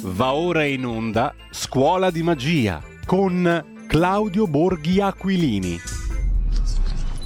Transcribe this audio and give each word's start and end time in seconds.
Va 0.00 0.32
ora 0.32 0.64
in 0.64 0.86
onda 0.86 1.34
Scuola 1.50 2.12
di 2.12 2.22
Magia 2.22 2.80
con 3.04 3.64
Claudio 3.88 4.46
Borghi 4.46 5.00
Aquilini. 5.00 5.76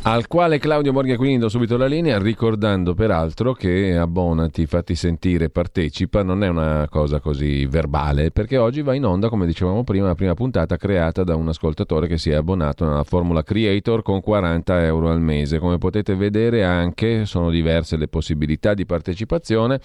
Al 0.04 0.26
quale 0.26 0.58
Claudio 0.58 0.90
Borghi 0.90 1.12
Aquilini 1.12 1.38
do 1.38 1.50
subito 1.50 1.76
la 1.76 1.86
linea, 1.86 2.18
ricordando 2.18 2.94
peraltro 2.94 3.52
che 3.52 3.94
abbonati, 3.96 4.64
fatti 4.66 4.94
sentire, 4.94 5.50
partecipa, 5.50 6.22
non 6.22 6.42
è 6.42 6.48
una 6.48 6.88
cosa 6.90 7.20
così 7.20 7.66
verbale, 7.66 8.30
perché 8.30 8.56
oggi 8.56 8.80
va 8.80 8.94
in 8.94 9.04
onda, 9.04 9.28
come 9.28 9.44
dicevamo 9.46 9.84
prima, 9.84 10.06
la 10.06 10.14
prima 10.14 10.34
puntata 10.34 10.76
creata 10.76 11.24
da 11.24 11.36
un 11.36 11.48
ascoltatore 11.48 12.08
che 12.08 12.16
si 12.16 12.30
è 12.30 12.34
abbonato 12.34 12.86
nella 12.86 13.04
formula 13.04 13.42
Creator 13.44 14.02
con 14.02 14.20
40 14.22 14.84
euro 14.86 15.10
al 15.10 15.20
mese. 15.20 15.58
Come 15.58 15.78
potete 15.78 16.16
vedere 16.16 16.64
anche 16.64 17.26
sono 17.26 17.50
diverse 17.50 17.96
le 17.96 18.08
possibilità 18.08 18.72
di 18.72 18.86
partecipazione 18.86 19.78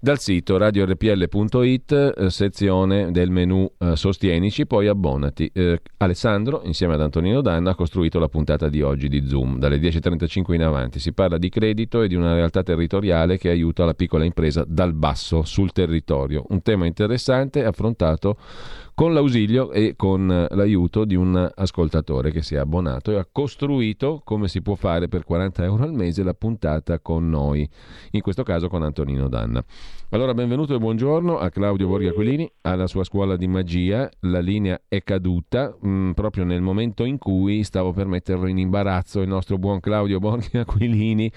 dal 0.00 0.18
sito 0.18 0.56
radiorpl.it, 0.56 2.14
eh, 2.16 2.30
sezione 2.30 3.10
del 3.10 3.30
menu 3.30 3.70
eh, 3.78 3.96
Sostienici, 3.96 4.66
poi 4.66 4.86
abbonati. 4.86 5.50
Eh, 5.52 5.80
Alessandro, 5.96 6.62
insieme 6.64 6.94
ad 6.94 7.02
Antonino 7.02 7.40
Danna, 7.40 7.70
ha 7.70 7.74
costruito 7.74 8.18
la 8.18 8.28
puntata 8.28 8.68
di 8.68 8.80
oggi 8.80 9.08
di 9.08 9.26
Zoom, 9.26 9.58
dalle 9.58 9.78
10.35 9.78 10.54
in 10.54 10.62
avanti. 10.62 11.00
Si 11.00 11.12
parla 11.12 11.38
di 11.38 11.48
credito 11.48 12.02
e 12.02 12.08
di 12.08 12.14
una 12.14 12.34
realtà 12.34 12.62
territoriale 12.62 13.38
che 13.38 13.48
aiuta 13.48 13.84
la 13.84 13.94
piccola 13.94 14.24
impresa 14.24 14.64
dal 14.66 14.94
basso 14.94 15.42
sul 15.42 15.72
territorio. 15.72 16.44
Un 16.48 16.62
tema 16.62 16.86
interessante 16.86 17.64
affrontato 17.64 18.36
con 18.98 19.12
l'ausilio 19.12 19.70
e 19.70 19.94
con 19.94 20.26
l'aiuto 20.26 21.04
di 21.04 21.14
un 21.14 21.48
ascoltatore 21.54 22.32
che 22.32 22.42
si 22.42 22.56
è 22.56 22.58
abbonato 22.58 23.12
e 23.12 23.16
ha 23.16 23.28
costruito, 23.30 24.22
come 24.24 24.48
si 24.48 24.60
può 24.60 24.74
fare 24.74 25.06
per 25.06 25.22
40 25.22 25.62
euro 25.62 25.84
al 25.84 25.92
mese, 25.92 26.24
la 26.24 26.34
puntata 26.34 26.98
con 26.98 27.30
noi, 27.30 27.68
in 28.10 28.20
questo 28.22 28.42
caso 28.42 28.66
con 28.66 28.82
Antonino 28.82 29.28
Danna. 29.28 29.64
Allora, 30.10 30.34
benvenuto 30.34 30.74
e 30.74 30.78
buongiorno 30.78 31.38
a 31.38 31.48
Claudio 31.48 31.86
Borghi 31.86 32.08
Aquilini, 32.08 32.50
alla 32.62 32.88
sua 32.88 33.04
scuola 33.04 33.36
di 33.36 33.46
magia. 33.46 34.10
La 34.20 34.40
linea 34.40 34.80
è 34.88 35.04
caduta 35.04 35.76
mh, 35.78 35.88
mm, 35.88 36.10
proprio 36.12 36.44
nel 36.44 36.62
momento 36.62 37.04
in 37.04 37.18
cui 37.18 37.62
stavo 37.62 37.92
per 37.92 38.06
metterlo 38.06 38.48
in 38.48 38.58
imbarazzo 38.58 39.20
il 39.20 39.28
nostro 39.28 39.58
buon 39.58 39.78
Claudio 39.78 40.18
Borghi 40.18 40.56
Aquilini, 40.58 41.30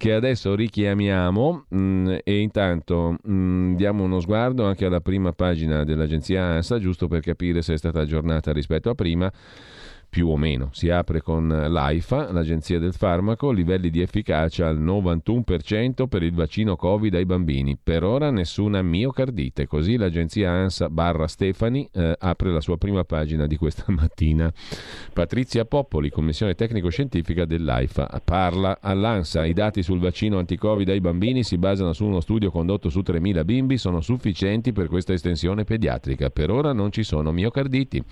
che 0.00 0.14
adesso 0.14 0.54
richiamiamo 0.54 1.66
mh, 1.68 1.78
mm, 1.78 2.08
e 2.24 2.38
intanto 2.38 3.16
mh, 3.22 3.32
mm, 3.32 3.74
diamo 3.74 4.02
uno 4.02 4.18
sguardo 4.18 4.64
anche 4.64 4.86
alla 4.86 5.02
prima 5.02 5.32
pagina 5.32 5.84
dell'agenzia 5.84 6.42
ANSA, 6.42 6.78
giusto 6.78 6.90
giusto 7.00 7.06
per 7.06 7.20
capire 7.20 7.60
se 7.60 7.74
è 7.74 7.76
stata 7.76 8.00
aggiornata 8.00 8.50
rispetto 8.50 8.88
a 8.88 8.94
prima 8.94 9.30
più 10.10 10.28
o 10.28 10.36
meno. 10.36 10.70
Si 10.72 10.90
apre 10.90 11.22
con 11.22 11.46
l'AIFA, 11.48 12.32
l'Agenzia 12.32 12.80
del 12.80 12.92
Farmaco, 12.92 13.52
livelli 13.52 13.90
di 13.90 14.02
efficacia 14.02 14.66
al 14.66 14.82
91% 14.82 16.08
per 16.08 16.24
il 16.24 16.34
vaccino 16.34 16.74
Covid 16.74 17.14
ai 17.14 17.24
bambini. 17.24 17.78
Per 17.80 18.02
ora 18.02 18.30
nessuna 18.30 18.82
miocardite. 18.82 19.68
Così 19.68 19.96
l'Agenzia 19.96 20.50
ANSA 20.50 20.90
barra 20.90 21.28
Stefani 21.28 21.88
eh, 21.92 22.16
apre 22.18 22.50
la 22.50 22.60
sua 22.60 22.76
prima 22.76 23.04
pagina 23.04 23.46
di 23.46 23.56
questa 23.56 23.84
mattina. 23.94 24.52
Patrizia 25.12 25.64
Poppoli, 25.64 26.10
Commissione 26.10 26.56
Tecnico-Scientifica 26.56 27.44
dell'AIFA, 27.44 28.20
parla 28.24 28.78
all'ANSA. 28.80 29.44
I 29.44 29.52
dati 29.52 29.84
sul 29.84 30.00
vaccino 30.00 30.38
anti-Covid 30.38 30.88
ai 30.88 31.00
bambini 31.00 31.44
si 31.44 31.56
basano 31.56 31.92
su 31.92 32.04
uno 32.04 32.20
studio 32.20 32.50
condotto 32.50 32.88
su 32.88 32.98
3.000 32.98 33.44
bimbi, 33.44 33.78
sono 33.78 34.00
sufficienti 34.00 34.72
per 34.72 34.88
questa 34.88 35.12
estensione 35.12 35.62
pediatrica. 35.62 36.30
Per 36.30 36.50
ora 36.50 36.72
non 36.72 36.90
ci 36.90 37.04
sono 37.04 37.30
miocarditi. 37.30 38.02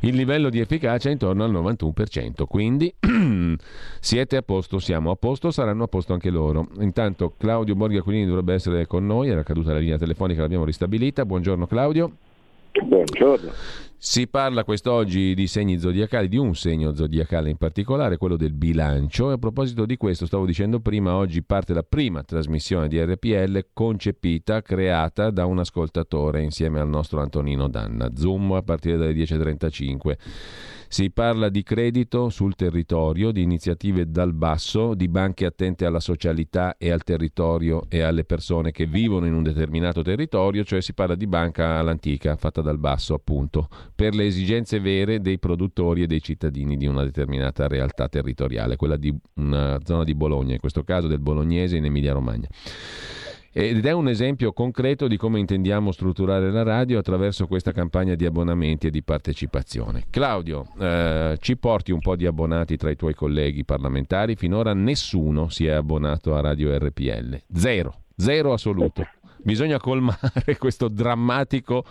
Il 0.00 0.14
livello 0.14 0.48
di 0.48 0.60
efficacia 0.60 1.08
è 1.08 1.12
intorno 1.12 1.22
intorno 1.24 1.44
al 1.44 1.52
91%. 1.52 2.44
Quindi 2.46 2.94
siete 4.00 4.36
a 4.36 4.42
posto, 4.42 4.78
siamo 4.78 5.10
a 5.10 5.16
posto, 5.16 5.50
saranno 5.50 5.84
a 5.84 5.88
posto 5.88 6.12
anche 6.12 6.30
loro. 6.30 6.68
Intanto 6.80 7.34
Claudio 7.36 7.74
Borghi 7.74 7.96
Aquilini 7.96 8.26
dovrebbe 8.26 8.54
essere 8.54 8.86
con 8.86 9.06
noi, 9.06 9.28
era 9.30 9.42
caduta 9.42 9.72
la 9.72 9.78
linea 9.78 9.98
telefonica, 9.98 10.42
l'abbiamo 10.42 10.64
ristabilita. 10.64 11.24
Buongiorno 11.24 11.66
Claudio. 11.66 12.12
Buongiorno. 12.82 13.52
Si 13.96 14.26
parla 14.26 14.64
quest'oggi 14.64 15.32
di 15.32 15.46
segni 15.46 15.78
zodiacali, 15.78 16.28
di 16.28 16.36
un 16.36 16.54
segno 16.54 16.92
zodiacale 16.92 17.48
in 17.48 17.56
particolare, 17.56 18.18
quello 18.18 18.36
del 18.36 18.52
bilancio. 18.52 19.30
E 19.30 19.34
a 19.34 19.38
proposito 19.38 19.86
di 19.86 19.96
questo, 19.96 20.26
stavo 20.26 20.44
dicendo 20.44 20.80
prima, 20.80 21.14
oggi 21.14 21.42
parte 21.42 21.72
la 21.72 21.84
prima 21.84 22.22
trasmissione 22.22 22.88
di 22.88 23.02
RPL 23.02 23.68
concepita, 23.72 24.60
creata 24.60 25.30
da 25.30 25.46
un 25.46 25.60
ascoltatore 25.60 26.42
insieme 26.42 26.80
al 26.80 26.88
nostro 26.88 27.20
Antonino 27.20 27.66
Danna. 27.68 28.10
Zoom 28.14 28.52
a 28.52 28.62
partire 28.62 28.98
dalle 28.98 29.14
10.35. 29.14 30.16
Si 30.88 31.10
parla 31.10 31.48
di 31.48 31.62
credito 31.62 32.28
sul 32.28 32.54
territorio, 32.54 33.30
di 33.30 33.42
iniziative 33.42 34.10
dal 34.10 34.32
basso, 34.32 34.94
di 34.94 35.08
banche 35.08 35.46
attente 35.46 35.84
alla 35.84 36.00
socialità 36.00 36.76
e 36.78 36.90
al 36.90 37.02
territorio 37.02 37.86
e 37.88 38.00
alle 38.02 38.24
persone 38.24 38.70
che 38.70 38.86
vivono 38.86 39.26
in 39.26 39.34
un 39.34 39.42
determinato 39.42 40.02
territorio, 40.02 40.64
cioè 40.64 40.80
si 40.80 40.94
parla 40.94 41.14
di 41.14 41.26
banca 41.26 41.78
all'antica, 41.78 42.36
fatta 42.36 42.60
dal 42.60 42.78
basso 42.78 43.14
appunto, 43.14 43.68
per 43.94 44.14
le 44.14 44.26
esigenze 44.26 44.80
vere 44.80 45.20
dei 45.20 45.38
produttori 45.38 46.02
e 46.02 46.06
dei 46.06 46.22
cittadini 46.22 46.76
di 46.76 46.86
una 46.86 47.02
determinata 47.04 47.66
realtà 47.66 48.08
territoriale, 48.08 48.76
quella 48.76 48.96
di 48.96 49.14
una 49.34 49.78
zona 49.84 50.04
di 50.04 50.14
Bologna, 50.14 50.52
in 50.52 50.60
questo 50.60 50.84
caso 50.84 51.06
del 51.06 51.20
bolognese 51.20 51.76
in 51.76 51.84
Emilia 51.84 52.12
Romagna. 52.12 52.48
Ed 53.56 53.86
è 53.86 53.92
un 53.92 54.08
esempio 54.08 54.52
concreto 54.52 55.06
di 55.06 55.16
come 55.16 55.38
intendiamo 55.38 55.92
strutturare 55.92 56.50
la 56.50 56.64
radio 56.64 56.98
attraverso 56.98 57.46
questa 57.46 57.70
campagna 57.70 58.16
di 58.16 58.26
abbonamenti 58.26 58.88
e 58.88 58.90
di 58.90 59.04
partecipazione. 59.04 60.06
Claudio, 60.10 60.66
eh, 60.80 61.36
ci 61.38 61.56
porti 61.56 61.92
un 61.92 62.00
po' 62.00 62.16
di 62.16 62.26
abbonati 62.26 62.76
tra 62.76 62.90
i 62.90 62.96
tuoi 62.96 63.14
colleghi 63.14 63.64
parlamentari. 63.64 64.34
Finora 64.34 64.74
nessuno 64.74 65.50
si 65.50 65.66
è 65.66 65.70
abbonato 65.70 66.34
a 66.34 66.40
Radio 66.40 66.76
RPL. 66.76 67.42
Zero, 67.54 67.94
zero 68.16 68.54
assoluto. 68.54 69.06
Bisogna 69.44 69.78
colmare 69.78 70.56
questo 70.58 70.88
drammatico 70.88 71.84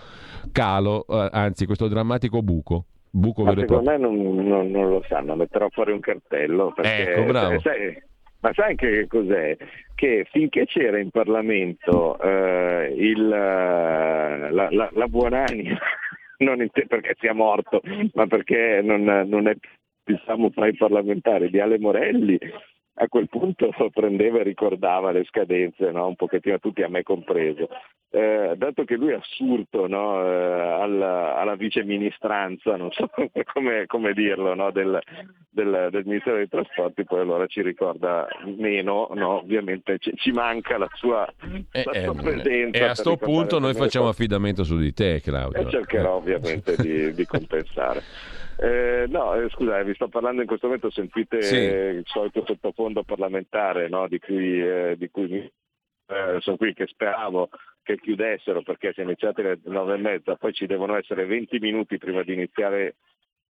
calo, 0.51 1.05
eh, 1.07 1.29
anzi 1.31 1.65
questo 1.65 1.87
drammatico 1.87 2.41
buco. 2.41 2.87
Buco 3.09 3.45
Ma 3.45 3.53
secondo 3.55 3.89
me 3.89 3.97
non, 3.97 4.15
non, 4.45 4.69
non, 4.69 4.89
lo 4.89 5.01
sanno, 5.07 5.33
metterò 5.37 5.69
fuori 5.69 5.93
un 5.93 6.01
cartello. 6.01 6.73
Perché, 6.75 7.13
ecco, 7.13 7.23
bravo. 7.23 7.59
Sai, 7.61 8.03
ma 8.43 8.51
sai 8.53 8.75
che 8.75 9.07
cos'è? 9.07 9.55
Che 9.95 10.27
finché 10.29 10.65
c'era 10.65 10.99
in 10.99 11.11
Parlamento 11.11 12.19
eh, 12.19 12.93
il, 12.93 13.25
la, 13.29 14.49
la, 14.69 14.89
la 14.91 15.07
buonanima, 15.07 15.79
non 16.39 16.69
te- 16.71 16.85
perché 16.85 17.15
sia 17.19 17.33
morto, 17.33 17.81
ma 18.13 18.27
perché 18.27 18.81
non, 18.83 19.03
non 19.03 19.47
è 19.47 19.55
più 19.55 20.15
diciamo, 20.15 20.49
fra 20.49 20.67
i 20.67 20.75
parlamentari 20.75 21.49
di 21.49 21.61
Ale 21.61 21.79
Morelli, 21.79 22.37
a 22.95 23.07
quel 23.07 23.27
punto 23.27 23.71
prendeva 23.91 24.39
e 24.39 24.43
ricordava 24.43 25.11
le 25.11 25.23
scadenze, 25.25 25.89
no? 25.91 26.07
un 26.07 26.15
pochettino 26.15 26.59
tutti 26.59 26.83
a 26.83 26.89
me 26.89 27.01
compreso. 27.01 27.67
Eh, 28.11 28.53
dato 28.57 28.83
che 28.83 28.95
lui 28.95 29.11
è 29.11 29.15
assurdo 29.15 29.87
no? 29.87 30.23
eh, 30.23 30.59
alla, 30.81 31.35
alla 31.35 31.55
viceministranza, 31.55 32.75
non 32.75 32.91
so 32.91 33.09
come, 33.51 33.87
come 33.87 34.13
dirlo, 34.13 34.53
no? 34.53 34.69
del, 34.69 34.99
del, 35.49 35.87
del, 35.89 36.05
Ministero 36.05 36.35
dei 36.35 36.47
Trasporti, 36.47 37.03
poi 37.05 37.21
allora 37.21 37.47
ci 37.47 37.63
ricorda 37.63 38.27
meno, 38.57 39.07
ovviamente 39.37 39.97
ci, 39.97 40.11
ci, 40.15 40.31
manca 40.31 40.77
la 40.77 40.89
sua, 40.93 41.27
eh, 41.71 41.83
la 41.83 42.01
sua 42.03 42.13
presenza. 42.13 42.77
E 42.77 42.83
a 42.83 42.85
questo 42.87 43.17
punto 43.17 43.57
noi 43.57 43.73
facciamo 43.73 44.07
affidamento 44.07 44.63
su 44.63 44.77
di 44.77 44.93
te, 44.93 45.19
Claudio. 45.19 45.61
E 45.61 45.71
cercherò 45.71 46.17
ovviamente 46.17 46.75
di, 46.75 47.11
di 47.13 47.25
compensare. 47.25 48.01
Eh, 48.63 49.07
no, 49.09 49.33
eh, 49.33 49.49
scusa, 49.49 49.83
vi 49.83 49.93
sto 49.93 50.07
parlando 50.07 50.39
in 50.39 50.47
questo 50.47 50.67
momento, 50.67 50.89
sentite 50.89 51.41
sì. 51.41 51.57
il 51.57 52.03
solito 52.05 52.45
sottofondo 52.45 53.03
parlamentare 53.03 53.89
no, 53.89 54.07
di 54.07 54.19
cui, 54.19 54.57
eh, 54.61 54.95
di 54.97 55.09
cui 55.09 55.35
eh, 55.35 56.37
sono 56.39 56.55
qui 56.55 56.73
che 56.73 56.87
speravo 56.87 57.49
che 57.81 57.99
chiudessero 57.99 58.61
perché 58.61 58.93
si 58.93 59.01
è 59.01 59.03
iniziato 59.03 59.41
alle 59.41 59.59
nove 59.65 59.95
e 59.95 59.97
mezza, 59.97 60.37
poi 60.37 60.53
ci 60.53 60.65
devono 60.65 60.95
essere 60.95 61.25
20 61.25 61.59
minuti 61.59 61.97
prima 61.97 62.23
di 62.23 62.31
iniziare 62.31 62.95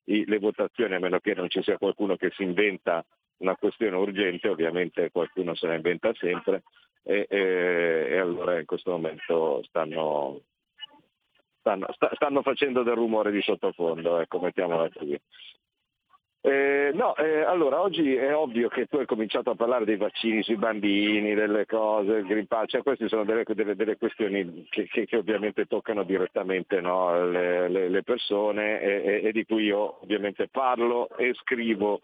i, 0.06 0.26
le 0.26 0.40
votazioni, 0.40 0.96
a 0.96 1.00
meno 1.00 1.20
che 1.20 1.36
non 1.36 1.48
ci 1.48 1.62
sia 1.62 1.78
qualcuno 1.78 2.16
che 2.16 2.32
si 2.32 2.42
inventa 2.42 3.06
una 3.38 3.56
questione 3.56 3.96
urgente, 3.96 4.48
ovviamente 4.50 5.12
qualcuno 5.12 5.54
se 5.54 5.68
la 5.68 5.76
inventa 5.76 6.12
sempre 6.16 6.64
e, 7.04 7.28
e, 7.30 8.08
e 8.10 8.18
allora 8.18 8.58
in 8.58 8.66
questo 8.66 8.90
momento 8.90 9.62
stanno, 9.66 10.42
stanno, 11.64 11.88
stanno 12.16 12.42
facendo 12.42 12.84
del 12.84 12.96
rumore 12.96 13.32
di 13.32 13.42
sottofondo, 13.42 14.20
ecco, 14.20 14.40
mettiamola 14.40 14.90
così. 14.94 15.18
Eh, 16.46 16.92
no, 16.94 17.16
eh, 17.16 17.40
allora 17.44 17.80
oggi 17.80 18.16
è 18.16 18.36
ovvio 18.36 18.68
che 18.68 18.88
tu 18.88 18.98
hai 18.98 19.06
cominciato 19.06 19.52
a 19.52 19.56
parlare 19.56 19.86
dei 19.86 19.96
vaccini 19.96 20.44
sui 20.44 20.58
bambini, 20.58 21.34
delle 21.34 21.66
cose, 21.66 22.16
il 22.16 22.26
Green 22.26 22.48
Pass, 22.48 22.66
cioè 22.68 22.84
queste 22.84 23.08
sono 23.08 23.24
delle, 23.24 23.46
delle, 23.48 23.78
delle 23.78 23.96
questioni 23.96 24.68
che, 24.70 24.90
che, 24.90 25.06
che, 25.06 25.16
ovviamente 25.16 25.68
toccano 25.68 26.04
direttamente 26.04 26.82
no, 26.82 27.30
le, 27.30 27.70
le, 27.70 27.88
le, 27.88 28.04
persone 28.04 28.82
e, 28.82 29.04
e, 29.06 29.22
e, 29.24 29.32
di 29.32 29.46
cui 29.46 29.64
io 29.64 30.02
ovviamente 30.02 30.50
parlo 30.50 31.08
e 31.16 31.34
scrivo 31.34 32.02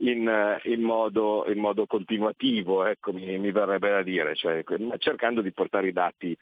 in, 0.00 0.58
in, 0.64 0.82
modo, 0.82 1.46
in 1.48 1.58
modo, 1.58 1.86
continuativo, 1.86 2.84
ecco, 2.84 3.14
mi, 3.14 3.38
mi, 3.38 3.50
verrebbe 3.52 3.88
da 3.88 4.02
dire, 4.02 4.34
cioè, 4.34 4.62
cercando 4.98 5.40
di 5.40 5.52
portare 5.52 5.88
i 5.88 5.92
dati 5.92 6.36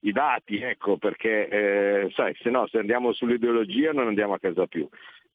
i 0.00 0.12
dati, 0.12 0.60
ecco, 0.60 0.96
perché 0.96 1.48
eh, 1.48 2.10
sai, 2.14 2.34
se 2.40 2.50
no 2.50 2.66
se 2.66 2.78
andiamo 2.78 3.12
sull'ideologia 3.12 3.92
non 3.92 4.06
andiamo 4.06 4.34
a 4.34 4.38
casa 4.38 4.66
più, 4.66 4.88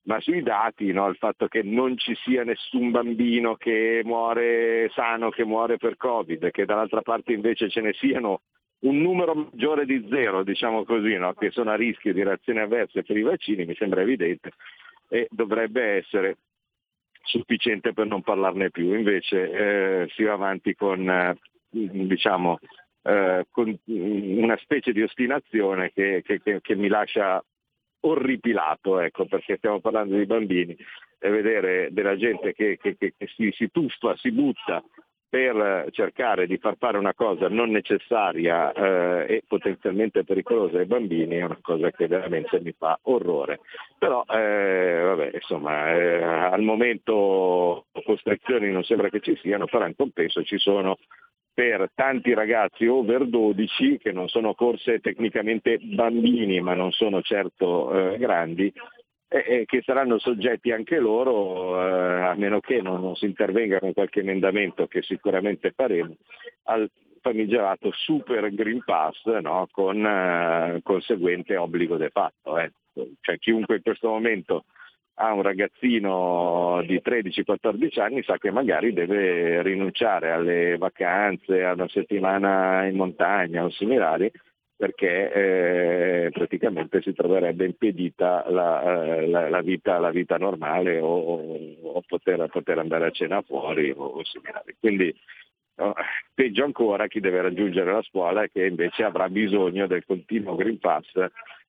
ma 0.04 0.20
sui 0.20 0.42
dati, 0.42 0.92
no, 0.92 1.08
il 1.08 1.18
fatto 1.18 1.48
che 1.48 1.64
non 1.64 1.98
ci 1.98 2.16
sia 2.24 2.44
nessun 2.44 2.92
bambino 2.92 3.56
che 3.56 4.02
muore 4.04 4.90
sano, 4.94 5.30
che 5.30 5.44
muore 5.44 5.78
per 5.78 5.98
Covid, 5.98 6.52
che 6.52 6.66
dall'altra 6.66 7.02
parte 7.02 7.34
invece 7.34 7.70
ce 7.70 7.82
ne 7.82 7.94
siano 7.94 8.42
un 8.80 9.02
numero 9.02 9.34
maggiore 9.34 9.86
di 9.86 10.06
zero, 10.10 10.44
diciamo 10.44 10.84
così, 10.84 11.16
no? 11.16 11.34
che 11.34 11.50
sono 11.50 11.72
a 11.72 11.76
rischio 11.76 12.14
di 12.14 12.24
reazioni 12.24 12.60
avverse 12.60 13.04
per 13.04 13.18
i 13.18 13.24
vaccini, 13.24 13.66
mi 13.66 13.76
sembra 13.76 14.02
evidente, 14.02 14.52
e 15.10 15.28
dovrebbe 15.32 15.98
essere 15.98 16.38
sufficiente 17.24 17.94
per 17.94 18.06
non 18.06 18.22
parlarne 18.22 18.70
più. 18.70 18.94
Invece 18.94 19.52
eh, 19.52 20.08
si 20.10 20.24
va 20.24 20.34
avanti 20.34 20.76
con, 20.76 21.10
eh, 21.10 21.36
diciamo, 21.70 22.60
eh, 23.06 23.46
con 23.52 23.78
una 23.86 24.57
specie 24.57 24.92
di 24.92 25.04
ostinazione 25.04 25.92
che, 25.94 26.24
che, 26.25 26.42
che, 26.42 26.60
che 26.62 26.75
mi 26.75 26.88
lascia 26.88 27.44
orripilato, 28.02 29.00
ecco, 29.00 29.25
perché 29.25 29.57
stiamo 29.57 29.80
parlando 29.80 30.16
di 30.16 30.25
bambini 30.25 30.75
e 31.19 31.30
vedere 31.30 31.90
della 31.92 32.16
gente 32.16 32.54
che, 32.54 32.78
si, 33.36 33.52
si 33.52 33.72
tuffa, 33.72 34.16
si 34.18 34.31
butta 34.31 34.84
per 35.28 35.88
cercare 35.92 36.48
di 36.48 36.57
far 36.57 36.78
fare 36.78 36.98
una 36.98 37.13
cosa 37.13 37.50
non 37.50 37.69
necessaria 37.69 38.72
eh, 38.72 39.36
e 39.36 39.44
potenzialmente 39.46 40.24
pericolosa 40.24 40.78
ai 40.78 40.86
bambini 40.86 41.36
è 41.36 41.44
una 41.44 41.57
cosa 41.62 41.92
che 41.92 42.07
veramente 42.07 42.62
mi 42.62 42.74
fa 42.78 42.98
orrore. 43.04 43.60
Però 43.98 44.24
eh, 44.30 45.02
vabbè, 45.04 45.31
insomma, 45.34 45.94
eh, 45.94 46.24
al 46.24 46.62
momento 46.62 47.88
costrizioni 48.06 48.72
non 48.72 48.84
sembra 48.84 49.10
che 49.10 49.19
ci 49.19 49.36
siano, 49.42 49.66
però 49.66 49.86
in 49.86 49.96
compenso 49.96 50.42
ci 50.44 50.57
sono 50.57 50.98
per 51.56 51.90
tanti 51.96 52.34
ragazzi 52.34 52.86
over 52.86 53.25
12 53.25 53.98
che 53.98 54.12
non 54.12 54.28
sono 54.28 54.54
forse 54.54 55.00
tecnicamente 55.00 55.80
bambini 55.80 56.60
ma 56.60 56.74
non 56.74 56.92
sono 56.92 57.22
certo 57.22 58.12
eh, 58.13 58.18
grandi 58.18 58.72
e 59.28 59.63
che 59.66 59.81
saranno 59.84 60.19
soggetti 60.19 60.72
anche 60.72 61.00
loro, 61.00 61.81
eh, 61.81 62.22
a 62.22 62.36
meno 62.36 62.60
che 62.60 62.81
non, 62.81 63.02
non, 63.02 63.16
si 63.16 63.25
intervenga 63.25 63.80
con 63.80 63.94
qualche 63.94 64.19
emendamento 64.19 64.88
che 64.88 65.02
sicuramente 65.02 65.72
faremo, 65.72 66.16
al 66.63 66.90
famigerato 67.22 67.92
Super 67.92 68.54
Green 68.54 68.84
Pass 68.86 69.25
no? 69.42 69.68
con 69.72 70.06
eh, 70.06 70.80
conseguente 70.84 71.57
obbligo 71.57 71.98
de 71.98 72.10
fatto. 72.10 72.60
Eh. 72.60 72.72
Cioè, 73.19 73.40
chiunque 73.40 73.78
in 73.78 73.81
questo 73.81 74.10
momento 74.10 74.66
ha 75.16 75.34
un 75.34 75.42
ragazzino 75.42 76.84
di 76.86 77.02
13-14 77.04 78.02
anni 78.02 78.24
sa 78.24 78.38
che 78.38 78.52
magari 78.52 78.94
deve 78.94 79.62
rinunciare 79.62 80.32
alle 80.32 80.78
vacanze, 80.78 81.64
a 81.64 81.74
una 81.74 81.88
settimana 81.88 82.86
in 82.86 82.96
montagna 82.96 83.64
o 83.64 83.70
similari 83.70 84.32
perché 84.78 85.32
eh, 85.32 86.30
praticamente 86.32 87.02
si 87.02 87.14
troverebbe 87.14 87.64
impedita 87.66 88.44
la, 88.50 88.82
eh, 89.16 89.28
la, 89.28 89.50
la, 89.50 89.62
vita, 89.62 90.00
la 90.00 90.10
vita, 90.10 90.38
normale 90.38 91.00
o, 91.00 91.78
o 91.82 92.04
poter, 92.06 92.46
poter, 92.50 92.80
andare 92.80 93.06
a 93.06 93.12
cena 93.12 93.42
fuori 93.42 93.92
o, 93.92 94.04
o 94.04 94.24
similari. 94.26 94.76
Quindi 94.78 95.16
no, 95.76 95.94
peggio 96.34 96.66
ancora 96.66 97.08
chi 97.08 97.22
deve 97.22 97.42
raggiungere 97.42 97.92
la 97.94 98.02
scuola 98.02 98.44
e 98.44 98.52
che 98.52 98.66
invece 98.66 99.04
avrà 99.04 99.30
bisogno 99.30 99.88
del 99.88 100.04
continuo 100.06 100.56
Green 100.56 100.78
Pass 100.78 101.10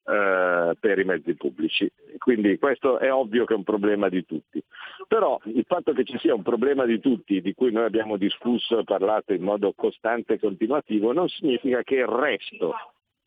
eh, 0.09 0.77
per 0.79 0.99
i 0.99 1.05
mezzi 1.05 1.35
pubblici. 1.35 1.91
Quindi 2.19 2.59
questo 2.59 2.99
è 2.99 3.13
ovvio 3.13 3.45
che 3.45 3.55
è 3.55 3.57
un 3.57 3.65
problema 3.65 4.09
di 4.09 4.25
tutti. 4.25 4.63
Però 5.09 5.39
il 5.45 5.65
fatto 5.67 5.93
che 5.93 6.05
ci 6.05 6.17
sia 6.19 6.35
un 6.35 6.43
problema 6.43 6.85
di 6.85 7.01
tutti, 7.01 7.41
di 7.41 7.55
cui 7.55 7.73
noi 7.73 7.85
abbiamo 7.85 8.17
discusso 8.17 8.79
e 8.79 8.85
parlato 8.85 9.33
in 9.33 9.43
modo 9.43 9.73
costante 9.75 10.35
e 10.35 10.39
continuativo, 10.39 11.13
non 11.13 11.29
significa 11.29 11.83
che 11.83 11.97
il 11.97 12.07
resto 12.07 12.75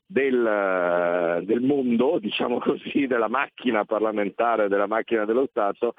del, 0.05 1.43
del, 1.43 1.61
mondo, 1.61 2.17
diciamo 2.21 2.59
così, 2.59 3.07
della 3.07 3.27
macchina 3.27 3.85
parlamentare, 3.85 4.67
della 4.67 4.87
macchina 4.87 5.25
dello 5.25 5.47
Stato, 5.49 5.93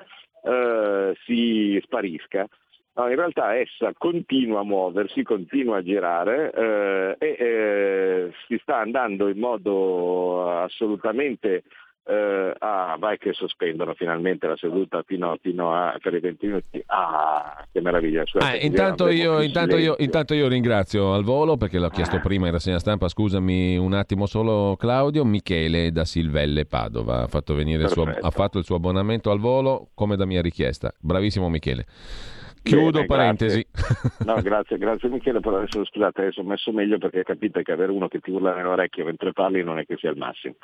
eh, 0.44 1.14
si 1.24 1.80
sparisca. 1.84 2.46
No, 3.00 3.08
in 3.08 3.16
realtà 3.16 3.56
essa 3.56 3.94
continua 3.96 4.60
a 4.60 4.64
muoversi, 4.64 5.22
continua 5.22 5.78
a 5.78 5.82
girare 5.82 6.52
eh, 6.52 7.16
e 7.18 7.36
eh, 7.38 8.32
si 8.46 8.58
sta 8.60 8.76
andando 8.76 9.28
in 9.28 9.38
modo 9.38 10.46
assolutamente 10.60 11.62
eh, 12.04 12.54
ah, 12.58 12.96
vai 12.98 13.16
che 13.16 13.32
sospendono 13.32 13.94
finalmente 13.94 14.46
la 14.46 14.56
seduta 14.56 15.02
fino, 15.06 15.34
fino 15.40 15.72
a, 15.72 15.96
per 15.98 16.12
i 16.12 16.20
20 16.20 16.46
minuti. 16.46 16.82
Ah, 16.88 17.66
che 17.72 17.80
meraviglia. 17.80 18.24
ah, 18.40 18.56
intanto, 18.56 19.08
io, 19.08 19.40
intanto, 19.40 19.78
io, 19.78 19.94
intanto, 19.96 20.34
io, 20.34 20.48
ringrazio 20.48 21.14
al 21.14 21.24
volo 21.24 21.56
perché 21.56 21.78
l'ho 21.78 21.88
chiesto 21.88 22.16
ah. 22.16 22.20
prima 22.20 22.46
in 22.46 22.52
rassegna 22.52 22.78
stampa. 22.78 23.08
Scusami 23.08 23.78
un 23.78 23.94
attimo 23.94 24.26
solo, 24.26 24.76
Claudio. 24.76 25.24
Michele 25.24 25.90
da 25.90 26.04
Silvelle 26.04 26.66
Padova 26.66 27.22
ha 27.22 27.26
fatto, 27.28 27.56
suo, 27.86 28.04
ha 28.04 28.30
fatto 28.30 28.58
il 28.58 28.64
suo 28.64 28.76
abbonamento 28.76 29.30
al 29.30 29.38
volo 29.38 29.88
come 29.94 30.16
da 30.16 30.26
mia 30.26 30.42
richiesta. 30.42 30.92
Bravissimo, 31.00 31.48
Michele. 31.48 31.86
Chiudo 32.62 32.90
Bene, 32.90 33.06
parentesi. 33.06 33.66
Grazie. 33.70 34.24
No, 34.24 34.40
grazie, 34.42 34.78
grazie 34.78 35.08
Michele, 35.08 35.40
però 35.40 35.56
adesso 35.56 35.84
scusate, 35.84 36.20
adesso 36.20 36.40
ho 36.40 36.44
messo 36.44 36.72
meglio 36.72 36.98
perché 36.98 37.22
capite 37.22 37.62
che 37.62 37.72
avere 37.72 37.90
uno 37.90 38.08
che 38.08 38.20
ti 38.20 38.30
urla 38.30 38.54
nell'orecchio 38.54 39.04
mentre 39.04 39.32
parli 39.32 39.62
non 39.62 39.78
è 39.78 39.86
che 39.86 39.96
sia 39.96 40.10
il 40.10 40.16
massimo. 40.16 40.56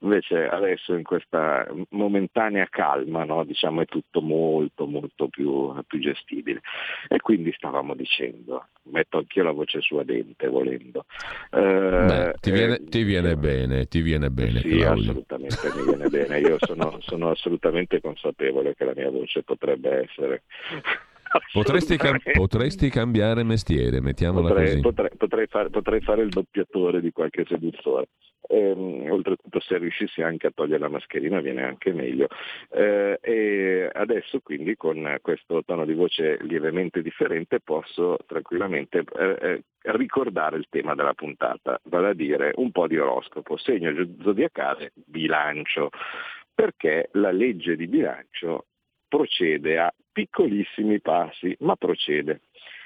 Invece 0.00 0.48
adesso 0.48 0.94
in 0.94 1.04
questa 1.04 1.66
momentanea 1.90 2.66
calma, 2.68 3.24
no, 3.24 3.44
diciamo, 3.44 3.82
è 3.82 3.86
tutto 3.86 4.20
molto 4.20 4.86
molto 4.86 5.28
più, 5.28 5.72
più, 5.86 5.98
gestibile. 6.00 6.60
E 7.08 7.20
quindi 7.20 7.52
stavamo 7.52 7.94
dicendo, 7.94 8.66
metto 8.84 9.18
anch'io 9.18 9.44
la 9.44 9.52
voce 9.52 9.80
suadente 9.80 10.48
volendo. 10.48 11.06
Eh, 11.50 11.60
Beh, 11.60 12.34
ti, 12.40 12.50
viene, 12.50 12.76
eh, 12.76 12.84
ti 12.88 13.02
viene 13.02 13.36
bene, 13.36 13.86
ti 13.86 14.00
viene 14.00 14.30
bene. 14.30 14.60
Sì, 14.60 14.78
Claudio. 14.78 15.10
assolutamente 15.10 15.72
mi 15.76 15.84
viene 15.84 16.08
bene. 16.08 16.38
Io 16.40 16.56
sono, 16.58 16.98
sono 17.00 17.30
assolutamente 17.30 18.00
consapevole 18.00 18.74
che 18.74 18.84
la 18.84 18.92
mia 18.94 19.10
voce 19.10 19.42
potrebbe 19.42 20.04
essere 20.04 20.42
Potresti, 21.52 21.96
cam- 21.96 22.18
potresti, 22.32 22.90
cambiare 22.90 23.42
mestiere, 23.42 24.00
mettiamola 24.00 24.48
potrei, 24.48 24.66
così. 24.66 24.80
Potrei, 24.80 25.10
potrei, 25.16 25.46
fare, 25.46 25.70
potrei, 25.70 26.00
fare, 26.00 26.22
il 26.22 26.28
doppiatore 26.28 27.00
di 27.00 27.10
qualche 27.12 27.44
seduttore. 27.46 28.08
Ehm, 28.46 29.10
oltretutto 29.10 29.58
se 29.60 29.78
riuscissi 29.78 30.20
anche 30.20 30.48
a 30.48 30.52
togliere 30.54 30.80
la 30.80 30.88
mascherina 30.88 31.40
viene 31.40 31.64
anche 31.64 31.92
meglio. 31.92 32.28
Eh, 32.70 33.18
e 33.20 33.90
adesso 33.92 34.40
quindi 34.40 34.76
con 34.76 35.18
questo 35.22 35.62
tono 35.64 35.84
di 35.84 35.94
voce 35.94 36.38
lievemente 36.42 37.02
differente 37.02 37.60
posso 37.60 38.18
tranquillamente 38.26 39.02
eh, 39.18 39.36
eh 39.40 39.62
ricordare 39.84 40.56
il 40.56 40.66
tema 40.70 40.94
della 40.94 41.12
puntata, 41.12 41.78
vale 41.84 42.08
a 42.08 42.14
dire 42.14 42.52
un 42.56 42.70
po' 42.70 42.86
di 42.86 42.96
oroscopo, 42.96 43.58
segno 43.58 43.92
zodiacale, 44.22 44.92
bilancio 44.94 45.90
perché 46.54 47.08
la 47.12 47.32
legge 47.32 47.76
di 47.76 47.86
bilancio 47.88 48.66
procede 49.08 49.78
a 49.78 49.92
piccolissimi 50.14 51.00
passi, 51.00 51.54
ma 51.60 51.74
procede. 51.74 52.42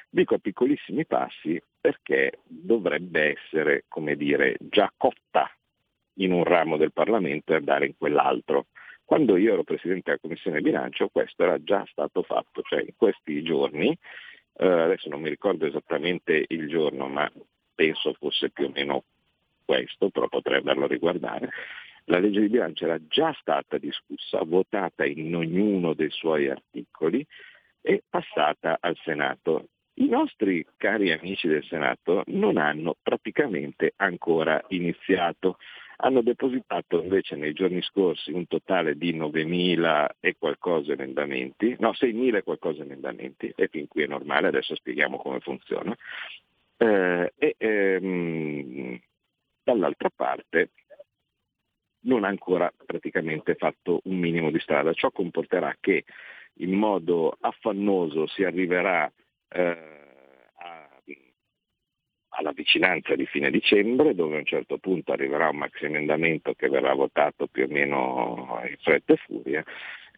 Dico 0.09 0.37
a 0.37 0.39
piccolissimi 0.39 1.05
passi 1.05 1.63
perché 1.79 2.41
dovrebbe 2.45 3.37
essere, 3.37 3.85
come 3.87 4.17
dire, 4.17 4.57
già 4.59 4.91
cotta 4.97 5.49
in 6.15 6.33
un 6.33 6.43
ramo 6.43 6.79
del 6.79 6.93
Parlamento 6.93 7.53
e 7.53 7.57
andare 7.57 7.87
in 7.87 7.97
quell'altro. 7.97 8.67
Quando 9.05 9.37
io 9.37 9.53
ero 9.53 9.63
Presidente 9.63 10.05
della 10.07 10.19
Commissione 10.19 10.63
Bilancio 10.63 11.09
questo 11.09 11.43
era 11.43 11.63
già 11.63 11.87
stato 11.91 12.23
fatto, 12.23 12.63
cioè 12.63 12.81
in 12.81 12.97
questi 12.97 13.43
giorni, 13.43 13.97
eh, 14.55 14.67
adesso 14.67 15.11
non 15.11 15.21
mi 15.21 15.29
ricordo 15.29 15.67
esattamente 15.67 16.45
il 16.49 16.67
giorno, 16.69 17.09
ma 17.09 17.31
penso 17.75 18.15
fosse 18.15 18.51
più 18.51 18.67
o 18.67 18.73
meno 18.75 19.05
questo, 19.65 20.09
però 20.09 20.29
potrei 20.29 20.59
andarlo 20.59 20.87
a 20.87 20.89
riguardare, 20.89 21.51
la 22.09 22.19
legge 22.19 22.41
di 22.41 22.49
bilancio 22.49 22.85
era 22.85 22.99
già 23.07 23.35
stata 23.41 23.79
discussa, 23.79 24.43
votata 24.43 25.05
in 25.05 25.35
ognuno 25.35 25.95
dei 25.95 26.11
suoi 26.11 26.49
articoli 26.49 27.25
e 27.81 28.03
passata 28.09 28.79
al 28.81 28.97
Senato. 29.05 29.69
I 29.95 30.09
nostri 30.09 30.65
cari 30.77 31.13
amici 31.13 31.49
del 31.49 31.65
Senato 31.65 32.23
non 32.27 32.57
hanno 32.57 32.97
praticamente 33.03 33.93
ancora 33.97 34.63
iniziato. 34.69 35.59
Hanno 36.01 36.23
depositato 36.23 37.03
invece 37.03 37.35
nei 37.35 37.53
giorni 37.53 37.83
scorsi 37.83 38.31
un 38.31 38.47
totale 38.47 38.97
di 38.97 39.13
9.000 39.13 40.07
e 40.21 40.37
qualcosa 40.39 40.93
emendamenti, 40.93 41.75
no 41.81 41.91
6.000 41.91 42.37
e 42.37 42.43
qualcosa 42.43 42.83
emendamenti, 42.83 43.53
e 43.55 43.67
fin 43.67 43.89
qui 43.89 44.05
è 44.05 44.07
normale, 44.07 44.47
adesso 44.47 44.77
spieghiamo 44.77 45.19
come 45.19 45.41
funziona. 45.41 45.95
Eh, 46.77 47.33
e 47.37 47.55
ehm, 47.59 49.01
dall'altra 49.65 50.11
parte 50.15 50.71
non 52.01 52.25
ha 52.25 52.29
ancora 52.29 52.73
praticamente 52.85 53.55
fatto 53.55 54.01
un 54.05 54.19
minimo 54.19 54.51
di 54.51 54.61
strada. 54.61 54.93
Ciò 54.93 55.11
comporterà 55.11 55.77
che 55.81 56.05
in 56.61 56.73
modo 56.73 57.37
affannoso 57.41 58.27
si 58.27 58.45
arriverà 58.45 59.11
eh, 59.49 59.61
a, 60.57 60.89
alla 62.31 62.53
vicinanza 62.53 63.15
di 63.15 63.27
fine 63.27 63.51
dicembre, 63.51 64.15
dove 64.15 64.37
a 64.37 64.39
un 64.39 64.45
certo 64.45 64.79
punto 64.79 65.13
arriverà 65.13 65.49
un 65.49 65.59
maxi 65.59 65.87
emendamento 65.87 66.55
che 66.55 66.69
verrà 66.69 66.95
votato 66.95 67.47
più 67.47 67.65
o 67.65 67.69
meno 67.69 68.61
in 68.69 68.77
fretta 68.81 69.13
e 69.15 69.17
furia 69.17 69.65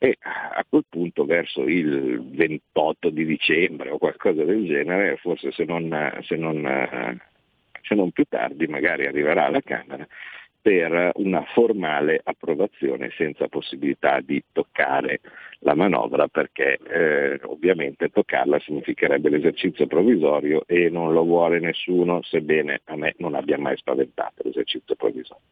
e 0.02 0.16
a 0.18 0.64
quel 0.66 0.86
punto 0.88 1.26
verso 1.26 1.60
il 1.64 2.30
28 2.30 3.10
di 3.10 3.26
dicembre 3.26 3.90
o 3.90 3.98
qualcosa 3.98 4.44
del 4.44 4.64
genere, 4.64 5.18
forse 5.18 5.52
se 5.52 5.64
non, 5.64 6.18
se 6.22 6.36
non, 6.36 7.20
se 7.82 7.94
non 7.94 8.10
più 8.10 8.24
tardi 8.26 8.66
magari 8.66 9.06
arriverà 9.06 9.44
alla 9.44 9.60
Camera 9.60 10.06
per 10.62 11.12
una 11.14 11.42
formale 11.54 12.20
approvazione 12.22 13.10
senza 13.16 13.48
possibilità 13.48 14.20
di 14.20 14.42
toccare 14.52 15.20
la 15.60 15.74
manovra 15.74 16.28
perché 16.28 16.78
eh, 16.86 17.40
ovviamente 17.44 18.10
toccarla 18.10 18.58
significherebbe 18.60 19.30
l'esercizio 19.30 19.86
provvisorio 19.86 20.64
e 20.66 20.90
non 20.90 21.12
lo 21.12 21.24
vuole 21.24 21.60
nessuno, 21.60 22.22
sebbene 22.22 22.80
a 22.84 22.96
me 22.96 23.14
non 23.18 23.34
abbia 23.34 23.58
mai 23.58 23.76
spaventato 23.76 24.42
l'esercizio 24.44 24.94
provvisorio. 24.96 25.44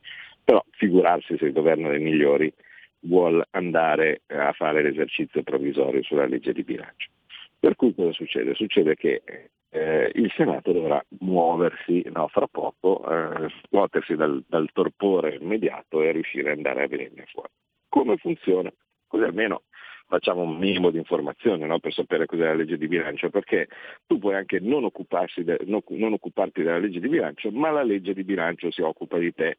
Però 0.44 0.62
figurarsi 0.70 1.36
se 1.38 1.46
il 1.46 1.52
governo 1.52 1.90
dei 1.90 2.00
migliori 2.00 2.52
vuole 3.00 3.46
andare 3.50 4.22
a 4.26 4.52
fare 4.52 4.82
l'esercizio 4.82 5.42
provvisorio 5.42 6.02
sulla 6.02 6.26
legge 6.26 6.52
di 6.52 6.64
bilancio. 6.64 7.10
Per 7.58 7.76
cui 7.76 7.94
cosa 7.94 8.12
succede? 8.12 8.54
Succede 8.54 8.94
che 8.94 9.22
eh, 9.70 10.10
il 10.14 10.32
Senato 10.34 10.72
dovrà 10.72 11.02
muoversi 11.20 12.02
no, 12.12 12.28
fra 12.28 12.46
poco, 12.46 13.04
eh, 13.08 14.16
dal, 14.16 14.44
dal, 14.46 14.68
torpore 14.72 15.36
immediato 15.40 16.02
e 16.02 16.12
riuscire 16.12 16.50
ad 16.50 16.56
andare 16.56 16.84
a 16.84 16.88
venirne 16.88 17.24
fuori. 17.26 17.52
Come 17.88 18.16
funziona? 18.16 18.72
Così 19.06 19.24
almeno 19.24 19.62
facciamo 20.06 20.40
un 20.40 20.56
minimo 20.56 20.90
di 20.90 20.96
informazione 20.96 21.66
no, 21.66 21.78
per 21.80 21.92
sapere 21.92 22.24
cos'è 22.24 22.44
la 22.44 22.54
legge 22.54 22.78
di 22.78 22.88
bilancio, 22.88 23.28
perché 23.28 23.68
tu 24.06 24.18
puoi 24.18 24.34
anche 24.34 24.58
non, 24.58 24.90
de, 25.36 25.58
non, 25.66 25.82
non 25.88 26.12
occuparti 26.14 26.62
della 26.62 26.78
legge 26.78 26.98
di 26.98 27.08
bilancio, 27.08 27.50
ma 27.50 27.70
la 27.70 27.82
legge 27.82 28.14
di 28.14 28.24
bilancio 28.24 28.70
si 28.70 28.80
occupa 28.80 29.18
di 29.18 29.32
te 29.34 29.58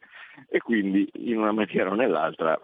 e 0.49 0.59
quindi 0.59 1.07
in 1.13 1.37
una 1.37 1.51
maniera 1.51 1.91
o 1.91 1.93
nell'altra 1.93 2.59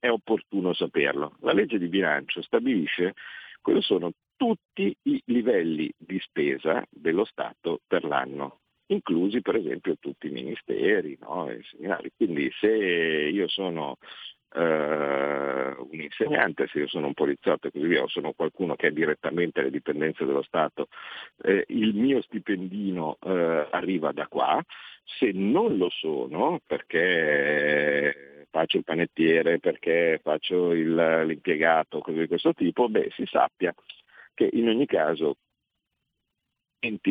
è 0.00 0.08
opportuno 0.08 0.72
saperlo. 0.72 1.36
La 1.40 1.52
legge 1.52 1.78
di 1.78 1.86
bilancio 1.86 2.42
stabilisce 2.42 3.14
quali 3.60 3.80
sono 3.80 4.10
tutti 4.36 4.94
i 5.02 5.22
livelli 5.26 5.92
di 5.96 6.18
spesa 6.20 6.84
dello 6.90 7.24
Stato 7.24 7.80
per 7.86 8.04
l'anno, 8.04 8.60
inclusi 8.86 9.40
per 9.40 9.56
esempio 9.56 9.96
tutti 9.98 10.26
i 10.26 10.30
ministeri 10.30 11.16
no? 11.20 11.50
i 11.50 11.62
seminari. 11.70 12.10
Quindi 12.16 12.50
se 12.58 12.68
io 12.68 13.48
sono 13.48 13.96
uh, 14.54 14.58
un 14.58 16.00
insegnante, 16.00 16.66
se 16.68 16.80
io 16.80 16.88
sono 16.88 17.06
un 17.06 17.14
poliziotto 17.14 17.68
e 17.68 17.70
così 17.70 17.86
via, 17.86 18.02
o 18.02 18.08
sono 18.08 18.32
qualcuno 18.32 18.74
che 18.76 18.88
è 18.88 18.92
direttamente 18.92 19.60
alle 19.60 19.70
dipendenze 19.70 20.24
dello 20.24 20.42
Stato, 20.42 20.88
eh, 21.42 21.64
il 21.68 21.94
mio 21.94 22.20
stipendino 22.22 23.16
uh, 23.20 23.66
arriva 23.70 24.12
da 24.12 24.26
qua, 24.26 24.62
se 25.04 25.30
non 25.32 25.76
lo 25.76 25.88
sono, 25.90 26.60
perché 26.66 28.46
faccio 28.50 28.76
il 28.76 28.84
panettiere, 28.84 29.58
perché 29.58 30.20
faccio 30.22 30.72
il, 30.72 30.94
l'impiegato, 31.26 32.00
cose 32.00 32.20
di 32.20 32.26
questo 32.26 32.52
tipo, 32.52 32.88
beh, 32.88 33.10
si 33.14 33.24
sappia 33.26 33.74
che 34.34 34.48
in 34.52 34.68
ogni 34.68 34.86
caso 34.86 35.36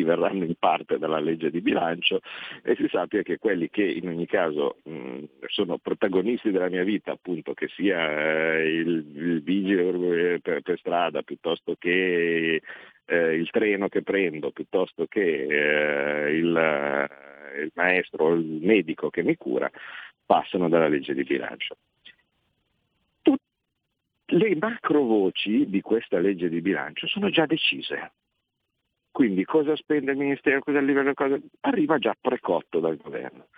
verranno 0.04 0.44
in 0.44 0.54
parte 0.58 0.98
dalla 0.98 1.18
legge 1.18 1.50
di 1.50 1.60
bilancio 1.60 2.20
e 2.62 2.74
si 2.76 2.86
sappia 2.88 3.22
che 3.22 3.38
quelli 3.38 3.70
che 3.70 3.82
in 3.82 4.08
ogni 4.08 4.26
caso 4.26 4.78
mh, 4.84 5.24
sono 5.46 5.78
protagonisti 5.78 6.50
della 6.50 6.68
mia 6.68 6.84
vita, 6.84 7.12
appunto 7.12 7.54
che 7.54 7.68
sia 7.68 8.58
eh, 8.58 8.68
il, 8.68 9.06
il, 9.14 9.42
vigile 9.42 10.40
per, 10.40 10.60
per, 10.60 10.78
strada 10.78 11.22
piuttosto 11.22 11.74
che 11.78 12.60
eh, 13.04 13.34
il 13.34 13.48
treno 13.50 13.88
che 13.88 14.02
prendo, 14.02 14.50
piuttosto 14.50 15.06
che 15.06 15.46
eh, 15.46 16.36
il, 16.36 17.08
il 17.62 17.70
maestro 17.74 18.24
o 18.24 18.32
il 18.34 18.60
medico 18.62 19.10
che 19.10 19.22
mi 19.22 19.36
cura, 19.36 19.70
passano 20.24 20.68
dalla 20.68 20.88
legge 20.88 21.14
di 21.14 21.24
bilancio. 21.24 21.76
Le 24.32 24.56
macro 24.56 25.02
voci 25.02 25.68
di 25.68 25.82
questa 25.82 26.18
legge 26.18 26.48
di 26.48 26.62
bilancio 26.62 27.06
sono 27.06 27.28
già 27.28 27.44
decise. 27.44 28.12
Quindi 29.10 29.44
cosa 29.44 29.76
spende 29.76 30.12
il 30.12 30.16
Ministero, 30.16 30.60
cosa 30.60 30.80
livello, 30.80 31.12
cosa... 31.12 31.38
arriva 31.60 31.98
già 31.98 32.16
precotto 32.18 32.80
dal 32.80 32.96
governo. 32.96 33.48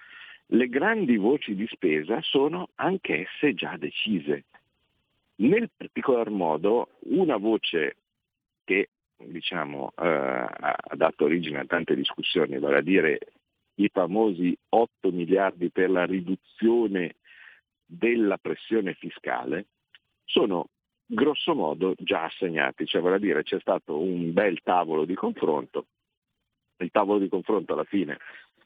Le 0.47 0.69
grandi 0.69 1.17
voci 1.17 1.55
di 1.55 1.65
spesa 1.69 2.21
sono 2.23 2.71
anch'esse 2.75 3.55
già 3.55 3.77
decise. 3.77 4.47
Nel 5.37 5.71
particolar 5.77 6.31
modo 6.31 6.89
una 7.05 7.37
voce 7.37 7.97
che 8.65 8.89
diciamo, 9.17 9.93
eh, 9.97 10.05
ha 10.09 10.95
dato 10.97 11.25
origine 11.25 11.61
a 11.61 11.67
tante 11.67 11.95
discussioni, 11.95 12.59
vale 12.59 12.79
a 12.79 12.83
dire 12.83 13.21
i 13.77 13.89
famosi 13.93 14.57
8 14.71 15.13
miliardi 15.13 15.71
per 15.71 15.91
la 15.91 16.05
riduzione 16.05 17.15
della 17.87 18.39
pressione 18.39 18.95
fiscale, 18.95 19.67
sono 20.25 20.69
grosso 21.07 21.55
modo 21.55 21.95
già 21.99 22.25
assegnati, 22.25 22.87
cioè 22.87 23.01
vale 23.01 23.17
a 23.17 23.21
dire 23.21 23.43
c'è 23.43 23.61
stato 23.61 23.99
un 23.99 24.33
bel 24.33 24.61
tavolo 24.63 25.05
di 25.05 25.15
confronto, 25.15 25.87
il 26.79 26.91
tavolo 26.91 27.19
di 27.19 27.29
confronto 27.29 27.73
alla 27.73 27.85
fine 27.85 28.19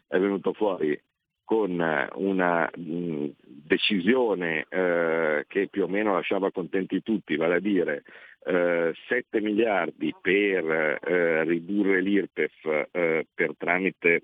è 0.06 0.18
venuto 0.18 0.52
fuori 0.52 0.98
con 1.44 1.80
eh, 1.80 2.08
una 2.16 2.70
mh, 2.74 3.28
decisione 3.42 4.66
eh, 4.68 5.44
che 5.48 5.68
più 5.68 5.84
o 5.84 5.88
meno 5.88 6.12
lasciava 6.12 6.50
contenti 6.50 7.02
tutti, 7.02 7.36
vale 7.36 7.56
a 7.56 7.60
dire 7.60 8.04
eh, 8.44 8.92
7 9.08 9.40
miliardi 9.40 10.14
per 10.20 10.98
eh, 11.02 11.44
ridurre 11.44 12.02
l'IRPEF 12.02 12.88
eh, 12.90 13.26
per 13.34 13.54
tramite 13.56 14.22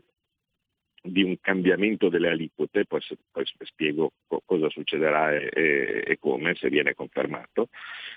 di 1.06 1.22
un 1.22 1.36
cambiamento 1.40 2.08
delle 2.08 2.30
aliquote, 2.30 2.86
poi, 2.86 3.00
poi 3.30 3.44
spiego 3.64 4.12
cosa 4.46 4.70
succederà 4.70 5.32
e, 5.34 5.50
e, 5.52 6.04
e, 6.06 6.18
come 6.18 6.54
se 6.54 6.70
viene 6.70 6.94
confermato, 6.94 7.68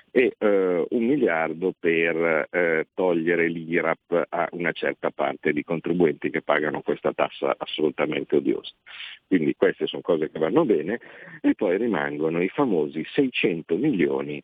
e 0.10 0.36
eh, 0.38 0.86
un 0.90 1.06
miliardo 1.06 1.74
per 1.78 2.48
eh, 2.50 2.88
togliere 2.94 3.50
l'IRAP 3.50 4.28
a 4.30 4.48
una 4.54 4.72
certa 4.72 5.12
parte 5.12 5.52
di 5.52 5.64
contribuenti 5.64 6.30
che 6.30 6.42
pagano 6.42 6.82
questa 6.82 7.12
tassa 7.12 7.56
assolutamente 7.58 8.38
odiosa. 8.38 8.72
Quindi 9.28 9.54
queste 9.56 9.86
sono 9.86 10.02
cose 10.02 10.32
che 10.32 10.40
vanno 10.40 10.64
bene 10.64 11.00
e 11.42 11.56
poi 11.56 11.78
rimangono 11.78 12.42
i 12.42 12.48
famosi 12.48 13.04
600 13.06 13.76
milioni 13.76 14.42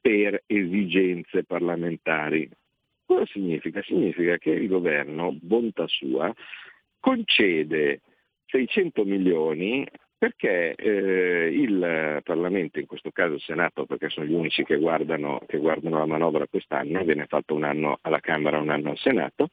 per 0.00 0.44
esigenze 0.46 1.42
parlamentari. 1.42 2.48
Cosa 3.04 3.26
significa? 3.26 3.82
Significa 3.82 4.38
che 4.38 4.50
il 4.50 4.68
governo, 4.68 5.36
bontà 5.40 5.86
sua, 5.88 6.32
concede 7.00 8.00
600 8.46 9.04
milioni 9.04 9.86
perché 10.18 10.74
eh, 10.74 11.48
il 11.52 12.20
Parlamento, 12.24 12.80
in 12.80 12.86
questo 12.86 13.12
caso 13.12 13.34
il 13.34 13.40
Senato, 13.40 13.86
perché 13.86 14.08
sono 14.08 14.26
gli 14.26 14.32
unici 14.32 14.64
che 14.64 14.76
guardano, 14.76 15.40
che 15.46 15.58
guardano 15.58 15.98
la 15.98 16.06
manovra 16.06 16.48
quest'anno, 16.48 17.04
viene 17.04 17.26
fatto 17.26 17.54
un 17.54 17.62
anno 17.62 17.98
alla 18.02 18.18
Camera, 18.18 18.58
un 18.58 18.70
anno 18.70 18.90
al 18.90 18.98
Senato, 18.98 19.50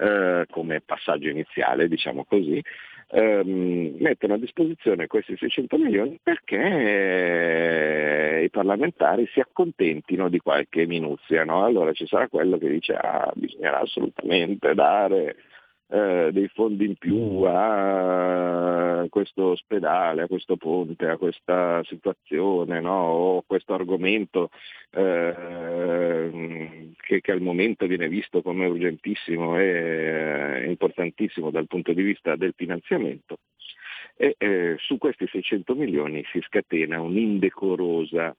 eh, 0.00 0.46
come 0.48 0.80
passaggio 0.80 1.28
iniziale, 1.28 1.88
diciamo 1.88 2.24
così, 2.24 2.62
ehm, 3.10 3.96
mettono 3.98 4.34
a 4.34 4.38
disposizione 4.38 5.06
questi 5.06 5.36
600 5.36 5.76
milioni 5.76 6.18
perché 6.22 6.56
eh, 8.40 8.44
i 8.44 8.50
parlamentari 8.50 9.28
si 9.32 9.40
accontentino 9.40 10.30
di 10.30 10.38
qualche 10.38 10.86
minuzia. 10.86 11.44
No? 11.44 11.64
Allora 11.64 11.92
ci 11.92 12.06
sarà 12.06 12.28
quello 12.28 12.56
che 12.56 12.70
dice 12.70 12.94
ah, 12.94 13.30
bisognerà 13.34 13.80
assolutamente 13.80 14.72
dare 14.74 15.36
eh, 15.90 16.30
dei 16.32 16.48
fondi 16.48 16.84
in 16.84 16.96
più 16.96 17.42
a 17.46 19.06
questo 19.08 19.50
ospedale, 19.50 20.22
a 20.22 20.26
questo 20.26 20.56
ponte, 20.56 21.08
a 21.08 21.16
questa 21.16 21.82
situazione, 21.84 22.80
no? 22.80 23.04
o 23.04 23.42
questo 23.46 23.74
argomento 23.74 24.50
eh, 24.90 26.92
che, 27.00 27.20
che, 27.20 27.32
al 27.32 27.40
momento 27.40 27.86
viene 27.86 28.08
visto 28.08 28.42
come 28.42 28.66
urgentissimo 28.66 29.58
e 29.58 29.64
eh, 29.64 30.68
importantissimo 30.68 31.50
dal 31.50 31.66
punto 31.66 31.92
di 31.92 32.02
vista 32.02 32.36
del 32.36 32.52
finanziamento. 32.54 33.38
E 34.14 34.34
eh, 34.36 34.76
su 34.78 34.98
questi 34.98 35.26
600 35.26 35.74
milioni 35.74 36.22
si 36.32 36.40
scatena 36.42 37.00
un'indecorosa 37.00 38.36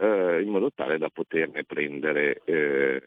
eh, 0.00 0.40
in 0.40 0.48
modo 0.48 0.72
tale 0.72 0.96
da 0.96 1.10
poterne 1.10 1.64
prendere 1.64 2.40
eh, 2.44 3.02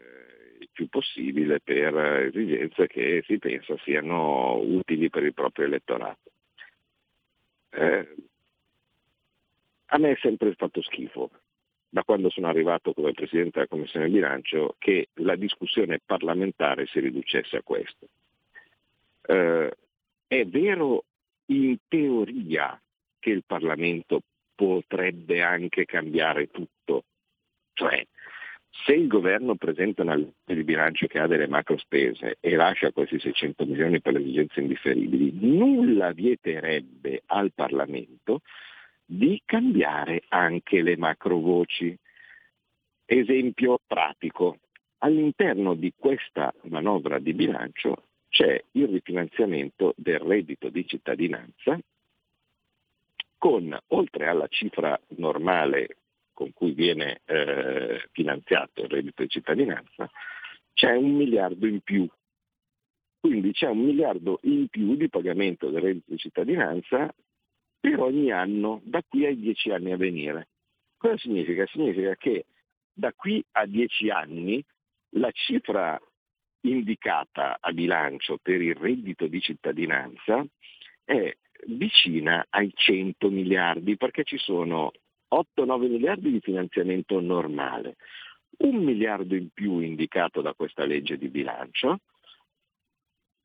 il 0.59 0.69
più 0.71 0.88
possibile 0.88 1.59
per 1.59 1.97
esigenze 2.27 2.88
che 2.88 3.23
si 3.25 3.39
pensa 3.39 3.75
siano 3.79 4.57
utili 4.57 5.09
per 5.09 5.23
il 5.23 5.33
proprio 5.33 5.65
elettorato. 5.65 6.31
Eh, 7.71 8.15
a 9.88 9.97
me 9.97 10.12
è 10.12 10.17
sempre 10.21 10.53
fatto 10.53 10.81
schifo, 10.83 11.31
da 11.89 12.03
quando 12.03 12.29
sono 12.29 12.47
arrivato 12.47 12.93
come 12.93 13.12
Presidente 13.13 13.51
della 13.53 13.67
Commissione 13.67 14.09
bilancio, 14.09 14.75
che 14.77 15.09
la 15.15 15.35
discussione 15.35 16.00
parlamentare 16.03 16.85
si 16.85 17.00
riducesse 17.00 17.57
a 17.57 17.63
questo. 17.63 18.07
Eh, 19.25 19.77
è 20.27 20.45
vero 20.45 21.05
in 21.47 21.75
teoria 21.88 22.79
che 23.19 23.29
il 23.31 23.43
Parlamento 23.45 24.21
potrebbe 24.55 25.41
anche 25.41 25.86
cambiare 25.86 26.50
tutto, 26.50 27.05
cioè 27.74 28.05
se 28.86 28.93
il 28.93 29.07
governo 29.07 29.55
presenta 29.55 30.01
una 30.01 30.15
legge 30.15 30.33
di 30.55 30.63
bilancio 30.63 31.05
che 31.07 31.19
ha 31.19 31.27
delle 31.27 31.48
macro 31.48 31.77
spese 31.77 32.38
e 32.39 32.55
lascia 32.55 32.91
questi 32.91 33.19
600 33.19 33.65
milioni 33.65 34.01
per 34.01 34.13
le 34.13 34.19
esigenze 34.19 34.62
indifferibili, 34.62 35.31
nulla 35.39 36.12
vieterebbe 36.12 37.22
al 37.27 37.53
Parlamento 37.53 38.41
di 39.05 39.41
cambiare 39.45 40.24
anche 40.29 40.81
le 40.81 40.98
macro 40.98 41.38
voci. 41.38 41.95
Esempio 43.05 43.79
pratico. 43.86 44.57
All'interno 45.00 45.75
di 45.75 45.93
questa 45.95 46.53
manovra 46.63 47.19
di 47.19 47.33
bilancio 47.33 48.07
c'è 48.29 48.62
il 48.72 48.88
rifinanziamento 48.88 49.93
del 49.98 50.19
reddito 50.19 50.69
di 50.69 50.88
cittadinanza 50.88 51.77
con, 53.43 53.77
oltre 53.88 54.27
alla 54.27 54.47
cifra 54.47 54.97
normale 55.17 55.97
con 56.31 56.53
cui 56.53 56.71
viene 56.71 57.19
eh, 57.25 58.07
finanziato 58.13 58.83
il 58.83 58.88
reddito 58.88 59.21
di 59.21 59.27
cittadinanza, 59.27 60.09
c'è 60.71 60.95
un 60.95 61.13
miliardo 61.13 61.67
in 61.67 61.81
più. 61.81 62.07
Quindi 63.19 63.51
c'è 63.51 63.67
un 63.67 63.79
miliardo 63.79 64.39
in 64.43 64.69
più 64.69 64.95
di 64.95 65.09
pagamento 65.09 65.69
del 65.69 65.81
reddito 65.81 66.12
di 66.12 66.17
cittadinanza 66.19 67.13
per 67.81 68.00
ogni 68.00 68.31
anno 68.31 68.79
da 68.85 69.03
qui 69.05 69.25
ai 69.25 69.38
dieci 69.38 69.71
anni 69.71 69.91
a 69.91 69.97
venire. 69.97 70.47
Cosa 70.95 71.17
significa? 71.17 71.65
Significa 71.65 72.15
che 72.15 72.45
da 72.93 73.12
qui 73.12 73.43
a 73.51 73.65
dieci 73.65 74.09
anni 74.09 74.63
la 75.15 75.31
cifra 75.31 76.00
indicata 76.62 77.57
a 77.59 77.73
bilancio 77.73 78.38
per 78.41 78.62
il 78.62 78.75
reddito 78.75 79.27
di 79.27 79.41
cittadinanza 79.41 80.45
è 81.03 81.35
vicina 81.67 82.45
ai 82.50 82.72
100 82.74 83.29
miliardi 83.29 83.98
perché 83.98 84.24
ci 84.24 84.38
sono 84.38 84.91
8-9 85.33 85.89
miliardi 85.89 86.31
di 86.31 86.39
finanziamento 86.39 87.19
normale, 87.19 87.95
un 88.60 88.83
miliardo 88.83 89.36
in 89.36 89.50
più 89.53 89.79
indicato 89.79 90.41
da 90.41 90.53
questa 90.53 90.86
legge 90.86 91.17
di 91.17 91.29
bilancio 91.29 92.00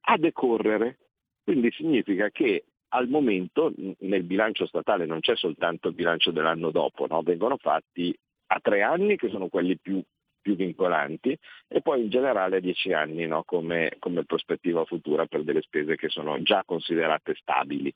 a 0.02 0.16
decorrere. 0.16 0.98
Quindi 1.42 1.70
significa 1.70 2.28
che 2.30 2.64
al 2.88 3.08
momento 3.08 3.72
nel 4.00 4.22
bilancio 4.22 4.66
statale 4.66 5.06
non 5.06 5.20
c'è 5.20 5.36
soltanto 5.36 5.88
il 5.88 5.94
bilancio 5.94 6.30
dell'anno 6.30 6.70
dopo, 6.70 7.06
no? 7.06 7.22
vengono 7.22 7.56
fatti 7.56 8.16
a 8.50 8.60
tre 8.60 8.82
anni 8.82 9.16
che 9.16 9.28
sono 9.28 9.48
quelli 9.48 9.76
più 9.78 10.02
più 10.48 10.56
vincolanti 10.56 11.38
e 11.68 11.82
poi 11.82 12.00
in 12.00 12.08
generale 12.08 12.56
a 12.56 12.60
10 12.60 12.92
anni 12.94 13.26
no, 13.26 13.42
come, 13.44 13.96
come, 13.98 14.24
prospettiva 14.24 14.86
futura 14.86 15.26
per 15.26 15.42
delle 15.42 15.60
spese 15.60 15.96
che 15.96 16.08
sono 16.08 16.40
già 16.42 16.62
considerate 16.64 17.34
stabili. 17.34 17.92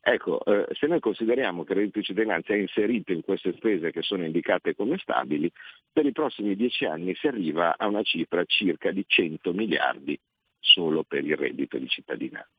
Ecco, 0.00 0.44
eh, 0.44 0.66
se 0.74 0.86
noi 0.88 0.98
consideriamo 0.98 1.64
che 1.64 1.72
il 1.72 1.78
reddito 1.78 1.98
di 2.00 2.04
cittadinanza 2.04 2.52
è 2.52 2.56
inserito 2.56 3.12
in 3.12 3.22
queste 3.22 3.52
spese 3.56 3.92
che 3.92 4.02
sono 4.02 4.24
indicate 4.24 4.74
come 4.74 4.98
stabili, 4.98 5.50
per 5.92 6.06
i 6.06 6.12
prossimi 6.12 6.56
10 6.56 6.84
anni 6.86 7.14
si 7.14 7.28
arriva 7.28 7.76
a 7.76 7.86
una 7.86 8.02
cifra 8.02 8.44
circa 8.44 8.90
di 8.90 9.04
100 9.06 9.52
miliardi 9.52 10.18
solo 10.58 11.04
per 11.04 11.24
il 11.24 11.36
reddito 11.36 11.78
di 11.78 11.88
cittadinanza. 11.88 12.50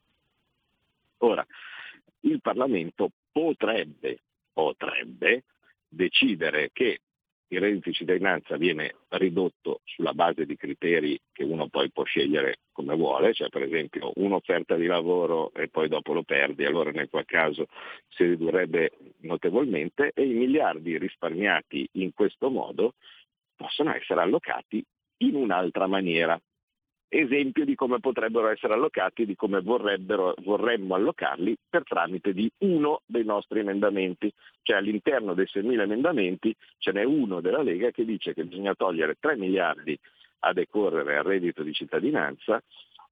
Ora, 1.20 1.46
il 2.22 2.40
Parlamento 2.42 3.12
potrebbe, 3.32 4.20
potrebbe 4.54 5.44
decidere 5.90 6.70
che 6.72 7.02
il 7.50 7.60
reddito 7.60 7.90
di 7.90 7.96
cittadinanza 7.96 8.58
viene 8.58 8.96
ridotto 9.10 9.82
sulla 9.86 10.14
base 10.14 10.46
di 10.46 10.56
criteri 10.56 11.20
che 11.32 11.44
uno 11.44 11.68
poi 11.70 11.90
può 11.92 12.04
scegliere 12.04 12.58
come 12.72 12.96
vuole, 12.96 13.34
cioè 13.34 13.50
per 13.50 13.64
esempio 13.64 14.12
un'offerta 14.16 14.76
di 14.76 14.86
lavoro 14.86 15.52
e 15.54 15.70
poi 15.70 15.88
dopo 15.88 16.14
lo 16.14 16.24
perdi, 16.24 16.66
allora 16.66 16.92
nel 16.92 17.10
qual 17.10 17.26
caso 17.26 17.68
si 18.10 18.24
ridurrebbe 18.24 18.92
notevolmente 19.22 20.12
e 20.14 20.26
i 20.26 20.34
miliardi 20.34 20.98
risparmiati 20.98 21.88
in 21.94 22.14
questo 22.14 22.50
modo 22.50 22.96
possono 23.56 23.94
essere 23.96 24.22
allocati 24.22 24.84
in 25.20 25.36
un'altra 25.36 25.88
maniera 25.88 26.40
esempio 27.10 27.66
di 27.66 27.76
come 27.76 28.00
potrebbero 28.00 28.50
essere 28.50 28.74
allocati 28.74 29.22
e 29.22 29.26
di 29.26 29.36
come 29.36 29.62
vorremmo 29.62 30.96
allocarli 30.96 31.58
per 31.70 31.84
tramite 31.84 32.34
di 32.34 32.52
uno 32.60 33.02
dei 33.06 33.24
nostri 33.24 33.60
emendamenti. 33.60 34.32
Cioè 34.62 34.78
all'interno 34.78 35.34
dei 35.34 35.46
6.000 35.46 35.82
emendamenti 35.82 36.56
ce 36.78 36.92
n'è 36.92 37.04
uno 37.04 37.40
della 37.42 37.62
Lega 37.62 37.92
che 37.92 38.06
dice 38.06 38.34
che 38.34 38.46
bisogna 38.46 38.76
togliere 38.76 39.16
3 39.20 39.38
miliardi 39.38 39.98
a 40.40 40.54
decorrere 40.54 41.18
al 41.18 41.24
reddito 41.24 41.64
di 41.64 41.74
cittadinanza 41.74 42.62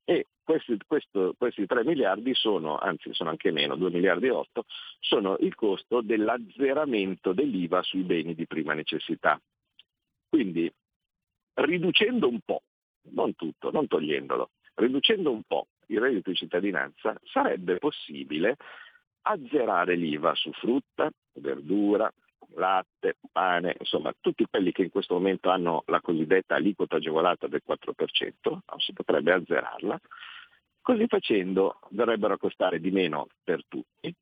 e 0.03 0.27
questi, 0.43 0.77
questo, 0.85 1.33
questi 1.37 1.65
3 1.65 1.83
miliardi 1.83 2.35
sono, 2.35 2.77
anzi 2.77 3.11
sono 3.13 3.31
anche 3.31 3.51
meno, 3.51 3.75
2 3.75 3.89
miliardi 3.89 4.27
e 4.27 4.31
8, 4.31 4.65
sono 4.99 5.35
il 5.39 5.55
costo 5.55 6.01
dell'azzeramento 6.01 7.33
dell'IVA 7.33 7.81
sui 7.81 8.03
beni 8.03 8.35
di 8.35 8.45
prima 8.45 8.73
necessità. 8.73 9.41
Quindi 10.29 10.71
riducendo 11.55 12.27
un 12.27 12.39
po' 12.45 12.61
non 13.11 13.35
tutto, 13.35 13.71
non 13.71 13.87
togliendolo, 13.87 14.51
riducendo 14.75 15.31
un 15.31 15.43
po' 15.43 15.67
il 15.87 15.99
reddito 15.99 16.29
di 16.29 16.35
cittadinanza, 16.35 17.15
sarebbe 17.23 17.77
possibile 17.77 18.57
azzerare 19.21 19.95
l'IVA 19.95 20.33
su 20.35 20.51
frutta, 20.51 21.09
verdura, 21.33 22.11
latte, 22.55 23.17
pane, 23.31 23.75
insomma 23.79 24.13
tutti 24.19 24.45
quelli 24.49 24.71
che 24.71 24.83
in 24.83 24.89
questo 24.89 25.15
momento 25.15 25.49
hanno 25.49 25.83
la 25.87 26.01
cosiddetta 26.01 26.55
aliquota 26.55 26.97
agevolata 26.97 27.47
del 27.47 27.61
4%, 27.67 28.33
no, 28.43 28.61
si 28.77 28.93
potrebbe 28.93 29.33
azzerarla, 29.33 29.99
così 30.81 31.05
facendo 31.07 31.79
verrebbero 31.89 32.35
a 32.35 32.37
costare 32.37 32.79
di 32.79 32.91
meno 32.91 33.27
per 33.43 33.63
tutti, 33.67 34.13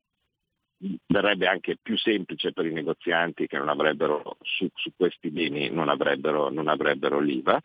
verrebbe 1.06 1.48
anche 1.48 1.78
più 1.82 1.98
semplice 1.98 2.52
per 2.52 2.65
i 2.65 2.74
negozianti 2.74 3.48
che 3.48 3.58
non 3.58 3.69
avrebbero 3.69 4.38
su, 4.41 4.67
su 4.74 4.91
questi 4.96 5.30
beni 5.30 5.69
non 5.69 5.89
avrebbero, 5.89 6.50
non 6.50 6.67
avrebbero 6.67 7.19
l'IVA 7.19 7.60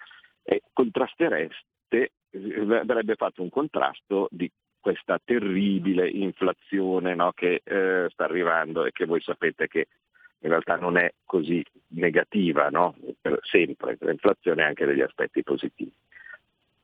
e 0.48 0.62
contrastereste, 0.72 2.12
verrebbe 2.30 3.16
fatto 3.16 3.42
un 3.42 3.50
contrasto 3.50 4.28
di 4.30 4.50
questa 4.80 5.20
terribile 5.22 6.08
inflazione 6.08 7.14
no, 7.14 7.32
che 7.32 7.60
eh, 7.62 8.06
sta 8.08 8.24
arrivando 8.24 8.86
e 8.86 8.92
che 8.92 9.04
voi 9.04 9.20
sapete 9.20 9.68
che 9.68 9.88
in 10.40 10.48
realtà 10.48 10.76
non 10.76 10.96
è 10.96 11.12
così 11.26 11.62
negativa, 11.88 12.70
no? 12.70 12.94
per 13.20 13.40
sempre, 13.42 13.98
l'inflazione 14.00 14.62
ha 14.62 14.68
anche 14.68 14.86
degli 14.86 15.02
aspetti 15.02 15.42
positivi. 15.42 15.92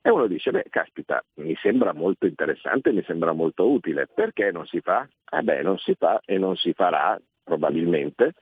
E 0.03 0.11
uno 0.11 0.27
dice, 0.27 0.51
beh, 0.51 0.67
caspita, 0.69 1.25
mi 1.37 1.57
sembra 1.57 1.95
molto 1.95 2.27
interessante, 2.27 2.93
mi 2.93 3.03
sembra 3.05 3.33
molto 3.33 3.71
utile, 3.71 4.07
perché 4.13 4.51
non 4.51 4.67
si 4.67 4.81
fa? 4.81 5.09
Eh 5.31 5.41
beh, 5.41 5.63
non 5.63 5.79
si 5.79 5.95
fa 5.95 6.21
e 6.27 6.37
non 6.37 6.57
si 6.57 6.75
farà 6.75 7.19
probabilmente 7.43 8.35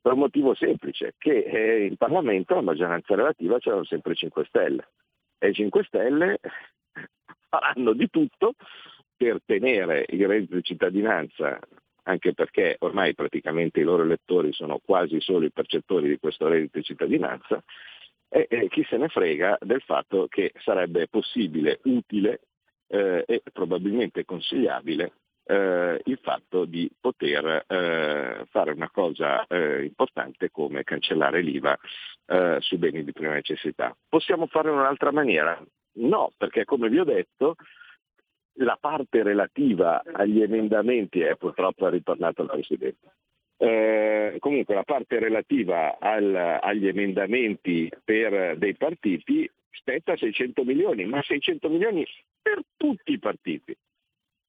per 0.00 0.12
un 0.12 0.18
motivo 0.18 0.54
semplice, 0.54 1.14
che 1.18 1.38
eh, 1.38 1.86
in 1.86 1.96
Parlamento 1.96 2.54
la 2.54 2.62
maggioranza 2.62 3.14
relativa 3.14 3.58
c'erano 3.58 3.84
sempre 3.84 4.14
5 4.14 4.44
Stelle. 4.46 4.88
E 5.38 5.50
i 5.50 5.54
5 5.54 5.84
Stelle 5.84 6.38
faranno 7.48 7.92
di 7.92 8.08
tutto 8.08 8.54
per 9.16 9.40
tenere 9.44 10.06
il 10.08 10.26
reddito 10.26 10.56
di 10.56 10.62
cittadinanza, 10.62 11.58
anche 12.04 12.32
perché 12.32 12.76
ormai 12.80 13.14
praticamente 13.14 13.80
i 13.80 13.84
loro 13.84 14.02
elettori 14.02 14.52
sono 14.52 14.80
quasi 14.82 15.20
solo 15.20 15.44
i 15.44 15.52
percettori 15.52 16.08
di 16.08 16.18
questo 16.18 16.48
reddito 16.48 16.78
di 16.78 16.84
cittadinanza, 16.84 17.62
e, 18.28 18.46
e 18.48 18.68
chi 18.68 18.84
se 18.88 18.96
ne 18.96 19.08
frega 19.08 19.58
del 19.60 19.82
fatto 19.82 20.26
che 20.28 20.52
sarebbe 20.60 21.08
possibile, 21.08 21.80
utile 21.84 22.40
eh, 22.86 23.24
e 23.26 23.42
probabilmente 23.52 24.24
consigliabile 24.24 25.12
eh, 25.50 26.00
il 26.04 26.18
fatto 26.22 26.64
di 26.64 26.88
poter 27.00 27.64
eh, 27.66 28.46
fare 28.50 28.70
una 28.70 28.88
cosa 28.88 29.44
eh, 29.48 29.82
importante 29.82 30.50
come 30.50 30.84
cancellare 30.84 31.40
l'IVA 31.40 31.76
eh, 32.26 32.56
su 32.60 32.78
beni 32.78 33.02
di 33.02 33.12
prima 33.12 33.32
necessità. 33.32 33.96
Possiamo 34.08 34.46
farlo 34.46 34.70
in 34.70 34.78
un'altra 34.78 35.10
maniera? 35.10 35.60
No, 35.94 36.30
perché 36.36 36.64
come 36.64 36.88
vi 36.88 37.00
ho 37.00 37.04
detto 37.04 37.56
la 38.60 38.78
parte 38.80 39.24
relativa 39.24 40.02
agli 40.12 40.40
emendamenti, 40.40 41.20
è 41.20 41.34
purtroppo 41.34 41.88
ritornato 41.88 42.42
il 42.42 42.48
Presidente, 42.48 43.14
eh, 43.56 44.36
comunque 44.38 44.74
la 44.74 44.84
parte 44.84 45.18
relativa 45.18 45.98
al, 45.98 46.58
agli 46.60 46.86
emendamenti 46.86 47.90
per 48.04 48.56
dei 48.56 48.74
partiti 48.76 49.50
spetta 49.72 50.12
a 50.12 50.16
600 50.16 50.62
milioni, 50.62 51.04
ma 51.06 51.20
600 51.22 51.68
milioni 51.68 52.06
per 52.40 52.60
tutti 52.76 53.12
i 53.12 53.18
partiti. 53.18 53.76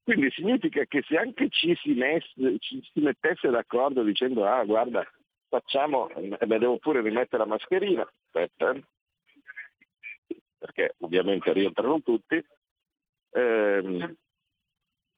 Quindi 0.04 0.32
significa 0.32 0.84
che 0.86 1.04
se 1.08 1.18
anche 1.18 1.50
ci 1.50 1.76
si, 1.76 1.94
messe, 1.94 2.58
ci 2.60 2.82
si 2.92 3.00
mettesse 3.02 3.50
d'accordo 3.50 4.04
dicendo 4.04 4.46
ah 4.46 4.64
guarda 4.64 5.06
facciamo, 5.48 6.10
eh, 6.10 6.46
beh, 6.46 6.60
devo 6.60 6.78
pure 6.78 7.02
rimettere 7.02 7.44
la 7.44 7.50
mascherina, 7.50 8.02
aspetta, 8.02 8.74
perché 10.58 10.96
ovviamente 11.00 11.52
rientrano 11.52 12.02
tutti, 12.02 12.42
eh, 13.32 14.16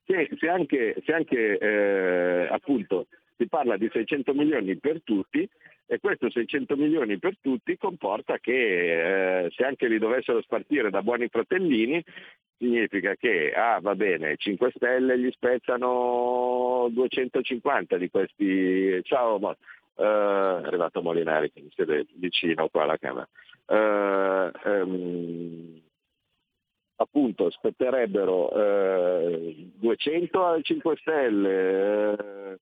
se, 0.05 0.29
se, 0.37 0.49
anche, 0.49 0.95
se 1.05 1.13
anche 1.13 1.57
eh, 1.57 2.47
appunto 2.49 3.07
si 3.37 3.47
parla 3.47 3.77
di 3.77 3.89
600 3.91 4.33
milioni 4.33 4.75
per 4.77 5.03
tutti 5.03 5.47
e 5.93 5.99
questo 5.99 6.29
600 6.29 6.75
milioni 6.75 7.19
per 7.19 7.37
tutti 7.39 7.77
comporta 7.77 8.39
che 8.39 9.45
eh, 9.45 9.51
se 9.51 9.63
anche 9.63 9.87
li 9.87 9.99
dovessero 9.99 10.41
spartire 10.41 10.89
da 10.89 11.03
buoni 11.03 11.27
fratellini 11.27 12.03
significa 12.57 13.15
che, 13.15 13.51
ah 13.53 13.79
va 13.81 13.93
bene, 13.93 14.37
5 14.37 14.71
Stelle 14.75 15.19
gli 15.19 15.29
spezzano 15.31 16.87
250 16.91 17.97
di 17.97 18.09
questi, 18.09 19.03
ciao, 19.03 19.37
ma, 19.37 19.49
uh, 19.49 20.01
è 20.01 20.65
arrivato 20.65 21.01
Molinari 21.01 21.51
che 21.51 21.61
mi 21.61 21.69
siede 21.75 22.05
vicino 22.15 22.69
qua 22.69 22.83
alla 22.83 22.97
Camera, 22.97 23.27
uh, 23.65 24.69
um, 24.69 25.81
appunto 26.95 27.49
spetterebbero 27.49 28.53
uh, 28.55 29.71
200 29.75 30.45
al 30.45 30.63
5 30.63 30.95
Stelle, 30.97 32.59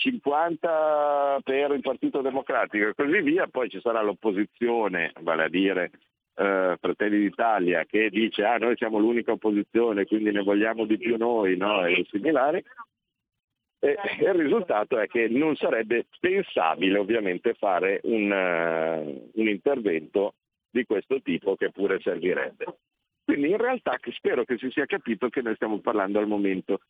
50 0.00 1.40
per 1.44 1.72
il 1.72 1.80
Partito 1.80 2.22
Democratico 2.22 2.88
e 2.88 2.94
così 2.94 3.20
via, 3.20 3.46
poi 3.48 3.68
ci 3.68 3.80
sarà 3.80 4.00
l'opposizione, 4.00 5.12
vale 5.20 5.44
a 5.44 5.48
dire 5.48 5.90
eh, 6.36 6.76
Fratelli 6.80 7.18
d'Italia 7.18 7.84
che 7.84 8.08
dice 8.08 8.44
ah 8.44 8.56
noi 8.56 8.76
siamo 8.76 8.98
l'unica 8.98 9.32
opposizione 9.32 10.06
quindi 10.06 10.30
ne 10.30 10.42
vogliamo 10.42 10.86
di 10.86 10.96
più 10.96 11.16
noi 11.18 11.56
no? 11.56 11.84
e 11.84 12.06
similari, 12.08 12.64
e 13.78 13.96
il 14.20 14.34
risultato 14.34 14.98
è 14.98 15.06
che 15.06 15.28
non 15.28 15.54
sarebbe 15.56 16.06
pensabile 16.18 16.98
ovviamente 16.98 17.52
fare 17.54 18.00
un, 18.04 18.30
uh, 18.30 19.30
un 19.40 19.48
intervento 19.48 20.34
di 20.70 20.84
questo 20.84 21.20
tipo 21.20 21.56
che 21.56 21.70
pure 21.70 21.98
servirebbe. 22.00 22.64
Quindi 23.24 23.48
in 23.48 23.56
realtà 23.56 23.98
spero 24.12 24.44
che 24.44 24.58
si 24.58 24.70
sia 24.70 24.84
capito 24.84 25.28
che 25.28 25.40
noi 25.40 25.54
stiamo 25.54 25.78
parlando 25.78 26.18
al 26.18 26.26
momento 26.26 26.80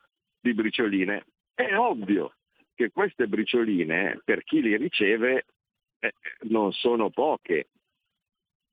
di 0.40 0.52
bricioline. 0.52 1.24
È 1.54 1.76
ovvio 1.76 2.32
che 2.80 2.90
queste 2.90 3.28
bricioline, 3.28 4.22
per 4.24 4.42
chi 4.42 4.62
li 4.62 4.74
riceve, 4.78 5.44
eh, 5.98 6.14
non 6.48 6.72
sono 6.72 7.10
poche. 7.10 7.68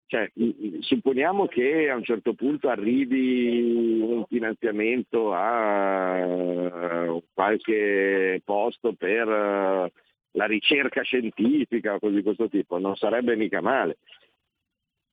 Cioè, 0.06 0.32
supponiamo 0.80 1.48
che 1.48 1.90
a 1.90 1.96
un 1.96 2.04
certo 2.06 2.34
punto 2.34 2.70
arrivi 2.70 4.00
un 4.02 4.26
finanziamento 4.30 5.34
a 5.34 7.22
qualche 7.34 8.42
posto 8.46 8.94
per 8.94 9.28
la 9.28 10.46
ricerca 10.46 11.02
scientifica 11.02 11.96
o 11.96 12.00
cose 12.00 12.16
di 12.16 12.24
questo 12.24 12.48
tipo, 12.48 12.78
non 12.78 12.96
sarebbe 12.96 13.36
mica 13.36 13.60
male 13.60 13.98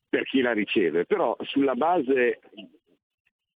per 0.08 0.22
chi 0.22 0.40
la 0.40 0.52
riceve, 0.52 1.06
però 1.06 1.36
sulla 1.40 1.74
base 1.74 2.38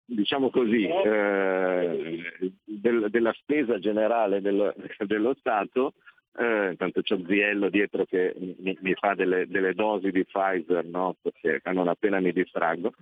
diciamo 0.09 0.49
così, 0.49 0.87
eh, 0.87 2.19
del, 2.63 3.07
della 3.09 3.33
spesa 3.33 3.79
generale 3.79 4.41
dello, 4.41 4.73
dello 5.05 5.35
Stato, 5.39 5.93
eh, 6.37 6.69
intanto 6.69 7.01
c'è 7.01 7.17
Ziello 7.27 7.69
dietro 7.69 8.05
che 8.05 8.33
mi, 8.37 8.77
mi 8.81 8.93
fa 8.93 9.13
delle, 9.13 9.47
delle, 9.47 9.73
dosi 9.73 10.09
di 10.11 10.23
Pfizer, 10.23 10.85
no? 10.85 11.15
perché 11.21 11.61
non 11.71 11.87
appena 11.87 12.19
mi 12.19 12.31
distraggo, 12.31 12.93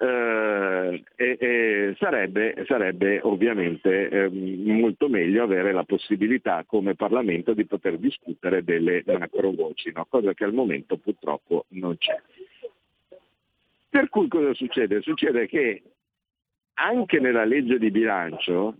eh, 0.00 1.04
e, 1.14 1.36
e 1.38 1.94
sarebbe, 1.98 2.64
sarebbe, 2.66 3.20
ovviamente 3.22 4.08
eh, 4.08 4.28
molto 4.28 5.08
meglio 5.08 5.42
avere 5.44 5.72
la 5.72 5.84
possibilità 5.84 6.64
come 6.66 6.94
Parlamento 6.94 7.52
di 7.52 7.66
poter 7.66 7.98
discutere 7.98 8.64
delle 8.64 9.02
macro 9.06 9.50
voci, 9.50 9.92
no? 9.94 10.06
cosa 10.08 10.32
che 10.32 10.44
al 10.44 10.54
momento 10.54 10.96
purtroppo 10.96 11.66
non 11.70 11.96
c'è. 11.98 12.18
Per 13.90 14.08
cui 14.08 14.28
cosa 14.28 14.54
succede? 14.54 15.02
Succede 15.02 15.48
che 15.48 15.82
anche 16.80 17.20
nella 17.20 17.44
legge 17.44 17.78
di 17.78 17.90
bilancio 17.90 18.76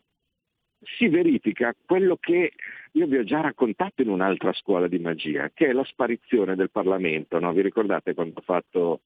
si 0.82 1.08
verifica 1.08 1.74
quello 1.86 2.16
che 2.18 2.52
io 2.92 3.06
vi 3.06 3.18
ho 3.18 3.24
già 3.24 3.40
raccontato 3.40 4.02
in 4.02 4.08
un'altra 4.08 4.52
scuola 4.54 4.88
di 4.88 4.98
magia, 4.98 5.50
che 5.52 5.68
è 5.68 5.72
la 5.72 5.84
sparizione 5.84 6.56
del 6.56 6.70
Parlamento. 6.70 7.38
No? 7.38 7.52
Vi 7.52 7.60
ricordate 7.60 8.14
quando 8.14 8.38
ho 8.38 8.42
fatto 8.42 9.00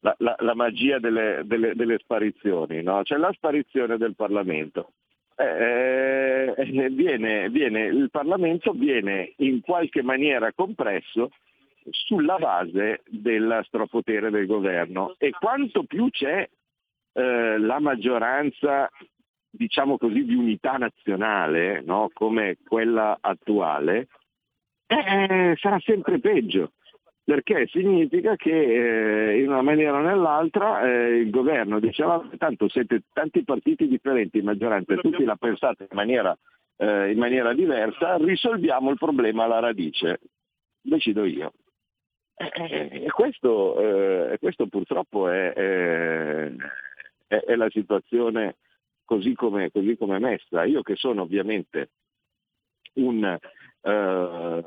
la, 0.00 0.14
la, 0.18 0.34
la 0.40 0.54
magia 0.54 0.98
delle, 0.98 1.42
delle, 1.44 1.74
delle 1.74 1.98
sparizioni? 1.98 2.82
No? 2.82 3.02
Cioè 3.04 3.18
la 3.18 3.32
sparizione 3.32 3.96
del 3.96 4.14
Parlamento. 4.16 4.92
Eh, 5.36 6.52
eh, 6.56 6.90
viene, 6.90 7.48
viene, 7.48 7.86
il 7.86 8.10
Parlamento 8.10 8.72
viene 8.72 9.32
in 9.36 9.60
qualche 9.60 10.02
maniera 10.02 10.52
compresso 10.52 11.30
sulla 11.88 12.36
base 12.36 13.02
del 13.06 13.62
strapotere 13.66 14.30
del 14.30 14.46
governo 14.46 15.14
e 15.18 15.30
quanto 15.30 15.84
più 15.84 16.10
c'è 16.10 16.48
eh, 17.12 17.58
la 17.58 17.78
maggioranza 17.80 18.90
diciamo 19.50 19.98
così 19.98 20.24
di 20.24 20.34
unità 20.34 20.72
nazionale 20.78 21.82
no? 21.82 22.10
come 22.12 22.56
quella 22.66 23.18
attuale 23.20 24.08
eh, 24.86 25.54
sarà 25.58 25.78
sempre 25.80 26.18
peggio 26.20 26.72
perché 27.24 27.66
significa 27.68 28.34
che 28.34 28.50
eh, 28.50 29.40
in 29.40 29.48
una 29.48 29.62
maniera 29.62 29.98
o 29.98 30.00
nell'altra 30.00 30.82
eh, 30.82 31.18
il 31.18 31.30
governo 31.30 31.78
diceva 31.78 32.20
tanto 32.36 32.68
siete 32.68 33.02
tanti 33.12 33.44
partiti 33.44 33.86
differenti 33.86 34.38
in 34.38 34.44
maggioranza 34.44 34.92
e 34.94 34.96
tutti 34.96 35.24
la 35.24 35.36
pensate 35.36 35.84
in 35.84 35.96
maniera, 35.96 36.36
eh, 36.76 37.12
in 37.12 37.18
maniera 37.18 37.54
diversa, 37.54 38.16
risolviamo 38.16 38.90
il 38.90 38.98
problema 38.98 39.44
alla 39.44 39.60
radice, 39.60 40.18
decido 40.80 41.24
io. 41.24 41.52
E 42.34 43.06
questo, 43.12 44.32
eh, 44.32 44.38
questo 44.40 44.66
purtroppo 44.66 45.28
è, 45.28 46.50
è, 47.32 47.44
è, 47.44 47.56
la 47.56 47.70
situazione 47.70 48.56
così 49.04 49.34
come, 49.34 49.70
è 49.72 50.18
messa. 50.18 50.64
Io 50.64 50.82
che 50.82 50.96
sono 50.96 51.22
ovviamente 51.22 51.90
un 52.94 53.24
eh, 53.24 54.64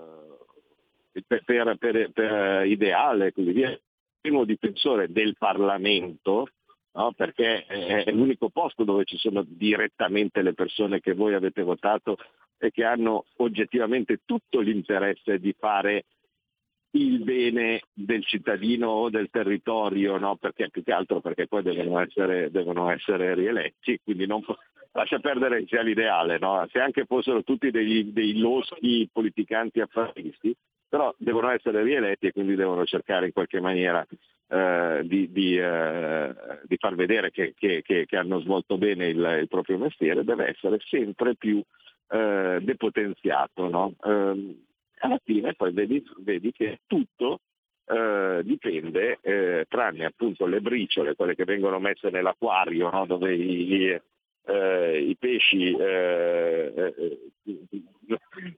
per, 1.27 1.43
per, 1.77 2.09
per, 2.11 2.65
ideale, 2.65 3.31
così 3.31 3.51
via, 3.51 3.79
primo 4.19 4.43
difensore 4.43 5.11
del 5.11 5.35
Parlamento, 5.37 6.47
no? 6.93 7.13
perché 7.13 7.65
è 7.65 8.11
l'unico 8.11 8.49
posto 8.49 8.83
dove 8.83 9.05
ci 9.05 9.17
sono 9.17 9.43
direttamente 9.47 10.41
le 10.41 10.53
persone 10.53 10.99
che 10.99 11.13
voi 11.13 11.35
avete 11.35 11.61
votato 11.61 12.17
e 12.57 12.71
che 12.71 12.83
hanno 12.83 13.25
oggettivamente 13.37 14.21
tutto 14.25 14.59
l'interesse 14.59 15.39
di 15.39 15.55
fare 15.57 16.05
il 16.95 17.23
bene 17.23 17.81
del 17.93 18.25
cittadino 18.25 18.87
o 18.87 19.09
del 19.09 19.29
territorio, 19.29 20.17
no? 20.17 20.37
perché 20.37 20.69
più 20.69 20.83
che 20.83 20.93
altro 20.93 21.19
perché 21.19 21.47
poi 21.47 21.61
devono 21.61 21.99
essere, 21.99 22.49
devono 22.51 22.89
essere 22.89 23.33
rieletti, 23.33 23.99
quindi 24.03 24.25
non, 24.25 24.41
lascia 24.93 25.19
perdere 25.19 25.65
sia 25.67 25.81
l'ideale, 25.81 26.37
no? 26.39 26.65
se 26.71 26.79
anche 26.79 27.05
fossero 27.05 27.43
tutti 27.43 27.69
dei, 27.69 28.13
dei 28.13 28.37
loschi 28.37 29.09
politicanti 29.11 29.81
affaristi, 29.81 30.55
però 30.87 31.13
devono 31.17 31.49
essere 31.49 31.83
rieletti 31.83 32.27
e 32.27 32.31
quindi 32.31 32.55
devono 32.55 32.85
cercare 32.85 33.25
in 33.25 33.33
qualche 33.33 33.59
maniera 33.59 34.05
eh, 34.47 35.01
di, 35.03 35.29
di, 35.31 35.57
eh, 35.57 36.33
di, 36.63 36.77
far 36.77 36.95
vedere 36.95 37.31
che, 37.31 37.53
che, 37.57 37.81
che, 37.81 38.05
che, 38.05 38.17
hanno 38.17 38.39
svolto 38.39 38.77
bene 38.77 39.07
il, 39.07 39.37
il, 39.41 39.47
proprio 39.49 39.77
mestiere, 39.77 40.23
deve 40.23 40.47
essere 40.47 40.77
sempre 40.87 41.35
più 41.35 41.61
eh, 42.09 42.59
depotenziato. 42.61 43.67
No? 43.67 43.93
Eh, 44.95 45.07
alla 45.07 45.19
fine 45.23 45.53
poi 45.53 45.71
vedi, 45.71 46.03
vedi 46.19 46.51
che 46.51 46.79
tutto 46.87 47.41
eh, 47.85 48.41
dipende, 48.43 49.19
eh, 49.21 49.65
tranne 49.67 50.05
appunto 50.05 50.45
le 50.45 50.61
briciole, 50.61 51.15
quelle 51.15 51.35
che 51.35 51.45
vengono 51.45 51.79
messe 51.79 52.09
nell'acquario, 52.09 52.89
no? 52.89 53.05
dove 53.05 53.33
i, 53.33 53.99
eh, 54.45 54.99
i 54.99 55.15
pesci 55.17 55.71
eh, 55.71 56.93
eh, 56.97 57.19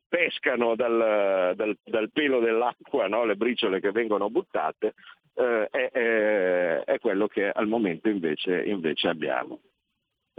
pescano 0.07 0.75
dal, 0.75 1.53
dal, 1.55 1.77
dal, 1.83 2.11
pelo 2.11 2.39
dell'acqua, 2.39 3.07
no? 3.07 3.25
le 3.25 3.35
briciole 3.35 3.79
che 3.79 3.91
vengono 3.91 4.29
buttate, 4.29 4.93
eh, 5.33 5.67
è, 5.69 6.83
è, 6.83 6.99
quello 6.99 7.27
che 7.27 7.49
al 7.49 7.67
momento 7.67 8.09
invece, 8.09 8.63
invece 8.63 9.07
abbiamo 9.09 9.59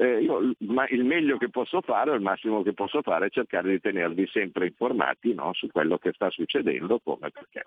eh, 0.00 0.20
io 0.20 0.52
ma 0.60 0.86
il 0.88 1.04
meglio 1.04 1.38
che 1.38 1.50
posso 1.50 1.80
fare, 1.80 2.14
il 2.14 2.20
massimo 2.20 2.62
che 2.62 2.72
posso 2.72 3.02
fare 3.02 3.26
è 3.26 3.30
cercare 3.30 3.70
di 3.70 3.80
tenervi 3.80 4.28
sempre 4.28 4.66
informati 4.66 5.34
no, 5.34 5.52
su 5.54 5.66
quello 5.66 5.98
che 5.98 6.12
sta 6.12 6.30
succedendo, 6.30 7.00
come 7.02 7.26
e 7.26 7.30
perché. 7.32 7.62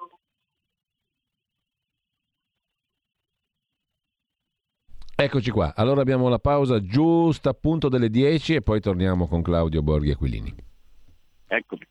Eccoci 5.13 5.51
qua, 5.51 5.73
allora 5.75 5.99
abbiamo 6.01 6.29
la 6.29 6.39
pausa 6.39 6.81
giusta 6.81 7.49
appunto 7.49 7.89
delle 7.89 8.09
10 8.09 8.55
e 8.55 8.61
poi 8.61 8.79
torniamo 8.79 9.27
con 9.27 9.41
Claudio 9.41 9.81
Borghi 9.81 10.11
Aquilini. 10.11 10.55
Eccomi. 11.47 11.85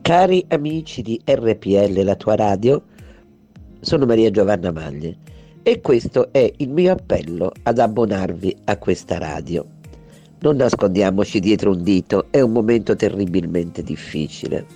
Cari 0.00 0.46
amici 0.48 1.02
di 1.02 1.20
RPL, 1.22 2.02
la 2.02 2.16
tua 2.16 2.34
radio, 2.34 2.82
sono 3.80 4.06
Maria 4.06 4.30
Giovanna 4.30 4.72
Maglie 4.72 5.16
e 5.62 5.80
questo 5.80 6.32
è 6.32 6.50
il 6.56 6.70
mio 6.70 6.92
appello 6.92 7.52
ad 7.62 7.78
abbonarvi 7.78 8.56
a 8.64 8.76
questa 8.78 9.18
radio. 9.18 9.64
Non 10.40 10.56
nascondiamoci 10.56 11.40
dietro 11.40 11.72
un 11.72 11.82
dito, 11.82 12.26
è 12.30 12.40
un 12.40 12.52
momento 12.52 12.94
terribilmente 12.94 13.82
difficile, 13.82 14.66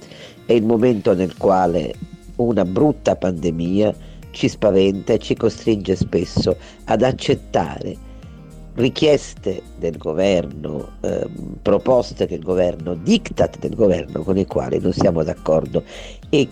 è 0.45 0.53
il 0.53 0.65
momento 0.65 1.15
nel 1.15 1.37
quale 1.37 1.95
una 2.37 2.65
brutta 2.65 3.17
pandemia 3.17 3.95
ci 4.33 4.49
spaventa 4.49 5.12
e 5.12 5.19
ci 5.19 5.35
costringe 5.35 5.95
spesso 5.95 6.57
ad 6.85 7.03
accettare 7.03 8.11
richieste 8.75 9.62
del 9.79 9.99
governo, 9.99 10.93
eh, 11.01 11.29
proposte 11.61 12.27
del 12.27 12.43
governo, 12.43 12.95
diktat 12.95 13.59
del 13.59 13.75
governo 13.75 14.23
con 14.23 14.38
i 14.38 14.47
quali 14.47 14.81
non 14.81 14.93
siamo 14.93 15.23
d'accordo 15.23 15.83
e 16.31 16.49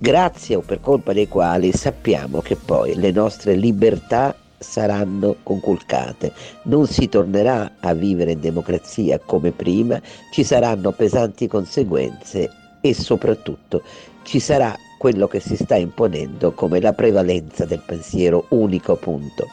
grazie 0.00 0.56
o 0.56 0.60
per 0.62 0.80
colpa 0.80 1.12
dei 1.12 1.28
quali 1.28 1.72
sappiamo 1.72 2.40
che 2.40 2.56
poi 2.56 2.94
le 2.94 3.10
nostre 3.10 3.54
libertà 3.54 4.34
saranno 4.56 5.36
conculcate, 5.42 6.32
non 6.64 6.86
si 6.86 7.08
tornerà 7.08 7.72
a 7.80 7.92
vivere 7.92 8.32
in 8.32 8.40
democrazia 8.40 9.18
come 9.18 9.50
prima, 9.50 10.00
ci 10.32 10.42
saranno 10.42 10.92
pesanti 10.92 11.46
conseguenze 11.46 12.50
e 12.80 12.94
soprattutto 12.94 13.82
ci 14.22 14.40
sarà 14.40 14.74
quello 14.98 15.28
che 15.28 15.40
si 15.40 15.56
sta 15.56 15.76
imponendo 15.76 16.52
come 16.52 16.80
la 16.80 16.92
prevalenza 16.92 17.66
del 17.66 17.82
pensiero 17.84 18.46
unico 18.48 18.96
punto. 18.96 19.48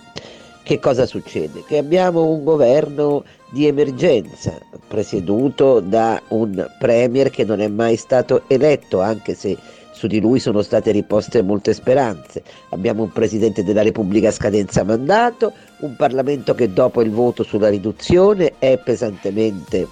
Che 0.63 0.79
cosa 0.79 1.05
succede? 1.05 1.63
Che 1.65 1.77
abbiamo 1.77 2.25
un 2.25 2.43
governo 2.43 3.23
di 3.51 3.65
emergenza 3.65 4.57
presieduto 4.87 5.79
da 5.79 6.21
un 6.29 6.69
premier 6.79 7.29
che 7.29 7.45
non 7.45 7.61
è 7.61 7.67
mai 7.69 7.95
stato 7.95 8.43
eletto, 8.47 8.99
anche 9.01 9.33
se 9.33 9.57
Su 9.97 10.05
di 10.05 10.19
lui 10.19 10.37
sono 10.39 10.61
state 10.61 10.91
riposte 10.91 11.41
molte 11.41 11.73
speranze. 11.73 12.43
Abbiamo 12.69 13.01
un 13.01 13.11
Presidente 13.11 13.63
della 13.63 13.81
Repubblica 13.81 14.27
a 14.27 14.31
scadenza 14.31 14.83
mandato, 14.83 15.53
un 15.79 15.95
Parlamento 15.95 16.53
che 16.53 16.71
dopo 16.71 17.01
il 17.01 17.09
voto 17.09 17.41
sulla 17.41 17.67
riduzione 17.67 18.53
è 18.59 18.77
pesantemente 18.77 19.87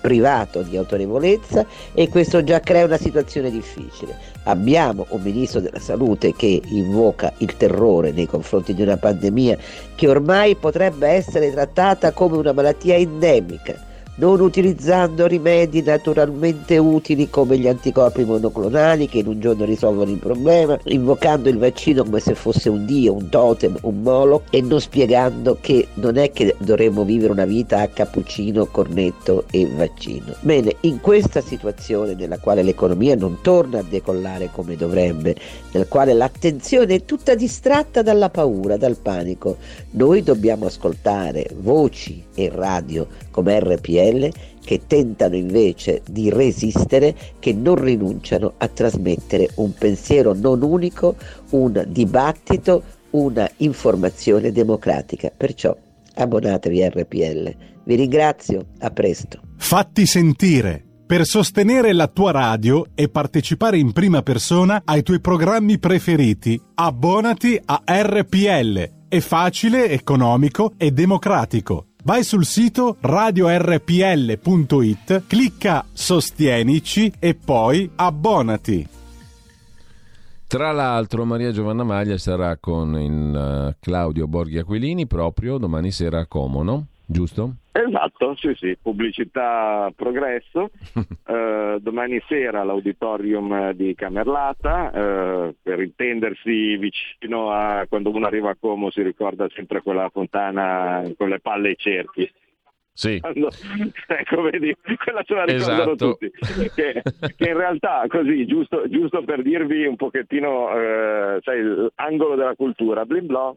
privato 0.00 0.62
di 0.62 0.76
autorevolezza 0.76 1.66
e 1.92 2.08
questo 2.08 2.44
già 2.44 2.60
crea 2.60 2.84
una 2.84 2.96
situazione 2.96 3.50
difficile. 3.50 4.16
Abbiamo 4.44 5.06
un 5.08 5.20
ministro 5.20 5.58
della 5.58 5.80
salute 5.80 6.32
che 6.32 6.62
invoca 6.66 7.32
il 7.38 7.56
terrore 7.56 8.12
nei 8.12 8.26
confronti 8.26 8.72
di 8.72 8.82
una 8.82 8.98
pandemia 8.98 9.58
che 9.96 10.08
ormai 10.08 10.54
potrebbe 10.54 11.08
essere 11.08 11.50
trattata 11.50 12.12
come 12.12 12.36
una 12.36 12.52
malattia 12.52 12.94
endemica 12.94 13.88
non 14.20 14.40
utilizzando 14.40 15.26
rimedi 15.26 15.82
naturalmente 15.82 16.76
utili 16.76 17.30
come 17.30 17.56
gli 17.56 17.66
anticorpi 17.66 18.22
monoclonali 18.24 19.08
che 19.08 19.18
in 19.18 19.28
un 19.28 19.40
giorno 19.40 19.64
risolvono 19.64 20.10
il 20.10 20.18
problema, 20.18 20.78
invocando 20.84 21.48
il 21.48 21.56
vaccino 21.56 22.04
come 22.04 22.20
se 22.20 22.34
fosse 22.34 22.68
un 22.68 22.84
dio, 22.84 23.14
un 23.14 23.30
totem, 23.30 23.78
un 23.80 24.02
molo 24.02 24.42
e 24.50 24.60
non 24.60 24.78
spiegando 24.78 25.56
che 25.58 25.88
non 25.94 26.18
è 26.18 26.32
che 26.32 26.54
dovremmo 26.58 27.04
vivere 27.04 27.32
una 27.32 27.46
vita 27.46 27.80
a 27.80 27.88
cappuccino, 27.88 28.66
cornetto 28.66 29.44
e 29.50 29.66
vaccino. 29.74 30.34
Bene, 30.40 30.76
in 30.80 31.00
questa 31.00 31.40
situazione 31.40 32.14
nella 32.14 32.38
quale 32.38 32.62
l'economia 32.62 33.16
non 33.16 33.38
torna 33.40 33.78
a 33.78 33.84
decollare 33.88 34.50
come 34.52 34.76
dovrebbe, 34.76 35.34
nel 35.72 35.88
quale 35.88 36.12
l'attenzione 36.12 36.96
è 36.96 37.04
tutta 37.06 37.34
distratta 37.34 38.02
dalla 38.02 38.28
paura, 38.28 38.76
dal 38.76 38.98
panico, 39.00 39.56
noi 39.92 40.22
dobbiamo 40.22 40.66
ascoltare 40.66 41.50
voci 41.60 42.22
e 42.34 42.50
radio 42.52 43.06
come 43.30 43.58
RPL 43.58 44.30
che 44.64 44.82
tentano 44.86 45.34
invece 45.34 46.02
di 46.08 46.30
resistere, 46.30 47.16
che 47.38 47.52
non 47.52 47.74
rinunciano 47.76 48.54
a 48.58 48.68
trasmettere 48.68 49.50
un 49.56 49.74
pensiero 49.74 50.32
non 50.32 50.62
unico, 50.62 51.16
un 51.50 51.84
dibattito, 51.88 52.82
una 53.10 53.50
informazione 53.58 54.52
democratica. 54.52 55.32
Perciò 55.36 55.76
abbonatevi 56.14 56.82
a 56.84 56.88
RPL. 56.88 57.56
Vi 57.82 57.94
ringrazio, 57.94 58.66
a 58.78 58.90
presto. 58.90 59.40
Fatti 59.56 60.06
sentire. 60.06 60.84
Per 61.06 61.24
sostenere 61.24 61.92
la 61.92 62.06
tua 62.06 62.30
radio 62.30 62.86
e 62.94 63.08
partecipare 63.08 63.78
in 63.78 63.90
prima 63.90 64.22
persona 64.22 64.82
ai 64.84 65.02
tuoi 65.02 65.20
programmi 65.20 65.80
preferiti, 65.80 66.60
abbonati 66.74 67.60
a 67.64 67.82
RPL. 67.84 68.99
È 69.10 69.18
facile, 69.18 69.90
economico 69.90 70.74
e 70.76 70.92
democratico 70.92 71.86
Vai 72.04 72.22
sul 72.22 72.44
sito 72.44 72.96
radiorpl.it, 73.00 74.36
clicca 75.26 75.84
Sostienici 75.92 77.12
e 77.18 77.34
poi 77.34 77.90
abbonati. 77.96 78.88
Tra 80.46 80.70
l'altro 80.70 81.24
Maria 81.24 81.50
Giovanna 81.50 81.82
Maglia 81.82 82.18
sarà 82.18 82.56
con 82.58 82.96
il 83.00 83.70
uh, 83.70 83.74
Claudio 83.80 84.28
Borghi 84.28 84.58
Aquilini 84.58 85.08
proprio 85.08 85.58
domani 85.58 85.90
sera 85.90 86.20
a 86.20 86.26
Como, 86.26 86.62
no? 86.62 86.86
Giusto? 87.10 87.56
Esatto, 87.72 88.36
sì, 88.36 88.54
sì, 88.54 88.78
pubblicità 88.80 89.92
progresso. 89.96 90.70
eh, 91.26 91.78
domani 91.80 92.22
sera 92.28 92.60
all'auditorium 92.60 93.72
di 93.72 93.96
Camerlata, 93.96 94.92
eh, 94.92 95.54
per 95.60 95.80
intendersi 95.80 96.76
vicino 96.76 97.50
a 97.50 97.86
quando 97.88 98.10
uno 98.10 98.26
arriva 98.26 98.50
a 98.50 98.56
Como 98.58 98.90
si 98.90 99.02
ricorda 99.02 99.48
sempre 99.52 99.82
quella 99.82 100.08
fontana 100.08 101.02
con 101.16 101.28
le 101.28 101.40
palle 101.40 101.70
e 101.70 101.72
i 101.72 101.76
cerchi. 101.76 102.32
Sì. 102.92 103.18
Quando, 103.20 103.48
ecco, 104.06 104.42
vedi, 104.42 104.74
quella 105.02 105.22
ce 105.22 105.34
la 105.34 105.44
ricordano 105.44 105.92
esatto. 105.92 105.96
tutti. 105.96 106.30
Che, 106.74 107.02
che, 107.36 107.48
in 107.48 107.56
realtà, 107.56 108.04
così, 108.08 108.46
giusto, 108.46 108.88
giusto 108.88 109.22
per 109.22 109.42
dirvi 109.42 109.86
un 109.86 109.96
pochettino, 109.96 110.70
eh, 110.76 111.38
sai, 111.42 111.62
l'angolo 111.94 112.34
della 112.34 112.54
cultura, 112.54 113.04
blim 113.06 113.26
blah, 113.26 113.54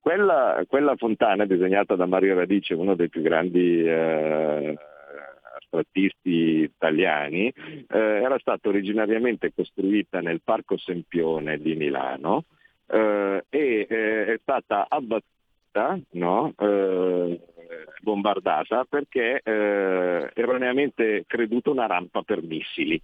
quella, 0.00 0.62
quella, 0.66 0.94
fontana 0.96 1.44
disegnata 1.44 1.94
da 1.94 2.06
Mario 2.06 2.36
Radice, 2.36 2.74
uno 2.74 2.94
dei 2.94 3.08
più 3.08 3.22
grandi 3.22 3.82
eh, 3.84 4.78
astrattisti 5.58 6.62
italiani, 6.62 7.48
eh, 7.48 7.98
era 7.98 8.38
stata 8.38 8.68
originariamente 8.68 9.52
costruita 9.54 10.20
nel 10.20 10.40
Parco 10.42 10.78
Sempione 10.78 11.58
di 11.58 11.74
Milano 11.74 12.44
eh, 12.86 13.44
e 13.48 13.86
eh, 13.88 14.24
è 14.34 14.38
stata 14.40 14.86
abbattuta, 14.88 15.98
no? 16.12 16.54
Eh, 17.68 17.84
bombardata 18.00 18.84
perché 18.84 19.40
eh, 19.42 20.30
erroneamente 20.34 21.24
creduto 21.26 21.72
una 21.72 21.86
rampa 21.86 22.22
per 22.22 22.40
missili. 22.42 23.00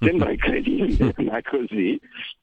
Sembra 0.00 0.30
incredibile, 0.32 1.14
ma 1.18 1.40
così. 1.40 2.00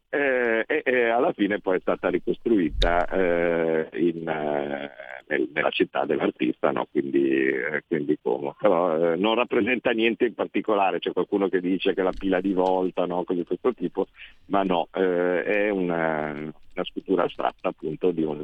Eh, 0.07 0.63
e, 0.67 0.81
e, 0.85 1.05
alla 1.05 1.33
fine 1.33 1.59
poi 1.59 1.77
è 1.77 1.79
stata 1.81 2.09
ricostruita 2.09 3.07
eh, 3.07 3.89
in, 3.93 4.27
eh, 4.27 4.91
nel, 5.27 5.49
nella 5.53 5.69
città 5.69 6.05
dell'artista, 6.05 6.71
no? 6.71 6.87
quindi, 6.89 7.29
eh, 7.29 7.83
quindi 7.85 8.17
Como. 8.21 8.55
Però 8.57 9.15
non 9.15 9.35
rappresenta 9.35 9.91
niente 9.91 10.25
in 10.25 10.33
particolare, 10.33 10.99
c'è 10.99 11.11
qualcuno 11.11 11.49
che 11.49 11.59
dice 11.59 11.93
che 11.93 12.03
la 12.03 12.13
pila 12.17 12.39
di 12.39 12.53
volta, 12.53 13.05
no? 13.05 13.25
cose 13.25 13.39
di 13.39 13.45
questo 13.45 13.73
tipo, 13.73 14.07
ma 14.45 14.63
no, 14.63 14.87
è 14.91 15.69
una, 15.69 16.31
una, 16.31 16.83
scultura 16.83 17.23
astratta 17.23 17.69
appunto 17.69 18.11
di 18.11 18.23
un 18.23 18.41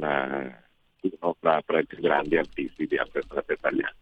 uno 1.00 1.36
fra, 1.38 1.60
fra, 1.64 1.80
i 1.80 1.86
più 1.86 1.98
grandi 2.00 2.36
artisti 2.36 2.86
di 2.86 2.96
arte 2.96 3.22
strada 3.22 3.52
italiana. 3.52 3.94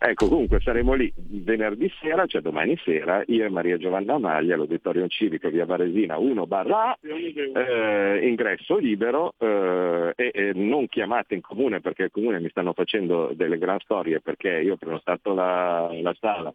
Ecco, 0.00 0.28
comunque 0.28 0.60
saremo 0.60 0.94
lì 0.94 1.12
venerdì 1.16 1.90
sera, 2.00 2.26
cioè 2.26 2.40
domani 2.40 2.76
sera, 2.84 3.22
io 3.26 3.44
e 3.44 3.48
Maria 3.48 3.76
Giovanna 3.78 4.18
Maglia, 4.18 4.54
all'Auditorium 4.54 5.08
Civico 5.08 5.48
via 5.50 5.64
Varesina 5.66 6.18
1 6.18 6.46
barra 6.46 6.96
eh, 7.00 8.20
ingresso 8.22 8.76
libero 8.76 9.34
eh, 9.38 10.12
e, 10.14 10.30
e, 10.32 10.52
non 10.54 10.86
chiamate 10.88 11.34
in 11.34 11.40
comune 11.40 11.80
perché 11.80 12.04
il 12.04 12.10
comune 12.10 12.40
mi 12.40 12.48
stanno 12.48 12.72
facendo 12.74 13.32
delle 13.34 13.58
gran 13.58 13.80
storie 13.80 14.20
perché 14.20 14.60
io 14.60 14.74
ho 14.74 14.76
prenotato 14.76 15.34
la, 15.34 15.90
la 16.00 16.16
sala 16.18 16.54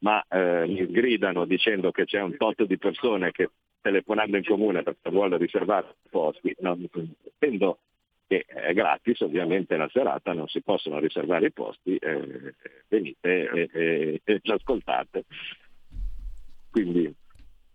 ma 0.00 0.24
eh, 0.28 0.66
mi 0.66 0.86
gridano 0.86 1.44
dicendo 1.44 1.90
che 1.90 2.04
c'è 2.04 2.20
un 2.20 2.36
tot 2.36 2.64
di 2.64 2.78
persone 2.78 3.30
che 3.32 3.50
telefonando 3.80 4.36
in 4.36 4.44
comune 4.44 4.82
perché 4.82 5.10
vuole 5.10 5.36
riservare 5.36 5.96
posti, 6.10 6.54
no, 6.60 6.78
intendo 6.78 7.78
che 8.30 8.44
è 8.46 8.72
gratis, 8.72 9.18
ovviamente 9.22 9.76
la 9.76 9.88
serata 9.88 10.32
non 10.32 10.46
si 10.46 10.62
possono 10.62 11.00
riservare 11.00 11.46
i 11.46 11.52
posti, 11.52 11.96
eh, 11.96 12.54
venite 12.86 13.50
e, 13.50 13.68
e, 13.72 14.20
e 14.22 14.38
ci 14.40 14.52
ascoltate. 14.52 15.24
Quindi 16.70 17.12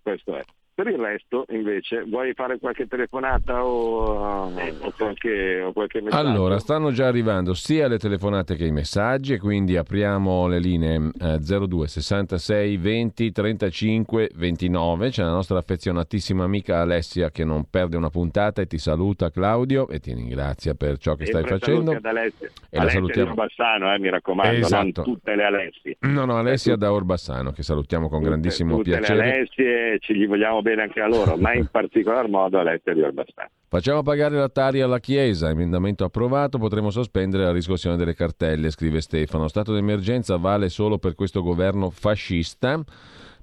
questo 0.01 0.37
è. 0.37 0.43
Per 0.75 0.88
il 0.88 0.97
resto, 0.97 1.45
invece, 1.51 2.03
vuoi 2.03 2.33
fare 2.33 2.59
qualche 2.59 2.85
telefonata 2.85 3.63
o, 3.63 4.51
o, 4.51 4.93
qualche, 4.97 5.61
o 5.61 5.71
qualche 5.71 6.01
messaggio? 6.01 6.27
Allora, 6.27 6.59
stanno 6.59 6.91
già 6.91 7.07
arrivando 7.07 7.53
sia 7.53 7.88
le 7.88 7.97
telefonate 7.97 8.57
che 8.57 8.65
i 8.65 8.73
messaggi 8.73 9.31
e 9.31 9.39
quindi 9.39 9.77
apriamo 9.77 10.47
le 10.47 10.59
linee 10.59 11.11
eh, 11.17 11.39
02 11.39 11.88
66 11.88 12.75
20 12.75 13.31
35 13.31 14.31
29. 14.35 15.09
C'è 15.11 15.23
la 15.23 15.31
nostra 15.31 15.57
affezionatissima 15.59 16.43
amica 16.43 16.81
Alessia 16.81 17.31
che 17.31 17.45
non 17.45 17.69
perde 17.69 17.95
una 17.95 18.09
puntata 18.09 18.61
e 18.61 18.67
ti 18.67 18.77
saluta 18.77 19.31
Claudio 19.31 19.88
e 19.88 19.99
ti 19.99 20.13
ringrazia 20.13 20.73
per 20.73 20.97
ciò 20.97 21.15
che 21.15 21.25
Sempre 21.25 21.55
stai 21.55 21.57
facendo. 21.57 21.91
Ad 21.91 22.03
Alessia. 22.03 22.47
E 22.69 22.77
Alessia 22.77 22.81
la 22.81 22.89
salutiamo. 22.89 23.23
di 23.23 23.29
Orbassano, 23.29 23.93
eh, 23.93 23.99
mi 23.99 24.09
raccomando, 24.09 24.57
esatto. 24.57 24.83
non 24.83 25.05
tutte 25.05 25.35
le 25.35 25.43
Alessie. 25.45 25.97
No, 26.01 26.25
no, 26.25 26.35
Alessia 26.35 26.75
da 26.75 26.91
Orbassano 26.91 27.51
che 27.51 27.63
salutiamo 27.63 28.09
con 28.09 28.17
tutte, 28.17 28.29
grandissimo 28.29 28.75
tutte 28.75 28.89
piacere. 28.89 29.17
le 29.17 29.31
Alessie 29.35 29.99
ci 29.99 30.13
gli 30.15 30.27
vogliamo 30.27 30.63
bene 30.65 30.82
anche 30.82 30.99
a 30.99 31.08
loro, 31.08 31.38
ma 31.38 31.54
in 31.54 31.67
particolar 31.67 32.28
modo 32.28 32.58
a 32.58 32.62
Alessia 32.62 32.91
di 32.91 33.01
Orbassano. 33.01 33.49
Facciamo 33.67 34.01
pagare 34.01 34.36
la 34.36 34.49
Tari 34.49 34.82
alla 34.82 34.99
Chiesa, 34.99 35.49
emendamento 35.49 36.04
approvato, 36.04 36.58
potremo 36.58 36.89
sospendere 36.89 37.43
la 37.43 37.51
riscossione 37.51 37.97
delle 37.97 38.15
cartelle, 38.15 38.71
scrive 38.71 38.99
Stefano. 38.99 39.47
Stato 39.47 39.73
d'emergenza 39.73 40.38
vale 40.38 40.69
solo 40.69 40.97
per 40.97 41.13
questo 41.13 41.43
governo 41.43 41.91
fascista. 41.91 42.84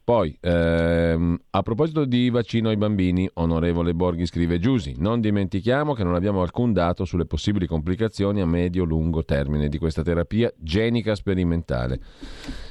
Poi, 0.05 0.37
ehm, 0.41 1.39
a 1.51 1.63
proposito 1.63 2.05
di 2.05 2.29
vaccino 2.29 2.71
ai 2.71 2.77
bambini, 2.77 3.29
onorevole 3.35 3.95
Borghi 3.95 4.27
scrive 4.27 4.59
Giusi, 4.59 4.95
non 4.99 5.21
dimentichiamo 5.21 5.95
che 5.95 6.03
non 6.03 6.15
abbiamo 6.15 6.43
alcun 6.43 6.73
dato 6.73 7.05
sulle 7.05 7.25
possibili 7.25 7.67
complicazioni 7.67 8.41
a 8.41 8.47
medio-lungo 8.47 9.25
termine 9.25 9.69
di 9.69 9.79
questa 9.79 10.03
terapia 10.03 10.53
genica 10.57 11.15
sperimentale. 11.15 12.01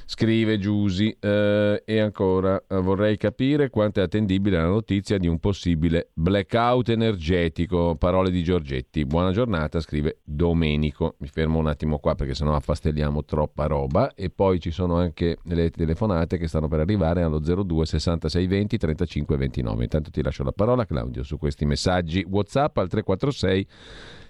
Scrive 0.06 0.60
Giusi, 0.60 1.16
eh, 1.18 1.84
e 1.86 2.00
ancora 2.00 2.62
eh, 2.68 2.82
vorrei 2.82 3.16
capire 3.16 3.70
quanto 3.70 4.02
è 4.02 4.04
attendibile 4.04 4.58
la 4.58 4.68
notizia 4.68 5.18
di 5.18 5.28
un 5.28 5.40
possibile 5.40 6.10
blackout 6.14 6.90
energetico. 6.90 7.96
Parole 7.96 8.30
di 8.30 8.44
Giorgetti. 8.44 9.06
Buona 9.06 9.32
giornata, 9.32 9.80
scrive 9.80 10.20
Domenico. 10.26 11.16
Mi 11.20 11.28
fermo 11.28 11.60
un 11.60 11.68
attimo 11.68 12.00
qua 12.00 12.16
perché 12.16 12.34
sennò 12.34 12.54
affastelliamo 12.56 13.24
troppa 13.24 13.68
roba. 13.68 14.14
E 14.14 14.30
poi 14.30 14.60
ci 14.60 14.72
sono 14.72 14.98
anche 14.98 15.38
le 15.44 15.70
telefonate 15.70 16.38
che 16.38 16.50
stanno 16.50 16.68
per 16.68 16.82
arrivare 16.82 17.21
allo 17.22 17.40
02 17.40 17.86
66 17.86 18.48
20 18.48 18.78
35 18.78 19.38
29. 19.38 19.84
Intanto 19.84 20.10
ti 20.10 20.22
lascio 20.22 20.44
la 20.44 20.52
parola, 20.52 20.86
Claudio, 20.86 21.24
su 21.24 21.38
questi 21.38 21.66
messaggi 21.66 22.26
WhatsApp 22.28 22.78
al 22.78 22.90
346 22.90 23.68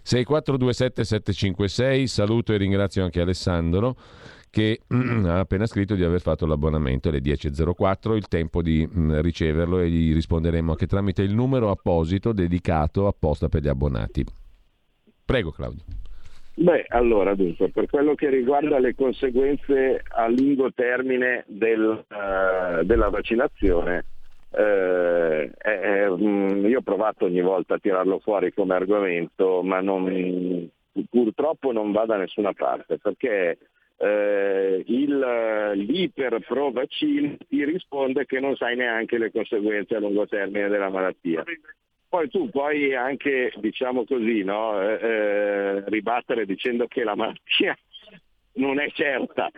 6427 0.04 1.04
756. 1.04 2.08
Saluto 2.08 2.54
e 2.54 2.58
ringrazio 2.58 3.04
anche 3.04 3.22
Alessandro 3.22 3.96
che 4.52 4.82
ha 5.26 5.40
appena 5.40 5.66
scritto 5.66 5.96
di 5.96 6.04
aver 6.04 6.22
fatto 6.22 6.46
l'abbonamento 6.46 7.10
alle 7.10 7.22
10.04, 7.22 8.16
il 8.16 8.28
tempo 8.28 8.62
di 8.62 8.88
mm, 8.88 9.20
riceverlo 9.22 9.80
e 9.80 9.90
gli 9.90 10.14
risponderemo 10.14 10.72
anche 10.72 10.88
tramite 10.88 11.24
il 11.24 11.34
numero 11.34 11.72
apposito 11.72 12.34
dedicato 12.34 13.08
apposta 13.08 13.48
per 13.48 13.64
gli 13.64 13.70
abbonati. 13.70 14.26
Prego 15.24 15.52
Claudio. 15.52 16.01
Beh, 16.62 16.86
allora 16.90 17.34
dunque, 17.34 17.70
per 17.70 17.88
quello 17.90 18.14
che 18.14 18.30
riguarda 18.30 18.78
le 18.78 18.94
conseguenze 18.94 20.04
a 20.08 20.28
lungo 20.28 20.72
termine 20.72 21.44
del, 21.48 22.06
uh, 22.08 22.84
della 22.84 23.10
vaccinazione, 23.10 24.06
eh, 24.52 25.52
eh, 25.58 26.06
io 26.06 26.78
ho 26.78 26.82
provato 26.82 27.26
ogni 27.26 27.42
volta 27.42 27.76
a 27.76 27.80
tirarlo 27.80 28.20
fuori 28.20 28.54
come 28.54 28.76
argomento, 28.76 29.64
ma 29.64 29.82
non, 29.82 30.70
purtroppo 31.10 31.72
non 31.72 31.92
va 31.92 32.06
da 32.06 32.18
nessuna 32.18 32.54
parte, 32.54 33.00
perché 33.00 33.58
eh, 33.98 34.84
il, 34.86 35.72
l'iper 35.74 36.46
pro 36.46 36.70
vaccino 36.70 37.38
ti 37.48 37.66
risponde 37.66 38.28
che 38.28 38.40
non 38.40 38.56
sai 38.56 38.76
neanche 38.76 39.18
le 39.18 39.32
conseguenze 39.32 39.96
a 39.96 40.00
lungo 40.00 40.28
termine 40.28 40.68
della 40.68 40.90
malattia. 40.90 41.44
Poi 42.12 42.30
tu 42.30 42.50
puoi 42.50 42.94
anche, 42.94 43.54
diciamo 43.56 44.04
così, 44.04 44.44
no, 44.44 44.82
eh, 44.82 45.00
eh 45.02 45.84
ribattere 45.86 46.46
dicendo 46.46 46.86
che 46.88 47.06
la 47.06 47.16
malattia 47.16 47.74
non 48.56 48.82
è 48.82 48.92
certa, 48.92 49.50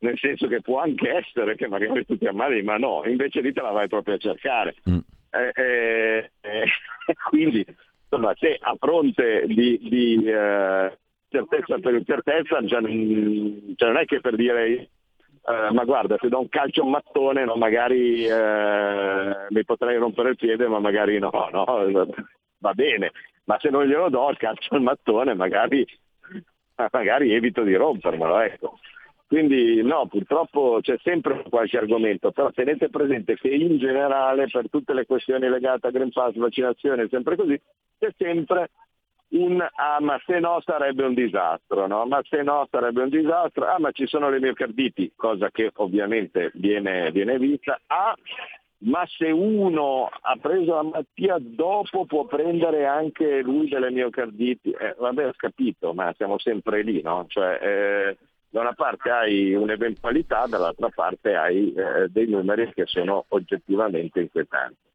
nel 0.00 0.18
senso 0.18 0.46
che 0.46 0.60
può 0.60 0.78
anche 0.80 1.10
essere 1.10 1.54
che 1.54 1.68
magari 1.68 2.04
tu 2.04 2.18
ti 2.18 2.26
ammali, 2.26 2.62
ma 2.62 2.76
no, 2.76 3.00
invece 3.06 3.40
lì 3.40 3.54
te 3.54 3.62
la 3.62 3.70
vai 3.70 3.88
proprio 3.88 4.16
a 4.16 4.18
cercare. 4.18 4.74
Mm. 4.90 4.98
Eh, 5.30 5.52
eh, 5.54 6.30
eh 6.42 6.64
quindi, 7.30 7.64
insomma, 8.02 8.34
se 8.36 8.58
a 8.60 8.76
fronte 8.78 9.46
di, 9.46 9.78
di 9.80 10.22
eh, 10.26 10.98
certezza 11.30 11.78
per 11.78 11.94
incertezza, 11.94 12.62
già, 12.62 12.78
cioè 12.82 12.90
non 12.90 13.96
è 13.96 14.04
che 14.04 14.20
per 14.20 14.36
dire 14.36 14.90
Uh, 15.44 15.74
ma 15.74 15.82
guarda, 15.84 16.16
se 16.20 16.28
do 16.28 16.38
un 16.38 16.48
calcio 16.48 16.82
a 16.82 16.84
un 16.84 16.90
mattone, 16.90 17.44
no, 17.44 17.56
magari 17.56 18.24
uh, 18.30 19.46
mi 19.48 19.64
potrei 19.64 19.96
rompere 19.96 20.30
il 20.30 20.36
piede, 20.36 20.68
ma 20.68 20.78
magari 20.78 21.18
no, 21.18 21.30
no, 21.50 22.06
va 22.58 22.72
bene. 22.74 23.10
Ma 23.44 23.58
se 23.58 23.68
non 23.70 23.84
glielo 23.86 24.08
do 24.08 24.30
il 24.30 24.36
calcio 24.36 24.74
al 24.76 24.82
mattone, 24.82 25.34
magari, 25.34 25.84
magari 26.92 27.32
evito 27.32 27.62
di 27.64 27.74
rompermelo. 27.74 28.38
Ecco. 28.38 28.78
Quindi 29.26 29.82
no, 29.82 30.06
purtroppo 30.06 30.78
c'è 30.80 30.98
sempre 31.02 31.42
qualche 31.48 31.78
argomento, 31.78 32.30
però 32.32 32.50
tenete 32.50 32.90
presente 32.90 33.34
che 33.34 33.48
in 33.48 33.78
generale 33.78 34.46
per 34.46 34.68
tutte 34.68 34.92
le 34.92 35.06
questioni 35.06 35.48
legate 35.48 35.86
a 35.86 35.90
Green 35.90 36.12
Pass, 36.12 36.34
vaccinazione, 36.34 37.08
sempre 37.08 37.34
così, 37.34 37.58
c'è 37.98 38.12
sempre 38.16 38.70
un 39.32 39.60
ah 39.60 39.98
ma 40.00 40.20
se 40.26 40.38
no 40.40 40.60
sarebbe 40.64 41.04
un 41.04 41.14
disastro, 41.14 41.86
no? 41.86 42.04
Ma 42.06 42.20
se 42.28 42.42
no 42.42 42.66
sarebbe 42.70 43.02
un 43.02 43.08
disastro, 43.08 43.66
ah 43.66 43.78
ma 43.78 43.90
ci 43.92 44.06
sono 44.06 44.28
le 44.28 44.40
miocarditi, 44.40 45.12
cosa 45.16 45.50
che 45.50 45.70
ovviamente 45.74 46.50
viene, 46.54 47.10
viene 47.12 47.38
vista, 47.38 47.80
ah 47.86 48.14
ma 48.84 49.06
se 49.06 49.30
uno 49.30 50.08
ha 50.10 50.36
preso 50.40 50.74
la 50.74 50.82
malattia 50.82 51.36
dopo 51.38 52.04
può 52.04 52.24
prendere 52.24 52.84
anche 52.86 53.40
lui 53.42 53.68
delle 53.68 53.90
miocarditi, 53.90 54.70
eh, 54.70 54.94
vabbè 54.98 55.28
ho 55.28 55.32
capito, 55.36 55.94
ma 55.94 56.12
siamo 56.16 56.38
sempre 56.38 56.82
lì, 56.82 57.00
no? 57.00 57.24
Cioè, 57.28 57.58
eh, 57.62 58.16
da 58.50 58.60
una 58.60 58.74
parte 58.74 59.10
hai 59.10 59.54
un'eventualità, 59.54 60.46
dall'altra 60.46 60.90
parte 60.92 61.36
hai 61.36 61.72
eh, 61.72 62.08
dei 62.08 62.26
numeri 62.26 62.72
che 62.74 62.84
sono 62.86 63.24
oggettivamente 63.28 64.20
inquietanti. 64.20 64.90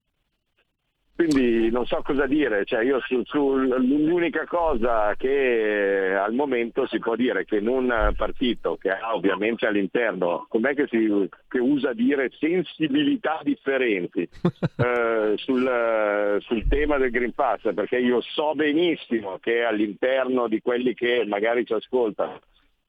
Quindi 1.18 1.72
non 1.72 1.88
so 1.88 2.04
cosa 2.04 2.28
dire, 2.28 2.64
cioè 2.64 2.84
io 2.84 3.00
su, 3.00 3.24
su, 3.24 3.56
l'unica 3.56 4.46
cosa 4.46 5.16
che 5.18 6.14
al 6.16 6.36
momento 6.36 6.86
si 6.86 7.00
può 7.00 7.16
dire 7.16 7.44
che 7.44 7.58
in 7.58 7.68
un 7.68 8.14
partito 8.16 8.78
che 8.80 8.92
ha 8.92 9.16
ovviamente 9.16 9.66
all'interno, 9.66 10.46
com'è 10.48 10.76
che 10.76 10.86
si 10.86 11.28
che 11.48 11.58
usa 11.58 11.94
dire 11.94 12.30
sensibilità 12.38 13.40
differenti 13.42 14.30
eh, 14.78 15.34
sul, 15.38 16.38
sul, 16.42 16.68
tema 16.68 17.00
del 17.00 17.10
Green 17.10 17.34
Pass, 17.34 17.74
perché 17.74 17.98
io 17.98 18.22
so 18.22 18.54
benissimo 18.54 19.40
che 19.42 19.64
all'interno 19.64 20.48
di 20.48 20.62
quelli 20.62 20.94
che 20.94 21.26
magari 21.28 21.66
ci 21.66 21.74
ascoltano 21.74 22.42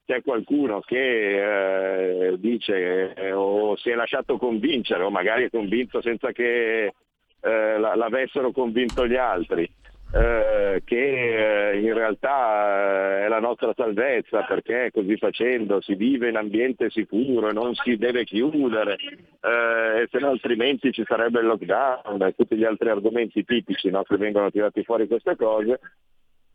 c'è 0.05 0.21
qualcuno 0.21 0.81
che 0.81 2.27
eh, 2.29 2.39
dice 2.39 3.13
eh, 3.13 3.31
o 3.31 3.75
si 3.75 3.89
è 3.89 3.95
lasciato 3.95 4.37
convincere 4.37 5.03
o 5.03 5.09
magari 5.09 5.45
è 5.45 5.49
convinto 5.49 5.99
senza 6.01 6.31
che 6.31 6.93
eh, 7.41 7.77
l'avessero 7.77 8.51
convinto 8.51 9.07
gli 9.07 9.15
altri. 9.15 9.69
Eh, 10.11 10.81
che 10.85 11.69
eh, 11.69 11.79
in 11.81 11.93
realtà 11.93 13.19
eh, 13.19 13.25
è 13.25 13.27
la 13.27 13.39
nostra 13.39 13.71
salvezza 13.75 14.41
perché 14.41 14.89
così 14.91 15.15
facendo 15.17 15.81
si 15.81 15.93
vive 15.93 16.29
in 16.29 16.35
ambiente 16.35 16.89
sicuro 16.89 17.49
e 17.49 17.53
non 17.53 17.75
si 17.75 17.95
deve 17.95 18.23
chiudere 18.23 18.95
eh, 18.95 20.01
e 20.01 20.07
se 20.09 20.17
no 20.17 20.29
altrimenti 20.29 20.91
ci 20.91 21.03
sarebbe 21.05 21.41
il 21.41 21.45
lockdown 21.45 22.23
e 22.23 22.33
tutti 22.35 22.55
gli 22.55 22.63
altri 22.63 22.89
argomenti 22.89 23.45
tipici 23.45 23.91
no, 23.91 24.01
che 24.01 24.17
vengono 24.17 24.49
tirati 24.49 24.83
fuori 24.83 25.05
queste 25.05 25.35
cose 25.35 25.79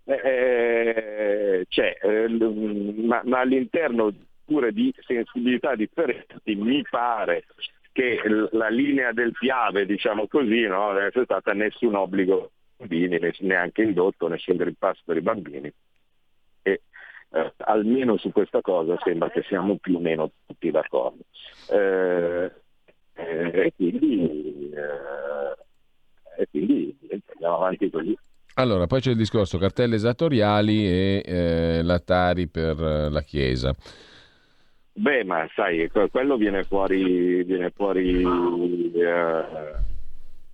eh, 0.02 1.64
c'è 1.68 1.96
ma, 2.26 3.22
ma 3.24 3.38
all'interno 3.38 4.12
pure 4.44 4.72
di 4.72 4.92
sensibilità 5.06 5.76
differenti 5.76 6.56
mi 6.56 6.82
pare 6.90 7.44
che 7.94 8.20
la 8.50 8.68
linea 8.68 9.12
del 9.12 9.30
Piave, 9.30 9.86
diciamo 9.86 10.26
così, 10.26 10.62
no, 10.62 10.90
non 10.90 11.04
è 11.04 11.10
stata 11.22 11.52
nessun 11.52 11.94
obbligo 11.94 12.50
per 12.76 12.92
i 12.92 13.06
bambini, 13.06 13.32
neanche 13.38 13.82
indotto, 13.82 14.26
nessun 14.26 14.56
Green 14.56 14.74
Pass 14.76 15.00
per 15.04 15.16
i 15.16 15.20
bambini. 15.20 15.72
E 16.62 16.80
eh, 17.30 17.52
almeno 17.58 18.16
su 18.16 18.32
questa 18.32 18.60
cosa 18.62 18.98
sembra 19.04 19.30
che 19.30 19.42
siamo 19.42 19.76
più 19.76 19.94
o 19.96 20.00
meno 20.00 20.32
tutti 20.44 20.72
d'accordo. 20.72 21.22
Eh, 21.70 22.50
eh, 23.14 23.64
e 23.66 23.72
quindi, 23.76 24.70
eh, 24.70 26.42
e 26.42 26.48
quindi 26.50 26.98
andiamo 27.32 27.54
avanti 27.54 27.88
così. 27.90 28.18
Allora, 28.54 28.88
poi 28.88 29.00
c'è 29.00 29.10
il 29.10 29.16
discorso 29.16 29.56
cartelle 29.56 29.94
esattoriali 29.94 30.84
e 30.84 31.22
eh, 31.24 31.82
l'Atari 31.84 32.48
per 32.48 32.76
la 32.76 33.22
Chiesa. 33.22 33.72
Beh, 34.96 35.24
ma 35.24 35.48
sai, 35.56 35.90
quello 35.90 36.36
viene 36.36 36.62
fuori, 36.62 37.42
viene 37.42 37.70
fuori 37.70 38.22
eh, 38.22 39.44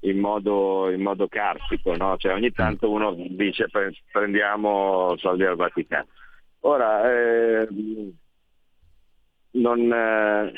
in, 0.01 0.19
modo, 0.19 0.91
in, 0.91 1.03
modo, 1.03 1.29
carsico, 1.29 1.95
no? 1.95 2.17
Cioè 2.17 2.33
ogni 2.33 2.51
tanto 2.51 2.91
uno 2.91 3.15
dice 3.15 3.67
prendiamo 4.11 5.15
soldi 5.19 5.45
al 5.45 5.57
Vaticano. 5.57 6.07
Ora, 6.61 7.13
eh, 7.13 7.69
non, 9.51 9.93
eh, 9.93 10.53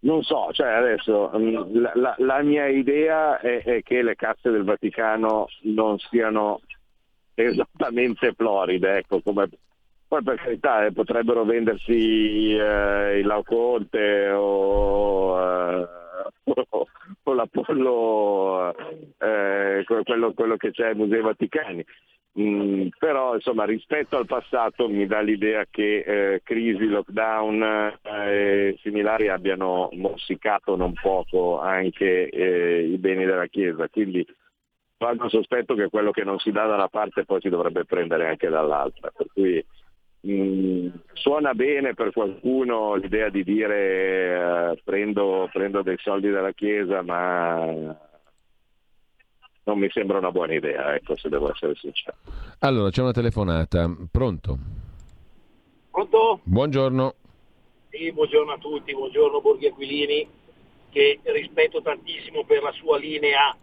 non, 0.00 0.22
so, 0.22 0.48
cioè 0.52 0.68
adesso 0.68 1.30
mm, 1.34 1.80
la, 1.80 1.92
la, 1.94 2.14
la 2.18 2.42
mia 2.42 2.66
idea 2.66 3.38
è, 3.40 3.62
è 3.62 3.82
che 3.82 4.02
le 4.02 4.16
casse 4.16 4.50
del 4.50 4.64
Vaticano 4.64 5.46
non 5.62 5.98
siano 5.98 6.60
esattamente 7.34 8.34
floride, 8.34 8.98
ecco, 8.98 9.22
come 9.22 9.48
poi 10.08 10.22
per 10.22 10.36
carità 10.36 10.84
eh, 10.86 10.92
potrebbero 10.92 11.44
vendersi 11.44 12.54
eh, 12.54 13.18
il 13.18 13.26
Lauconte 13.26 14.30
o, 14.30 15.38
eh, 15.40 15.88
o 17.24 17.32
l'Apollo, 17.32 18.74
eh, 19.18 19.84
quello, 20.04 20.32
quello, 20.32 20.56
che 20.56 20.70
c'è 20.70 20.88
ai 20.88 20.94
Musei 20.94 21.20
Vaticani. 21.20 21.84
Mm, 22.38 22.88
però 22.98 23.34
insomma 23.34 23.64
rispetto 23.64 24.18
al 24.18 24.26
passato 24.26 24.88
mi 24.90 25.06
dà 25.06 25.20
l'idea 25.20 25.64
che 25.70 26.00
eh, 26.34 26.42
crisi, 26.44 26.86
lockdown 26.86 27.62
eh, 27.62 27.98
e 28.28 28.78
similari 28.82 29.28
abbiano 29.28 29.88
mossicato 29.92 30.76
non 30.76 30.92
poco 30.92 31.58
anche 31.58 32.04
i 32.04 32.98
beni 32.98 33.24
della 33.24 33.46
Chiesa, 33.46 33.88
quindi 33.88 34.24
vado 34.98 35.28
sospetto 35.28 35.74
che 35.74 35.88
quello 35.88 36.10
che 36.10 36.24
non 36.24 36.38
si 36.38 36.50
dà 36.52 36.66
da 36.66 36.74
una 36.74 36.88
parte 36.88 37.24
poi 37.24 37.40
si 37.40 37.48
dovrebbe 37.48 37.84
prendere 37.84 38.28
anche 38.28 38.48
dall'altra. 38.48 39.10
Per 39.16 39.26
cui 39.32 39.64
Mm, 40.26 40.88
suona 41.12 41.54
bene 41.54 41.94
per 41.94 42.12
qualcuno 42.12 42.94
l'idea 42.96 43.28
di 43.28 43.44
dire 43.44 44.72
eh, 44.72 44.80
prendo, 44.82 45.48
prendo 45.52 45.82
dei 45.82 45.98
soldi 45.98 46.30
dalla 46.30 46.52
Chiesa, 46.52 47.02
ma 47.02 47.96
non 49.64 49.78
mi 49.78 49.88
sembra 49.90 50.18
una 50.18 50.32
buona 50.32 50.54
idea, 50.54 50.94
ecco, 50.94 51.16
se 51.16 51.28
devo 51.28 51.50
essere 51.52 51.74
sincero. 51.76 52.16
Allora, 52.60 52.90
c'è 52.90 53.02
una 53.02 53.12
telefonata. 53.12 53.88
Pronto? 54.10 54.58
Pronto? 55.90 56.40
Buongiorno. 56.42 57.14
Sì, 57.90 58.12
buongiorno 58.12 58.52
a 58.52 58.58
tutti, 58.58 58.92
buongiorno 58.92 59.40
Borghi 59.40 59.66
Aquilini, 59.66 60.28
che 60.90 61.20
rispetto 61.22 61.82
tantissimo 61.82 62.44
per 62.44 62.62
la 62.62 62.72
sua 62.72 62.98
linea, 62.98 63.56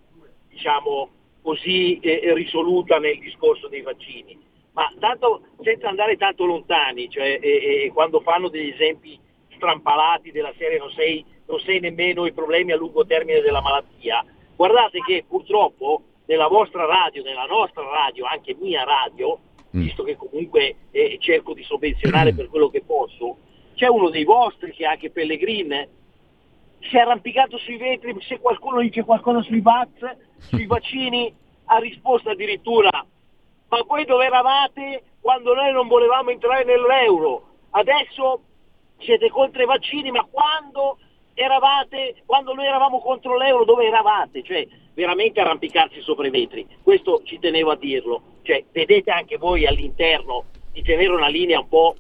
diciamo, 0.50 1.10
così 1.42 2.00
eh, 2.00 2.34
risoluta 2.34 3.00
nel 3.00 3.20
discorso 3.20 3.68
dei 3.68 3.82
vaccini 3.82 4.52
ma 4.74 4.92
tanto, 5.00 5.44
senza 5.62 5.90
andare 5.90 6.18
tanto 6.18 6.46
lontani, 6.46 7.10
cioè, 7.10 7.40
e, 7.42 7.84
e 7.86 7.92
quando 7.94 8.22
fanno 8.22 8.50
degli 8.50 8.70
esempi 8.70 9.20
strampalati 9.56 10.32
della 10.32 10.54
serie 10.58 10.78
non 10.78 10.92
sei, 10.92 11.24
non 11.48 11.60
sei 11.60 11.80
nemmeno 11.80 12.26
i 12.26 12.34
problemi 12.34 12.72
a 12.72 12.78
lungo 12.78 13.06
termine 13.06 13.42
della 13.42 13.62
malattia, 13.62 14.26
guardate 14.56 15.00
che 15.06 15.26
purtroppo 15.28 16.04
nella 16.26 16.48
vostra 16.48 16.86
radio, 16.86 17.22
nella 17.24 17.46
nostra 17.46 17.84
radio, 17.84 18.26
anche 18.26 18.56
mia 18.60 18.84
radio, 18.84 19.38
mm. 19.76 19.82
visto 19.82 20.04
che 20.04 20.16
comunque 20.16 20.76
eh, 20.92 21.18
cerco 21.20 21.54
di 21.54 21.64
sovvenzionare 21.64 22.34
per 22.34 22.50
quello 22.50 22.70
che 22.70 22.82
posso, 22.82 23.38
c'è 23.76 23.88
uno 23.88 24.10
dei 24.10 24.24
vostri 24.24 24.72
che 24.72 24.84
è 24.84 24.88
anche 24.88 25.12
Pellegrin, 25.12 25.88
si 26.80 26.98
è 26.98 27.00
arrampicato 27.00 27.58
sui 27.58 27.78
vetri, 27.78 28.16
se 28.22 28.40
qualcuno 28.40 28.82
dice 28.82 29.04
qualcosa 29.04 29.42
sui 29.42 29.62
VAX, 29.62 29.90
sui 30.38 30.66
vaccini, 30.68 31.34
ha 31.66 31.78
risposto 31.78 32.30
addirittura, 32.30 33.06
ma 33.74 33.84
voi 33.88 34.06
dove 34.06 34.26
eravate 34.26 35.04
quando 35.20 35.56
noi 35.56 35.72
non 35.72 35.88
volevamo 35.88 36.30
entrare 36.30 36.64
nell'euro? 36.64 37.48
Adesso 37.72 38.42
siete 39.00 39.30
contro 39.30 39.64
i 39.64 39.66
vaccini, 39.66 40.12
ma 40.12 40.28
quando 40.30 41.00
eravate, 41.34 42.22
quando 42.28 42.54
noi 42.54 42.68
eravamo 42.68 43.02
contro 43.02 43.36
l'euro, 43.36 43.66
dove 43.66 43.88
eravate? 43.88 44.44
Cioè, 44.44 44.68
veramente 44.94 45.40
arrampicarsi 45.40 46.02
sopra 46.02 46.28
i 46.28 46.30
vetri. 46.30 46.68
Questo 46.84 47.22
ci 47.26 47.40
tenevo 47.40 47.72
a 47.72 47.76
dirlo. 47.76 48.22
Cioè, 48.44 48.64
vedete 48.72 49.10
anche 49.10 49.38
voi 49.38 49.66
all'interno 49.66 50.46
di 50.72 50.84
tenere 50.84 51.12
una 51.12 51.30
linea 51.30 51.60
un 51.60 51.68
po' 51.68 51.96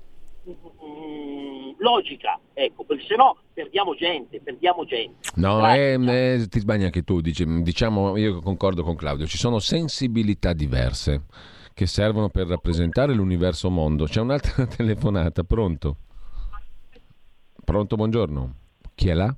mm, 0.48 1.72
logica, 1.80 2.40
ecco, 2.54 2.84
perché 2.84 3.06
se 3.08 3.16
no 3.16 3.38
perdiamo 3.52 3.96
gente, 3.96 4.40
perdiamo 4.42 4.86
gente. 4.86 5.30
No, 5.36 5.68
eh, 5.74 5.98
eh, 6.00 6.48
ti 6.48 6.60
sbagli 6.60 6.84
anche 6.84 7.02
tu, 7.02 7.20
dici, 7.20 7.46
diciamo, 7.64 8.16
io 8.16 8.42
concordo 8.42 8.84
con 8.84 8.96
Claudio, 8.96 9.26
ci 9.26 9.38
sono 9.38 9.58
sensibilità 9.58 10.54
diverse 10.54 11.24
che 11.74 11.86
servono 11.88 12.30
per 12.30 12.48
rappresentare 12.48 13.14
l'universo 13.14 13.70
mondo. 13.70 14.06
C'è 14.06 14.22
un'altra 14.22 14.66
telefonata, 14.68 15.44
pronto? 15.44 15.98
Pronto, 17.64 17.96
buongiorno. 17.96 18.56
Chi 18.96 19.10
è 19.10 19.14
là? 19.14 19.34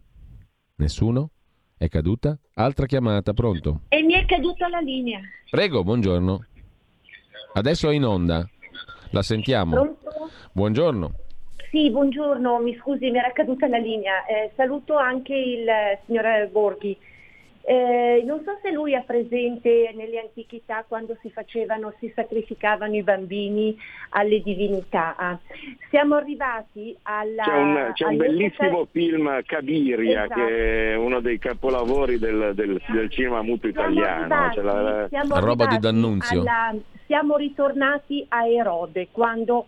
Nessuno? 0.76 1.30
È 1.78 1.88
caduta? 1.88 2.38
Altra 2.56 2.86
chiamata, 2.86 3.34
pronto? 3.34 3.82
E 3.90 4.02
mi 4.02 4.14
è 4.14 4.26
caduta 4.26 4.68
la 4.68 4.80
linea. 4.80 5.20
Prego, 5.50 5.84
buongiorno. 5.84 6.46
Adesso 7.54 7.90
è 7.90 7.94
in 7.94 8.06
onda. 8.06 8.48
La 9.12 9.22
sentiamo. 9.22 9.76
Pronto? 9.76 10.30
Buongiorno. 10.52 11.14
Sì, 11.70 11.90
buongiorno, 11.92 12.60
mi 12.60 12.76
scusi, 12.78 13.10
mi 13.10 13.18
era 13.18 13.32
caduta 13.32 13.68
la 13.68 13.78
linea. 13.78 14.26
Eh, 14.26 14.52
saluto 14.56 14.96
anche 14.96 15.36
il 15.36 15.68
eh, 15.68 16.00
signor 16.06 16.50
Borghi. 16.50 16.98
Eh, 17.68 18.22
non 18.24 18.43
so 18.43 18.59
se 18.61 18.70
lui 18.70 18.93
ha 18.93 19.01
presente 19.01 19.91
nelle 19.95 20.20
antichità 20.20 20.86
quando 20.88 21.18
si 21.22 21.32
facevano, 21.32 21.95
si 21.97 22.11
sacrificavano 22.13 22.95
i 22.95 23.01
bambini 23.01 23.76
alle 24.09 24.39
divinità. 24.41 25.39
Siamo 25.89 26.13
arrivati 26.13 26.95
alla... 27.01 27.43
C'è 27.43 27.57
un, 27.57 27.91
c'è 27.93 28.05
un 28.05 28.18
bellissimo 28.18 28.88
film 28.91 29.41
Cabiria 29.47 30.26
esatto. 30.26 30.45
che 30.45 30.91
è 30.91 30.95
uno 30.95 31.22
dei 31.22 31.39
capolavori 31.39 32.20
del, 32.20 32.51
del, 32.53 32.80
del 32.88 33.09
cinema 33.09 33.41
muto 33.41 33.68
italiano. 33.68 34.32
Arrivati, 34.32 34.61
la, 34.61 35.07
la... 35.09 35.39
roba 35.39 35.66
di 35.66 35.80
D'Annunzio. 35.80 36.41
Alla, 36.41 36.76
siamo 37.07 37.36
ritornati 37.36 38.24
a 38.30 38.47
Erode 38.47 39.07
quando 39.11 39.66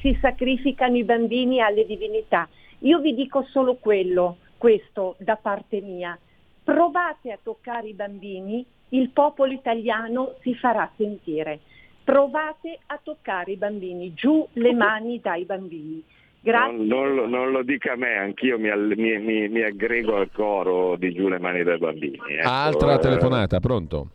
si 0.00 0.14
sacrificano 0.20 0.98
i 0.98 1.04
bambini 1.04 1.62
alle 1.62 1.86
divinità. 1.86 2.46
Io 2.80 2.98
vi 2.98 3.14
dico 3.14 3.44
solo 3.44 3.76
quello, 3.76 4.36
questo 4.58 5.14
da 5.18 5.36
parte 5.36 5.80
mia 5.80 6.18
Provate 6.62 7.32
a 7.32 7.38
toccare 7.42 7.88
i 7.88 7.94
bambini, 7.94 8.64
il 8.90 9.10
popolo 9.10 9.52
italiano 9.52 10.34
si 10.42 10.54
farà 10.54 10.90
sentire. 10.96 11.60
Provate 12.04 12.78
a 12.86 12.98
toccare 13.02 13.52
i 13.52 13.56
bambini, 13.56 14.14
giù 14.14 14.46
le 14.54 14.72
mani 14.72 15.20
dai 15.20 15.44
bambini. 15.44 16.02
Non, 16.42 16.86
non, 16.86 17.28
non, 17.28 17.50
lo 17.50 17.62
dica 17.62 17.92
a 17.92 17.96
me, 17.96 18.16
anch'io 18.16 18.58
mi, 18.58 18.70
mi, 18.96 19.18
mi, 19.18 19.48
mi, 19.48 19.62
aggrego 19.62 20.16
al 20.16 20.30
coro 20.32 20.96
di 20.96 21.12
giù 21.12 21.28
le 21.28 21.38
mani 21.38 21.62
dai 21.62 21.78
bambini. 21.78 22.18
Ecco, 22.28 22.48
Altra 22.48 22.94
eh. 22.94 22.98
telefonata, 22.98 23.60
pronto? 23.60 24.08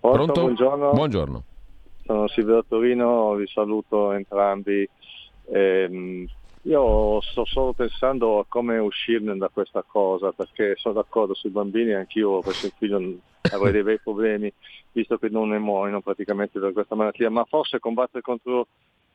Pronto? 0.00 0.40
Buongiorno. 0.40 0.92
Buongiorno. 0.92 1.44
Sono 2.04 2.26
Silvio 2.28 2.64
Torino, 2.66 3.34
vi 3.34 3.46
saluto 3.48 4.12
entrambi. 4.12 4.88
Eh, 5.50 6.26
io 6.62 7.20
sto 7.20 7.44
solo 7.44 7.72
pensando 7.72 8.40
a 8.40 8.44
come 8.48 8.78
uscirne 8.78 9.36
da 9.36 9.48
questa 9.48 9.82
cosa, 9.86 10.32
perché 10.32 10.74
sono 10.76 10.94
d'accordo 10.94 11.34
sui 11.34 11.50
bambini, 11.50 11.92
anch'io 11.92 12.40
per 12.40 12.52
esempio 12.52 12.78
figlio 12.78 13.18
avrei 13.52 13.72
dei 13.72 13.82
bei 13.82 13.98
problemi, 14.00 14.52
visto 14.92 15.18
che 15.18 15.28
non 15.28 15.50
ne 15.50 15.58
muoiono 15.58 16.00
praticamente 16.00 16.58
da 16.58 16.72
questa 16.72 16.94
malattia, 16.94 17.30
ma 17.30 17.44
forse 17.44 17.78
combattere 17.78 18.22
contro 18.22 18.66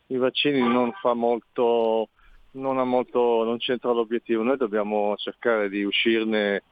i 0.08 0.18
vaccini 0.18 0.60
non 0.60 0.92
fa 0.94 1.14
molto, 1.14 2.10
non, 2.52 2.78
ha 2.78 2.84
molto, 2.84 3.44
non 3.44 3.58
c'entra 3.58 3.92
l'obiettivo, 3.92 4.44
noi 4.44 4.58
dobbiamo 4.58 5.16
cercare 5.18 5.70
di 5.70 5.84
uscirne 5.84 6.64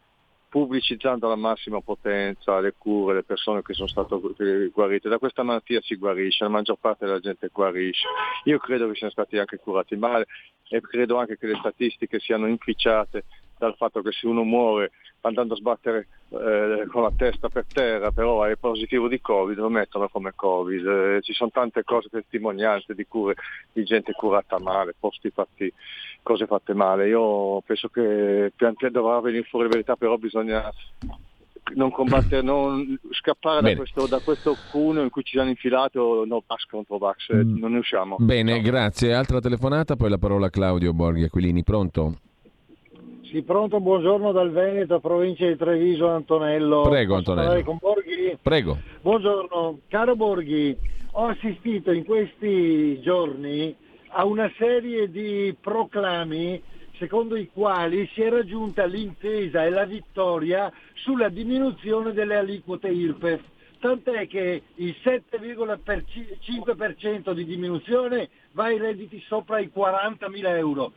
pubblicizzando 0.52 1.28
alla 1.28 1.38
massima 1.38 1.80
potenza 1.80 2.60
le 2.60 2.74
cure, 2.78 3.14
le 3.14 3.24
persone 3.24 3.62
che 3.62 3.74
sono 3.74 3.88
state 3.88 4.70
guarite. 4.74 5.08
Da 5.08 5.18
questa 5.18 5.44
malattia 5.44 5.80
si 5.80 5.96
guarisce, 5.96 6.44
la 6.44 6.50
maggior 6.50 6.76
parte 6.78 7.06
della 7.06 7.22
gente 7.22 7.48
guarisce. 7.54 8.06
Io 8.44 8.58
credo 8.58 8.90
che 8.90 8.96
siano 8.96 9.14
stati 9.14 9.38
anche 9.38 9.60
curati 9.60 9.96
male 9.96 10.28
e 10.68 10.82
credo 10.82 11.18
anche 11.18 11.38
che 11.38 11.48
le 11.48 11.56
statistiche 11.56 12.20
siano 12.20 12.48
inficiate 12.48 13.24
dal 13.66 13.76
fatto 13.76 14.02
che 14.02 14.12
se 14.12 14.26
uno 14.26 14.44
muore 14.44 14.92
andando 15.22 15.54
a 15.54 15.58
sbattere 15.58 16.08
eh, 16.30 16.86
con 16.90 17.04
la 17.04 17.12
testa 17.16 17.48
per 17.48 17.66
terra, 17.72 18.12
però 18.12 18.44
è 18.44 18.56
positivo 18.56 19.08
di 19.08 19.22
Covid, 19.22 19.58
lo 19.58 19.70
mettono 19.70 20.10
come 20.10 20.34
Covid. 20.36 20.86
Eh, 20.86 21.20
ci 21.22 21.34
sono 21.34 21.52
tante 21.52 21.84
cose 21.84 22.10
testimonianze 22.10 22.96
di 22.96 23.06
cure 23.06 23.36
di 23.72 23.84
gente 23.84 24.14
curata 24.14 24.60
male, 24.60 24.96
posti 25.00 25.30
fatti, 25.30 25.72
cose 26.24 26.48
fatte 26.48 26.74
male. 26.74 27.08
Io 27.08 27.62
penso 27.62 27.90
che 27.90 28.52
pian 28.56 28.74
piano 28.74 28.94
dovrà 28.94 29.20
venire 29.20 29.44
fuori 29.44 29.66
la 29.66 29.72
verità, 29.72 29.96
però 29.96 30.18
bisogna 30.18 30.72
non 31.76 31.92
combattere, 31.92 32.42
non 32.44 32.98
scappare 33.12 33.62
da 33.62 33.76
questo, 33.76 34.08
da 34.08 34.20
questo, 34.20 34.56
cuneo 34.72 35.04
in 35.04 35.12
cui 35.12 35.24
ci 35.24 35.38
hanno 35.38 35.50
infilato 35.50 36.26
no 36.26 36.44
Vax 36.48 36.66
contro 36.66 36.98
Vax, 36.98 37.32
mm. 37.32 37.60
non 37.60 37.74
ne 37.74 37.78
usciamo. 37.78 38.16
Bene, 38.20 38.54
Ciao. 38.54 38.62
grazie. 38.62 39.14
Altra 39.14 39.40
telefonata, 39.40 39.96
poi 39.96 40.10
la 40.10 40.18
parola 40.18 40.48
a 40.48 40.50
Claudio 40.50 40.94
Borghi 40.94 41.26
Aquilini, 41.26 41.64
pronto? 41.64 42.16
Sì, 43.32 43.42
pronto, 43.44 43.80
buongiorno 43.80 44.34
dal 44.34 44.52
Veneto, 44.52 45.00
provincia 45.00 45.48
di 45.48 45.56
Treviso, 45.56 46.10
Antonello. 46.10 46.82
Prego 46.82 47.16
Antonello. 47.16 47.64
Con 47.64 47.78
Borghi? 47.80 48.38
Prego. 48.42 48.78
Buongiorno, 49.00 49.80
caro 49.88 50.18
Borghi, 50.18 50.78
ho 51.12 51.28
assistito 51.28 51.94
in 51.94 52.04
questi 52.04 53.00
giorni 53.00 53.74
a 54.10 54.26
una 54.26 54.52
serie 54.58 55.10
di 55.10 55.56
proclami 55.62 56.62
secondo 56.98 57.38
i 57.38 57.50
quali 57.54 58.06
si 58.14 58.22
è 58.22 58.30
raggiunta 58.30 58.84
l'intesa 58.84 59.64
e 59.64 59.70
la 59.70 59.86
vittoria 59.86 60.70
sulla 60.96 61.30
diminuzione 61.30 62.12
delle 62.12 62.36
aliquote 62.36 62.90
IRPEF. 62.90 63.42
Tant'è 63.80 64.28
che 64.28 64.62
il 64.76 64.94
7,5% 65.02 67.32
di 67.32 67.46
diminuzione 67.46 68.28
va 68.52 68.66
ai 68.66 68.78
redditi 68.78 69.24
sopra 69.26 69.60
i 69.60 69.72
40.000 69.74 70.58
euro 70.58 70.92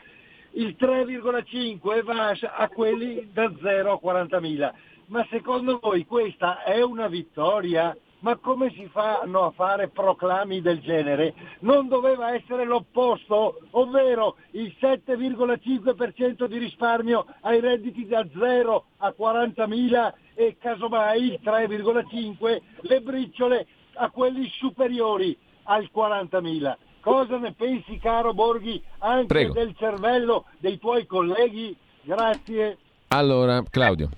il 0.54 0.76
3,5 0.78 2.02
va 2.04 2.34
a 2.56 2.68
quelli 2.68 3.28
da 3.32 3.52
0 3.60 3.92
a 3.92 4.12
40.000. 4.12 4.72
Ma 5.06 5.26
secondo 5.30 5.78
voi 5.82 6.06
questa 6.06 6.62
è 6.62 6.82
una 6.82 7.08
vittoria? 7.08 7.96
Ma 8.20 8.36
come 8.36 8.70
si 8.70 8.88
fanno 8.90 9.44
a 9.44 9.50
fare 9.50 9.88
proclami 9.88 10.62
del 10.62 10.80
genere? 10.80 11.34
Non 11.60 11.88
doveva 11.88 12.34
essere 12.34 12.64
l'opposto, 12.64 13.60
ovvero 13.72 14.36
il 14.52 14.74
7,5% 14.80 16.46
di 16.46 16.56
risparmio 16.56 17.26
ai 17.42 17.60
redditi 17.60 18.06
da 18.06 18.26
0 18.34 18.84
a 18.98 19.14
40.000 19.18 20.12
e 20.34 20.56
casomai 20.58 21.32
il 21.32 21.40
3,5% 21.44 22.62
le 22.80 23.00
briciole 23.02 23.66
a 23.96 24.08
quelli 24.08 24.48
superiori 24.58 25.36
al 25.64 25.90
40.000. 25.94 26.76
Cosa 27.04 27.36
ne 27.36 27.52
pensi, 27.52 27.98
caro 27.98 28.32
Borghi, 28.32 28.82
anche 29.00 29.26
Prego. 29.26 29.52
del 29.52 29.74
cervello 29.76 30.46
dei 30.56 30.78
tuoi 30.78 31.04
colleghi? 31.04 31.76
Grazie. 32.00 32.78
Allora, 33.08 33.62
Claudio. 33.68 34.08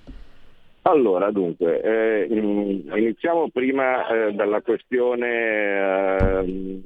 Allora, 0.83 1.29
dunque, 1.31 1.81
eh, 1.81 2.27
iniziamo 2.29 3.49
prima 3.49 4.07
eh, 4.07 4.31
dalla 4.31 4.61
questione 4.61 5.27
eh, 5.27 6.81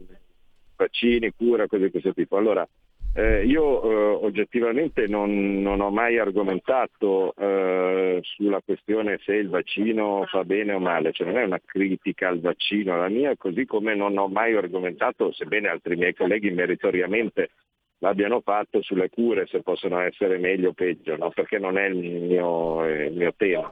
vaccini, 0.76 1.32
cura, 1.38 1.68
cose 1.68 1.84
di 1.84 1.92
questo 1.92 2.14
tipo. 2.14 2.36
Allora, 2.36 2.68
eh, 3.14 3.44
io 3.46 3.84
eh, 3.84 4.26
oggettivamente 4.26 5.06
non, 5.08 5.62
non, 5.62 5.82
ho 5.82 5.90
mai 5.90 6.18
argomentato 6.18 7.34
eh, 7.36 8.20
sulla 8.22 8.62
questione 8.64 9.20
se 9.24 9.34
il 9.34 9.50
vaccino 9.50 10.26
fa 10.28 10.46
bene 10.46 10.74
o 10.74 10.80
male, 10.80 11.12
cioè 11.12 11.28
non 11.28 11.38
è 11.38 11.44
una 11.44 11.60
critica 11.64 12.30
al 12.30 12.40
vaccino 12.40 12.96
la 12.96 13.10
mia, 13.10 13.36
così 13.36 13.66
come 13.66 13.96
non 13.96 14.18
ho 14.18 14.28
mai 14.28 14.56
argomentato, 14.56 15.34
sebbene 15.34 15.68
altri 15.68 15.98
miei 15.98 16.16
colleghi 16.16 16.52
meritoriamente 16.52 17.50
l'abbiano 17.98 18.40
fatto, 18.42 18.82
sulle 18.82 19.10
cure 19.10 19.46
se 19.48 19.62
possono 19.62 20.00
essere 20.00 20.38
meglio 20.38 20.70
o 20.70 20.74
peggio, 20.74 21.18
no? 21.18 21.30
perché 21.32 21.60
non 21.60 21.78
è 21.78 21.88
il 21.88 21.98
mio, 21.98 22.86
il 22.88 23.14
mio 23.14 23.34
tema. 23.36 23.72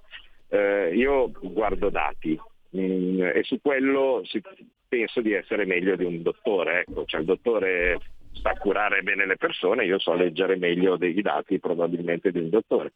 Eh, 0.49 0.91
io 0.95 1.31
guardo 1.41 1.89
dati 1.89 2.37
mh, 2.71 2.81
mm, 2.81 3.21
e 3.21 3.41
su 3.43 3.59
quello 3.61 4.21
si, 4.25 4.41
penso 4.87 5.21
di 5.21 5.31
essere 5.31 5.65
meglio 5.65 5.95
di 5.95 6.03
un 6.03 6.21
dottore, 6.21 6.81
ecco, 6.81 7.05
cioè 7.05 7.21
il 7.21 7.25
dottore 7.25 7.97
sa 8.33 8.53
curare 8.53 9.01
bene 9.01 9.25
le 9.25 9.37
persone, 9.37 9.85
io 9.85 9.99
so 9.99 10.13
leggere 10.13 10.55
meglio 10.55 10.97
dei 10.97 11.19
dati 11.21 11.59
probabilmente 11.59 12.31
di 12.31 12.39
un 12.39 12.49
dottore. 12.49 12.93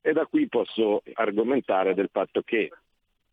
E 0.00 0.12
da 0.12 0.26
qui 0.26 0.48
posso 0.48 1.02
argomentare 1.14 1.94
del 1.94 2.08
fatto 2.12 2.42
che, 2.42 2.70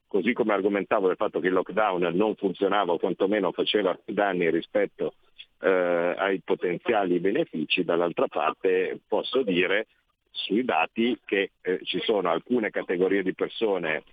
così 0.08 0.34
come 0.34 0.54
argomentavo 0.54 1.08
del 1.08 1.16
fatto 1.16 1.40
che 1.40 1.48
il 1.48 1.54
lockdown 1.54 2.12
non 2.14 2.36
funzionava 2.36 2.94
o 2.94 2.98
quantomeno 2.98 3.52
faceva 3.52 3.98
danni 4.06 4.50
rispetto 4.50 5.14
eh, 5.62 6.16
ai 6.18 6.42
potenziali 6.44 7.20
benefici, 7.20 7.84
dall'altra 7.84 8.28
parte 8.28 9.00
posso 9.08 9.44
dire 9.44 9.88
sui 10.32 10.66
dati 10.66 11.18
che 11.24 11.52
eh, 11.62 11.80
ci 11.84 12.00
sono 12.00 12.30
alcune 12.32 12.72
categorie 12.72 13.22
di 13.22 13.36
persone 13.36 14.04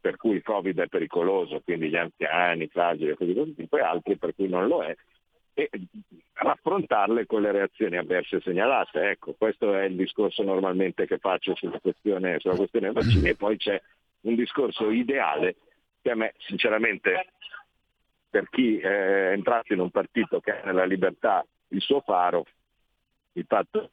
per 0.00 0.16
cui 0.16 0.34
il 0.34 0.42
Covid 0.42 0.80
è 0.80 0.88
pericoloso, 0.88 1.60
quindi 1.60 1.88
gli 1.88 1.96
anziani, 1.96 2.66
fragili 2.66 3.10
e 3.10 3.14
così 3.14 3.32
via, 3.32 3.44
e 3.70 3.80
altri 3.80 4.16
per 4.16 4.34
cui 4.34 4.48
non 4.48 4.66
lo 4.66 4.82
è, 4.82 4.94
e 5.54 5.70
raffrontarle 6.32 7.26
con 7.26 7.42
le 7.42 7.52
reazioni 7.52 7.96
avverse 7.96 8.40
segnalate. 8.40 9.10
Ecco, 9.10 9.34
questo 9.36 9.74
è 9.74 9.84
il 9.84 9.96
discorso 9.96 10.42
normalmente 10.42 11.06
che 11.06 11.18
faccio 11.18 11.54
sulla 11.54 11.78
questione, 11.80 12.38
sulla 12.38 12.56
questione 12.56 12.92
vaccini 12.92 13.28
e 13.28 13.36
poi 13.36 13.56
c'è 13.56 13.80
un 14.22 14.34
discorso 14.34 14.90
ideale 14.90 15.56
che 16.00 16.10
a 16.10 16.14
me 16.14 16.34
sinceramente 16.38 17.26
per 18.28 18.48
chi 18.48 18.78
è 18.78 19.30
entrato 19.32 19.72
in 19.72 19.80
un 19.80 19.90
partito 19.90 20.40
che 20.40 20.52
ha 20.58 20.64
nella 20.64 20.84
libertà 20.84 21.44
il 21.68 21.80
suo 21.80 22.00
faro, 22.00 22.46
il 23.32 23.44
fatto 23.46 23.90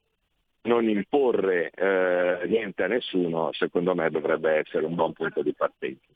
non 0.61 0.87
imporre 0.87 1.71
eh, 1.71 2.47
niente 2.47 2.83
a 2.83 2.87
nessuno, 2.87 3.51
secondo 3.53 3.95
me 3.95 4.09
dovrebbe 4.09 4.55
essere 4.55 4.85
un 4.85 4.95
buon 4.95 5.13
punto 5.13 5.41
di 5.41 5.53
partenza. 5.53 6.07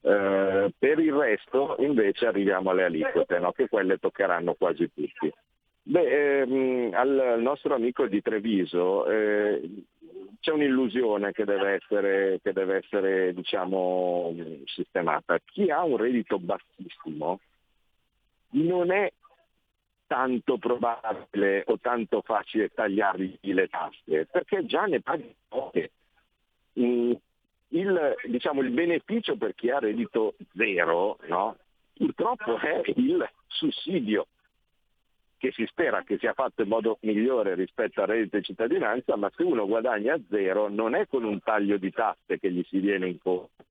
Eh, 0.00 0.72
per 0.78 0.98
il 1.00 1.12
resto 1.12 1.76
invece 1.80 2.26
arriviamo 2.26 2.70
alle 2.70 2.84
aliquote, 2.84 3.38
no? 3.38 3.52
che 3.52 3.68
quelle 3.68 3.98
toccheranno 3.98 4.54
quasi 4.54 4.90
tutti. 4.92 5.32
Beh, 5.82 6.40
ehm, 6.40 6.94
al 6.94 7.36
nostro 7.38 7.74
amico 7.74 8.06
di 8.06 8.20
Treviso 8.20 9.06
eh, 9.06 9.84
c'è 10.40 10.52
un'illusione 10.52 11.32
che 11.32 11.44
deve 11.44 11.72
essere, 11.72 12.40
che 12.42 12.52
deve 12.52 12.76
essere 12.76 13.32
diciamo, 13.32 14.34
sistemata. 14.66 15.38
Chi 15.44 15.70
ha 15.70 15.82
un 15.82 15.96
reddito 15.96 16.38
bassissimo 16.38 17.40
non 18.50 18.90
è 18.92 19.12
tanto 20.06 20.58
probabile 20.58 21.64
o 21.66 21.78
tanto 21.78 22.22
facile 22.22 22.70
tagliargli 22.70 23.38
le 23.40 23.68
tasse, 23.68 24.26
perché 24.26 24.64
già 24.66 24.84
ne 24.84 25.00
paghi 25.00 25.34
poche. 25.48 25.90
Il, 27.70 28.14
diciamo, 28.24 28.62
il, 28.62 28.70
beneficio 28.70 29.36
per 29.36 29.54
chi 29.54 29.70
ha 29.70 29.78
reddito 29.78 30.34
zero 30.56 31.18
no? 31.26 31.56
purtroppo 31.92 32.56
è 32.58 32.80
il 32.96 33.28
sussidio 33.46 34.26
che 35.36 35.52
si 35.52 35.64
spera 35.66 36.02
che 36.02 36.18
sia 36.18 36.32
fatto 36.32 36.62
in 36.62 36.68
modo 36.68 36.98
migliore 37.02 37.54
rispetto 37.54 38.00
al 38.00 38.08
reddito 38.08 38.38
di 38.38 38.42
cittadinanza, 38.42 39.16
ma 39.16 39.30
se 39.36 39.42
uno 39.44 39.66
guadagna 39.66 40.18
zero 40.28 40.68
non 40.68 40.94
è 40.94 41.06
con 41.06 41.24
un 41.24 41.40
taglio 41.40 41.76
di 41.76 41.90
tasse 41.90 42.38
che 42.38 42.50
gli 42.50 42.64
si 42.68 42.78
viene 42.80 43.06
incontro. 43.08 43.64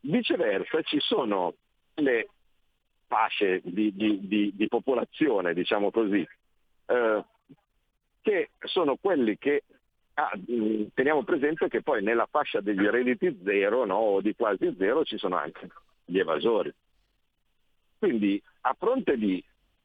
Viceversa 0.00 0.80
ci 0.82 0.98
sono 1.00 1.54
le 1.94 2.28
fasce 3.06 3.60
di, 3.64 3.92
di, 3.94 4.26
di, 4.26 4.52
di 4.54 4.68
popolazione, 4.68 5.52
diciamo 5.52 5.90
così, 5.90 6.26
eh, 6.86 7.24
che 8.22 8.50
sono 8.60 8.96
quelli 8.96 9.36
che 9.36 9.64
ah, 10.20 10.38
teniamo 10.94 11.22
presente 11.22 11.68
che 11.68 11.82
poi 11.82 12.02
nella 12.02 12.26
fascia 12.30 12.60
degli 12.60 12.84
redditi 12.86 13.40
zero 13.44 13.84
no, 13.84 13.96
o 13.96 14.20
di 14.20 14.34
quasi 14.34 14.74
zero 14.78 15.04
ci 15.04 15.16
sono 15.18 15.36
anche 15.36 15.68
gli 16.04 16.18
evasori. 16.18 16.72
Quindi 17.98 18.42
a 18.62 18.74
fronte 18.78 19.16
di 19.16 19.42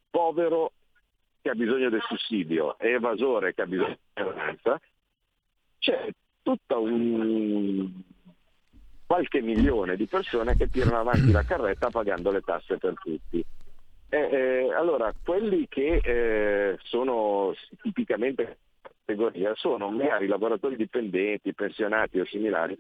povero 0.09 0.71
che 1.41 1.49
ha 1.49 1.55
bisogno 1.55 1.89
del 1.89 2.01
sussidio 2.01 2.77
e 2.79 2.91
evasore 2.91 3.53
che 3.53 3.61
ha 3.61 3.67
bisogno 3.67 3.89
di 3.89 3.99
speranza, 4.09 4.81
c'è 5.79 6.09
tutta 6.41 6.77
un, 6.77 7.91
qualche 9.05 9.41
milione 9.41 9.95
di 9.95 10.07
persone 10.07 10.55
che 10.55 10.69
tirano 10.69 10.99
avanti 10.99 11.31
la 11.31 11.43
carretta 11.43 11.89
pagando 11.89 12.31
le 12.31 12.41
tasse 12.41 12.77
per 12.77 12.95
tutti. 13.01 13.43
Eh, 14.09 14.17
eh, 14.17 14.73
allora, 14.73 15.13
quelli 15.23 15.67
che 15.67 15.99
eh, 16.03 16.77
sono 16.83 17.53
tipicamente 17.81 18.57
categoria 19.05 19.53
sono 19.55 19.89
magari 19.89 20.25
lavoratori 20.25 20.75
dipendenti, 20.75 21.53
pensionati 21.53 22.19
o 22.19 22.25
similari, 22.25 22.75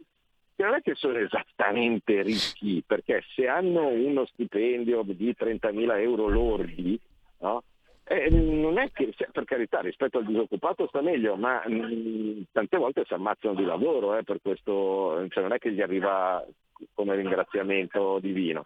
che 0.55 0.63
non 0.63 0.73
è 0.73 0.81
che 0.81 0.95
sono 0.95 1.17
esattamente 1.19 2.23
ricchi, 2.23 2.83
perché 2.85 3.23
se 3.35 3.47
hanno 3.47 3.87
uno 3.87 4.25
stipendio 4.25 5.03
di 5.03 5.35
30.000 5.37 5.99
euro 5.99 6.27
lordi, 6.27 6.99
no? 7.39 7.63
Eh, 8.07 8.29
non 8.29 8.77
è 8.77 8.91
che, 8.91 9.15
per 9.31 9.45
carità, 9.45 9.79
rispetto 9.79 10.19
al 10.19 10.25
disoccupato 10.25 10.85
sta 10.87 11.01
meglio, 11.01 11.35
ma 11.35 11.63
mh, 11.65 11.73
mm, 11.73 12.41
tante 12.51 12.77
volte 12.77 13.03
si 13.03 13.13
ammazzano 13.13 13.55
di 13.55 13.65
lavoro 13.65 14.15
eh, 14.15 14.23
per 14.23 14.39
questo, 14.43 15.27
cioè 15.29 15.41
non 15.41 15.53
è 15.53 15.57
che 15.57 15.71
gli 15.71 15.81
arriva 15.81 16.45
come 16.93 17.15
ringraziamento 17.15 18.19
divino. 18.19 18.65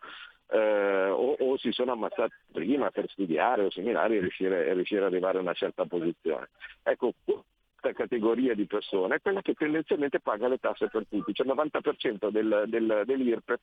Eh, 0.52 1.10
o, 1.10 1.36
o, 1.40 1.58
si 1.58 1.72
sono 1.72 1.92
ammazzati 1.92 2.34
prima 2.52 2.90
per 2.90 3.08
studiare 3.10 3.66
o 3.66 3.70
similari 3.70 4.18
e 4.18 4.20
riuscire, 4.20 4.74
riuscire, 4.74 5.02
ad 5.02 5.08
arrivare 5.08 5.38
a 5.38 5.42
una 5.42 5.54
certa 5.54 5.86
posizione. 5.86 6.50
Ecco, 6.82 7.14
questa 7.24 7.94
categoria 7.94 8.56
di 8.56 8.66
persone 8.66 9.16
è 9.16 9.22
quella 9.22 9.42
che 9.42 9.54
tendenzialmente 9.54 10.20
paga 10.20 10.48
le 10.48 10.58
tasse 10.58 10.90
per 10.90 11.06
tutti, 11.08 11.34
cioè 11.34 11.46
il 11.46 11.54
90% 11.54 12.30
del, 12.30 12.66
del, 12.68 13.04
dell'IRPEF 13.06 13.60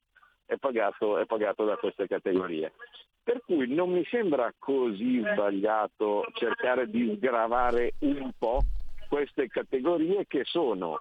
è 0.46 0.56
pagato, 0.56 1.18
è 1.18 1.26
pagato 1.26 1.64
da 1.64 1.76
queste 1.76 2.06
categorie. 2.06 2.72
Per 3.22 3.42
cui 3.44 3.74
non 3.74 3.90
mi 3.90 4.04
sembra 4.04 4.52
così 4.56 5.18
sbagliato 5.18 6.24
cercare 6.34 6.88
di 6.88 7.16
sgravare 7.16 7.94
un 8.00 8.30
po' 8.38 8.60
queste 9.08 9.48
categorie 9.48 10.26
che 10.28 10.44
sono, 10.44 11.00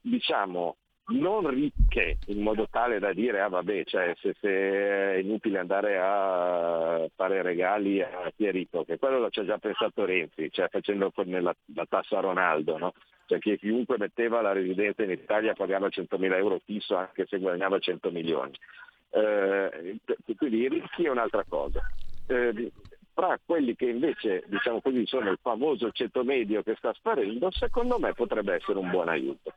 diciamo, 0.00 0.76
non 1.10 1.48
ricche 1.48 2.18
in 2.26 2.40
modo 2.40 2.68
tale 2.70 2.98
da 2.98 3.12
dire 3.12 3.40
ah 3.40 3.48
vabbè, 3.48 3.84
cioè, 3.84 4.14
se, 4.20 4.34
se, 4.40 4.48
è 4.48 5.16
inutile 5.16 5.58
andare 5.58 5.98
a 5.98 7.08
fare 7.14 7.42
regali 7.42 8.02
a 8.02 8.32
chi 8.36 8.68
che 8.86 8.98
quello 8.98 9.28
ci 9.30 9.40
ha 9.40 9.44
già 9.44 9.58
pensato 9.58 10.04
Renzi, 10.04 10.50
cioè 10.50 10.68
facendo 10.68 11.12
la, 11.14 11.54
la 11.74 11.86
tassa 11.88 12.18
a 12.18 12.20
Ronaldo, 12.20 12.78
no? 12.78 12.92
cioè 13.26 13.38
che 13.38 13.58
chiunque 13.58 13.96
metteva 13.96 14.40
la 14.40 14.52
residenza 14.52 15.04
in 15.04 15.10
Italia 15.10 15.54
pagava 15.54 15.86
100.000 15.86 16.34
euro 16.34 16.60
fisso 16.64 16.96
anche 16.96 17.26
se 17.26 17.38
guadagnava 17.38 17.78
100 17.78 18.10
milioni. 18.10 18.52
Eh, 19.10 19.98
quindi 20.36 20.58
i 20.58 20.68
rischi 20.68 21.04
è 21.04 21.10
un'altra 21.10 21.44
cosa. 21.48 21.80
Eh, 22.26 22.72
fra 23.12 23.38
quelli 23.44 23.76
che 23.76 23.86
invece 23.86 24.44
diciamo 24.46 24.80
così, 24.80 25.06
sono 25.06 25.30
il 25.30 25.38
famoso 25.40 25.90
ceto 25.92 26.24
medio 26.24 26.62
che 26.62 26.74
sta 26.76 26.92
sparendo, 26.92 27.50
secondo 27.50 27.98
me 27.98 28.14
potrebbe 28.14 28.54
essere 28.54 28.78
un 28.78 28.90
buon 28.90 29.08
aiuto. 29.08 29.52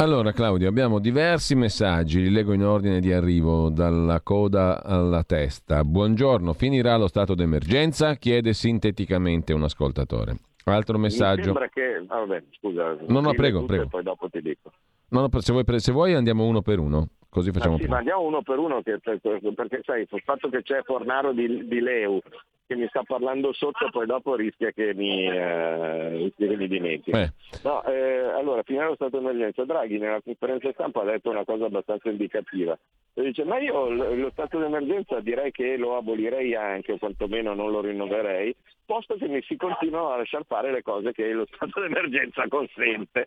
Allora 0.00 0.30
Claudio, 0.30 0.68
abbiamo 0.68 1.00
diversi 1.00 1.56
messaggi, 1.56 2.20
li 2.20 2.30
leggo 2.30 2.52
in 2.52 2.62
ordine 2.62 3.00
di 3.00 3.12
arrivo, 3.12 3.68
dalla 3.68 4.20
coda 4.20 4.80
alla 4.84 5.24
testa. 5.24 5.82
Buongiorno, 5.82 6.52
finirà 6.52 6.96
lo 6.96 7.08
stato 7.08 7.34
d'emergenza? 7.34 8.14
Chiede 8.14 8.52
sinteticamente 8.52 9.52
un 9.52 9.64
ascoltatore. 9.64 10.36
Altro 10.66 10.98
messaggio. 10.98 11.38
Mi 11.38 11.44
sembra 11.46 11.68
che... 11.68 12.04
Ah, 12.06 12.18
vabbè, 12.20 12.44
scusa. 12.60 12.96
No, 13.08 13.18
no, 13.18 13.34
prego, 13.34 13.64
prego. 13.64 13.88
Poi 13.88 14.04
dopo 14.04 14.28
ti 14.28 14.40
dico. 14.40 14.70
No, 15.08 15.22
no, 15.22 15.40
se 15.40 15.52
vuoi, 15.52 15.64
se 15.80 15.90
vuoi 15.90 16.14
andiamo 16.14 16.44
uno 16.44 16.62
per 16.62 16.78
uno. 16.78 17.08
Così 17.28 17.50
facciamo 17.50 17.74
ah, 17.74 17.78
sì, 17.78 17.86
ma 17.86 17.98
andiamo 17.98 18.22
uno 18.22 18.42
per 18.42 18.58
uno 18.58 18.80
che, 18.82 19.00
perché 19.00 19.80
sai, 19.84 20.06
il 20.08 20.22
fatto 20.24 20.48
che 20.48 20.62
c'è 20.62 20.80
Fornaro 20.84 21.32
di, 21.32 21.66
di 21.66 21.80
Leu 21.80 22.20
che 22.68 22.76
mi 22.76 22.86
sta 22.88 23.02
parlando 23.02 23.54
sotto, 23.54 23.88
poi 23.90 24.04
dopo 24.04 24.34
rischia 24.34 24.70
che 24.72 24.92
mi, 24.94 25.26
eh, 25.26 26.30
che 26.36 26.56
mi 26.56 26.68
dimentichi. 26.68 27.16
Eh. 27.16 27.32
No, 27.64 27.82
eh, 27.84 28.20
allora, 28.34 28.62
finire 28.62 28.84
lo 28.84 28.94
stato 28.94 29.18
di 29.18 29.24
emergenza, 29.24 29.64
Draghi 29.64 29.96
nella 29.96 30.20
conferenza 30.20 30.70
stampa 30.72 31.00
ha 31.00 31.04
detto 31.04 31.30
una 31.30 31.46
cosa 31.46 31.64
abbastanza 31.64 32.10
indicativa. 32.10 32.78
E 33.14 33.22
dice, 33.22 33.44
ma 33.44 33.58
io 33.58 33.88
lo 33.88 34.30
stato 34.30 34.58
di 34.58 34.64
emergenza 34.64 35.18
direi 35.20 35.50
che 35.50 35.78
lo 35.78 35.96
abolirei 35.96 36.54
anche, 36.54 36.92
o 36.92 36.98
quantomeno 36.98 37.54
non 37.54 37.70
lo 37.70 37.80
rinnoverei, 37.80 38.54
posto 38.84 39.16
che 39.16 39.28
mi 39.28 39.40
si 39.42 39.56
continuano 39.56 40.10
a 40.10 40.18
lasciare 40.18 40.44
fare 40.46 40.70
le 40.70 40.82
cose 40.82 41.12
che 41.12 41.32
lo 41.32 41.46
stato 41.50 41.80
d'emergenza 41.80 42.46
consente. 42.48 43.26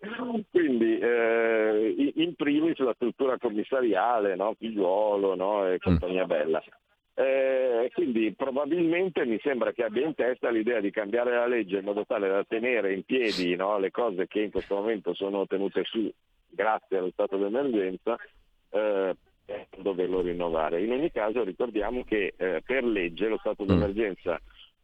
Quindi 0.51 0.99
eh, 0.99 2.13
in 2.15 2.35
primis 2.35 2.77
la 2.77 2.93
struttura 2.93 3.39
commissariale, 3.39 4.35
no? 4.35 4.53
Figliuolo 4.57 5.33
no? 5.33 5.67
e 5.67 5.79
compagnia 5.79 6.25
bella. 6.25 6.63
Eh, 7.22 7.91
quindi 7.93 8.34
probabilmente 8.34 9.26
mi 9.26 9.39
sembra 9.43 9.72
che 9.74 9.84
abbia 9.84 10.07
in 10.07 10.15
testa 10.15 10.49
l'idea 10.49 10.80
di 10.80 10.89
cambiare 10.89 11.36
la 11.36 11.45
legge 11.45 11.78
in 11.78 11.86
modo 11.86 12.03
tale 12.03 12.28
da 12.28 12.43
tenere 12.43 12.93
in 12.93 13.03
piedi 13.03 13.55
no, 13.55 13.78
le 13.78 13.91
cose 13.91 14.26
che 14.26 14.41
in 14.41 14.49
questo 14.49 14.74
momento 14.74 15.13
sono 15.13 15.45
tenute 15.45 15.84
su 15.84 16.11
grazie 16.49 16.97
allo 16.97 17.11
stato 17.11 17.38
d'emergenza, 17.38 18.17
eh, 18.72 19.15
doverlo 19.78 20.22
rinnovare. 20.22 20.82
In 20.82 20.93
ogni 20.93 21.11
caso 21.11 21.43
ricordiamo 21.43 22.03
che 22.03 22.34
eh, 22.36 22.63
per 22.65 22.84
legge 22.84 23.28
lo 23.28 23.38
stato 23.38 23.65
mm. 23.65 23.67
d'emergenza 23.67 24.41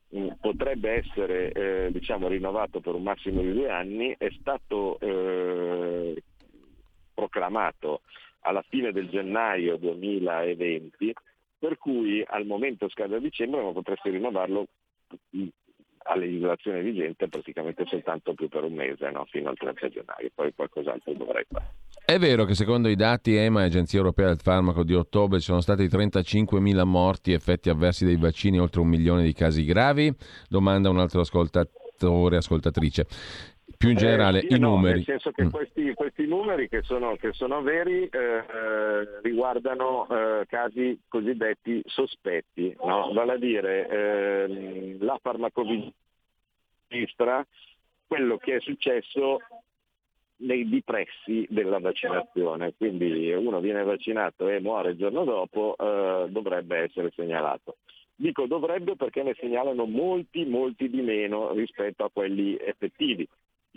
mh, 0.09 0.19
mm, 0.19 0.27
potrebbe 0.39 0.91
essere 0.91 1.51
eh, 1.51 1.91
diciamo, 1.91 2.27
rinnovato 2.27 2.81
per 2.81 2.93
un 2.93 3.01
massimo 3.01 3.41
di 3.41 3.51
due 3.51 3.71
anni, 3.71 4.13
è 4.15 4.29
stato 4.39 4.99
eh, 4.99 6.21
proclamato 7.15 8.01
alla 8.41 8.63
fine 8.69 8.91
del 8.91 9.09
gennaio 9.09 9.77
2020 9.77 11.13
per 11.59 11.77
cui 11.77 12.23
al 12.25 12.45
momento 12.45 12.89
scade 12.89 13.15
a 13.15 13.19
dicembre 13.19 13.61
ma 13.61 13.71
potresti 13.71 14.09
rinnovarlo 14.09 14.67
a 16.09 16.15
legislazione 16.15 16.81
vigente 16.81 17.27
praticamente 17.27 17.85
soltanto 17.85 18.33
più 18.33 18.47
per 18.47 18.63
un 18.63 18.73
mese, 18.73 19.09
no? 19.11 19.25
fino 19.29 19.49
al 19.49 19.57
30 19.57 19.89
gennaio, 19.89 20.29
poi 20.33 20.53
qualcos'altro 20.53 21.13
dovrai 21.13 21.45
fare. 21.49 21.73
È 22.05 22.17
vero 22.17 22.45
che 22.45 22.55
secondo 22.55 22.87
i 22.87 22.95
dati 22.95 23.35
EMA, 23.35 23.63
Agenzia 23.63 23.99
Europea 23.99 24.27
del 24.27 24.39
Farmaco 24.39 24.83
di 24.83 24.93
ottobre, 24.93 25.39
ci 25.39 25.45
sono 25.45 25.59
stati 25.59 25.83
35.000 25.85 26.85
morti 26.85 27.33
effetti 27.33 27.69
avversi 27.69 28.05
dei 28.05 28.15
vaccini, 28.15 28.59
oltre 28.59 28.79
un 28.79 28.87
milione 28.87 29.23
di 29.23 29.33
casi 29.33 29.65
gravi? 29.65 30.13
Domanda 30.47 30.89
un 30.89 30.99
altro 30.99 31.19
ascoltatore, 31.19 32.37
ascoltatrice 32.37 33.05
più 33.77 33.89
in 33.89 33.97
eh, 33.97 33.99
generale 33.99 34.39
eh, 34.39 34.47
sì, 34.49 34.55
i 34.55 34.59
no, 34.59 34.71
numeri. 34.71 34.95
Nel 34.95 35.05
senso 35.05 35.31
che 35.31 35.45
mm. 35.45 35.49
questi, 35.49 35.93
questi, 35.93 36.25
numeri 36.25 36.67
che 36.67 36.81
sono, 36.81 37.15
che 37.15 37.31
sono 37.33 37.61
veri 37.61 38.07
eh, 38.07 39.19
riguardano 39.21 40.07
eh, 40.09 40.45
casi 40.47 40.99
cosiddetti 41.07 41.83
sospetti, 41.85 42.75
no? 42.83 43.11
vale 43.13 43.33
a 43.33 43.37
dire 43.37 43.87
ehm, 43.87 45.03
la 45.03 45.19
farmacovigilanza, 45.21 47.45
quello 48.07 48.37
che 48.37 48.55
è 48.55 48.59
successo 48.61 49.41
nei 50.39 50.67
dipressi 50.67 51.47
della 51.49 51.79
vaccinazione, 51.79 52.73
quindi 52.77 53.31
uno 53.31 53.59
viene 53.59 53.83
vaccinato 53.83 54.47
e 54.47 54.59
muore 54.59 54.91
il 54.91 54.97
giorno 54.97 55.23
dopo, 55.23 55.75
eh, 55.77 56.27
dovrebbe 56.29 56.77
essere 56.77 57.11
segnalato. 57.15 57.77
Dico 58.19 58.47
dovrebbe 58.47 58.95
perché 58.95 59.21
ne 59.21 59.35
segnalano 59.39 59.85
molti, 59.85 60.43
molti 60.45 60.89
di 60.89 61.01
meno 61.01 61.53
rispetto 61.53 62.03
a 62.03 62.09
quelli 62.11 62.57
effettivi. 62.57 63.27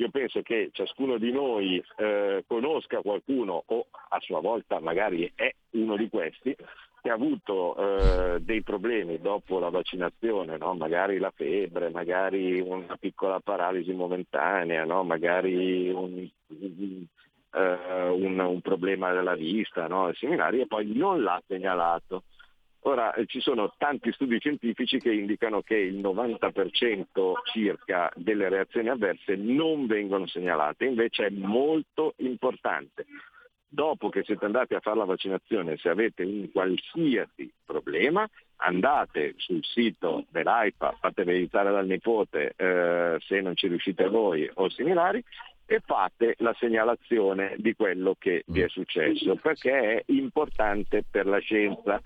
Io 0.01 0.09
penso 0.09 0.41
che 0.41 0.71
ciascuno 0.73 1.19
di 1.19 1.31
noi 1.31 1.83
eh, 1.99 2.43
conosca 2.47 3.03
qualcuno 3.03 3.63
o 3.67 3.87
a 4.09 4.19
sua 4.21 4.41
volta 4.41 4.81
magari 4.81 5.31
è 5.35 5.55
uno 5.73 5.95
di 5.97 6.09
questi 6.09 6.57
che 7.03 7.11
ha 7.11 7.15
avuto 7.15 7.77
eh, 7.77 8.41
dei 8.41 8.63
problemi 8.63 9.21
dopo 9.21 9.59
la 9.59 9.69
vaccinazione, 9.69 10.57
no? 10.57 10.73
magari 10.73 11.19
la 11.19 11.31
febbre, 11.31 11.91
magari 11.91 12.61
una 12.61 12.97
piccola 12.99 13.41
paralisi 13.41 13.93
momentanea, 13.93 14.85
no? 14.87 15.05
magari 15.05 15.91
un, 15.91 16.27
uh, 16.49 17.59
un, 17.59 18.39
un, 18.39 18.61
problema 18.63 19.13
della 19.13 19.35
vista, 19.35 19.87
no? 19.87 20.11
similari, 20.15 20.61
e 20.61 20.67
poi 20.67 20.93
non 20.95 21.23
l'ha 21.23 21.43
segnalato. 21.47 22.25
Ora 22.85 23.13
eh, 23.13 23.27
ci 23.27 23.41
sono 23.41 23.75
tanti 23.77 24.11
studi 24.13 24.39
scientifici 24.39 24.99
che 24.99 25.13
indicano 25.13 25.61
che 25.61 25.77
il 25.77 25.99
90% 25.99 27.33
circa 27.53 28.11
delle 28.17 28.49
reazioni 28.49 28.89
avverse 28.89 29.37
non 29.37 29.87
vengono 29.87 30.27
segnalate, 30.27 30.87
invece 30.87 31.27
è 31.27 31.31
molto 31.31 32.15
importante. 32.19 33.05
Dopo 33.73 34.09
che 34.09 34.25
siete 34.25 34.47
andati 34.47 34.75
a 34.75 34.81
fare 34.81 34.97
la 34.97 35.05
vaccinazione, 35.05 35.77
se 35.77 35.91
avete 35.91 36.25
un 36.25 36.51
qualsiasi 36.51 37.53
problema, 37.65 38.29
andate 38.57 39.35
sul 39.37 39.63
sito 39.63 40.25
dell'AIPA, 40.31 40.97
fatevi 41.01 41.31
aiutare 41.31 41.71
dal 41.71 41.87
nipote 41.87 42.55
eh, 42.57 43.17
se 43.21 43.41
non 43.41 43.55
ci 43.55 43.69
riuscite 43.69 44.09
voi 44.09 44.51
o 44.55 44.69
similari, 44.71 45.23
e 45.67 45.81
fate 45.87 46.35
la 46.39 46.53
segnalazione 46.59 47.55
di 47.59 47.75
quello 47.75 48.17
che 48.19 48.43
vi 48.49 48.63
è 48.63 48.69
successo, 48.69 49.37
perché 49.37 49.71
è 49.71 50.03
importante 50.07 51.05
per 51.09 51.27
la 51.27 51.39
scienza 51.39 52.03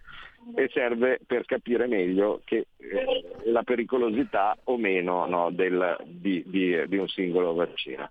e 0.54 0.68
serve 0.72 1.20
per 1.26 1.44
capire 1.44 1.86
meglio 1.86 2.40
che, 2.44 2.66
eh, 2.76 3.24
la 3.44 3.62
pericolosità 3.62 4.56
o 4.64 4.76
meno 4.76 5.26
no, 5.26 5.50
del, 5.50 5.96
di, 6.04 6.42
di, 6.46 6.86
di, 6.86 6.96
un 6.96 7.08
singolo 7.08 7.54
vaccino. 7.54 8.10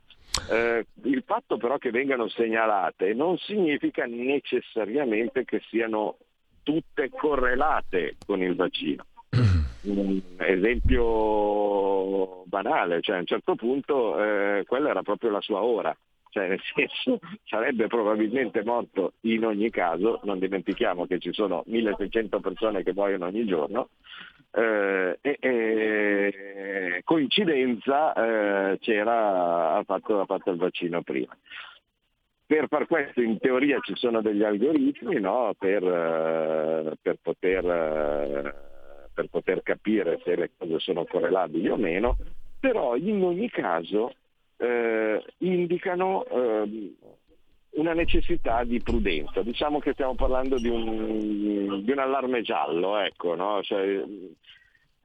Eh, 0.49 0.85
il 1.03 1.23
fatto 1.25 1.57
però 1.57 1.77
che 1.77 1.91
vengano 1.91 2.27
segnalate 2.27 3.13
non 3.13 3.37
significa 3.37 4.05
necessariamente 4.05 5.45
che 5.45 5.61
siano 5.69 6.17
tutte 6.63 7.09
correlate 7.09 8.15
con 8.25 8.41
il 8.41 8.55
vaccino. 8.55 9.05
Un 9.83 10.21
esempio 10.37 11.03
banale, 12.45 13.01
cioè 13.01 13.17
a 13.17 13.19
un 13.19 13.25
certo 13.25 13.55
punto 13.55 14.17
eh, 14.23 14.63
quella 14.65 14.89
era 14.89 15.01
proprio 15.01 15.29
la 15.29 15.41
sua 15.41 15.61
ora, 15.61 15.95
cioè 16.33 16.47
nel 16.47 16.59
senso 16.73 17.19
sarebbe 17.45 17.85
probabilmente 17.85 18.63
morto 18.63 19.13
in 19.21 19.45
ogni 19.45 19.69
caso, 19.69 20.19
non 20.23 20.39
dimentichiamo 20.39 21.05
che 21.05 21.19
ci 21.19 21.31
sono 21.31 21.63
1600 21.67 22.39
persone 22.39 22.83
che 22.83 22.91
muoiono 22.93 23.27
ogni 23.27 23.45
giorno, 23.45 23.89
eh, 24.51 25.19
e, 25.21 25.37
e, 25.39 27.01
coincidenza 27.03 28.13
eh, 28.13 28.79
c'era, 28.79 29.75
ha 29.75 29.83
fatto, 29.83 30.21
ha 30.21 30.25
fatto 30.25 30.49
il 30.49 30.57
vaccino 30.57 31.03
prima. 31.03 31.37
Per 32.45 32.67
far 32.67 32.87
questo 32.87 33.21
in 33.21 33.37
teoria 33.37 33.79
ci 33.81 33.95
sono 33.95 34.21
degli 34.21 34.43
algoritmi 34.43 35.19
no, 35.19 35.53
per, 35.57 35.83
eh, 35.83 36.97
per, 36.99 37.17
poter, 37.21 37.65
eh, 37.65 38.55
per, 39.13 39.27
poter, 39.29 39.61
capire 39.61 40.19
se 40.23 40.35
le 40.35 40.51
cose 40.57 40.79
sono 40.79 41.05
correlabili 41.05 41.69
o 41.69 41.77
meno, 41.77 42.17
però 42.59 42.95
in 42.95 43.23
ogni 43.23 43.49
caso 43.49 44.13
eh, 44.63 45.23
indicano 45.39 46.25
eh, 46.25 46.95
una 47.71 47.93
necessità 47.93 48.63
di 48.63 48.81
prudenza. 48.81 49.41
Diciamo 49.41 49.79
che 49.79 49.91
stiamo 49.93 50.15
parlando 50.15 50.57
di 50.57 50.69
un, 50.69 51.83
di 51.83 51.91
un 51.91 51.99
allarme 51.99 52.41
giallo, 52.41 52.97
ecco, 52.97 53.35
no? 53.35 53.61
cioè, 53.61 54.03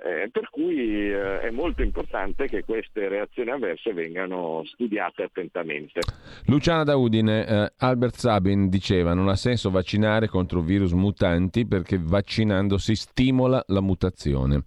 eh, 0.00 0.28
per 0.30 0.48
cui 0.50 1.11
eh, 1.11 1.40
è 1.40 1.50
molto 1.50 1.82
importante 1.82 2.46
che 2.46 2.62
queste 2.62 3.09
reazioni 3.09 3.50
avverse 3.50 3.92
vengano 3.92 4.62
studiate 4.66 5.24
attentamente. 5.24 6.00
Luciana 6.46 6.84
Daudine, 6.84 7.46
eh, 7.46 7.72
Albert 7.78 8.14
Sabin 8.14 8.68
diceva 8.68 9.12
non 9.12 9.28
ha 9.28 9.34
senso 9.34 9.70
vaccinare 9.70 10.28
contro 10.28 10.61
virus 10.61 10.92
mutanti 10.92 11.66
perché 11.66 11.98
vaccinando 12.00 12.78
si 12.78 12.94
stimola 12.94 13.64
la 13.68 13.80
mutazione, 13.80 14.62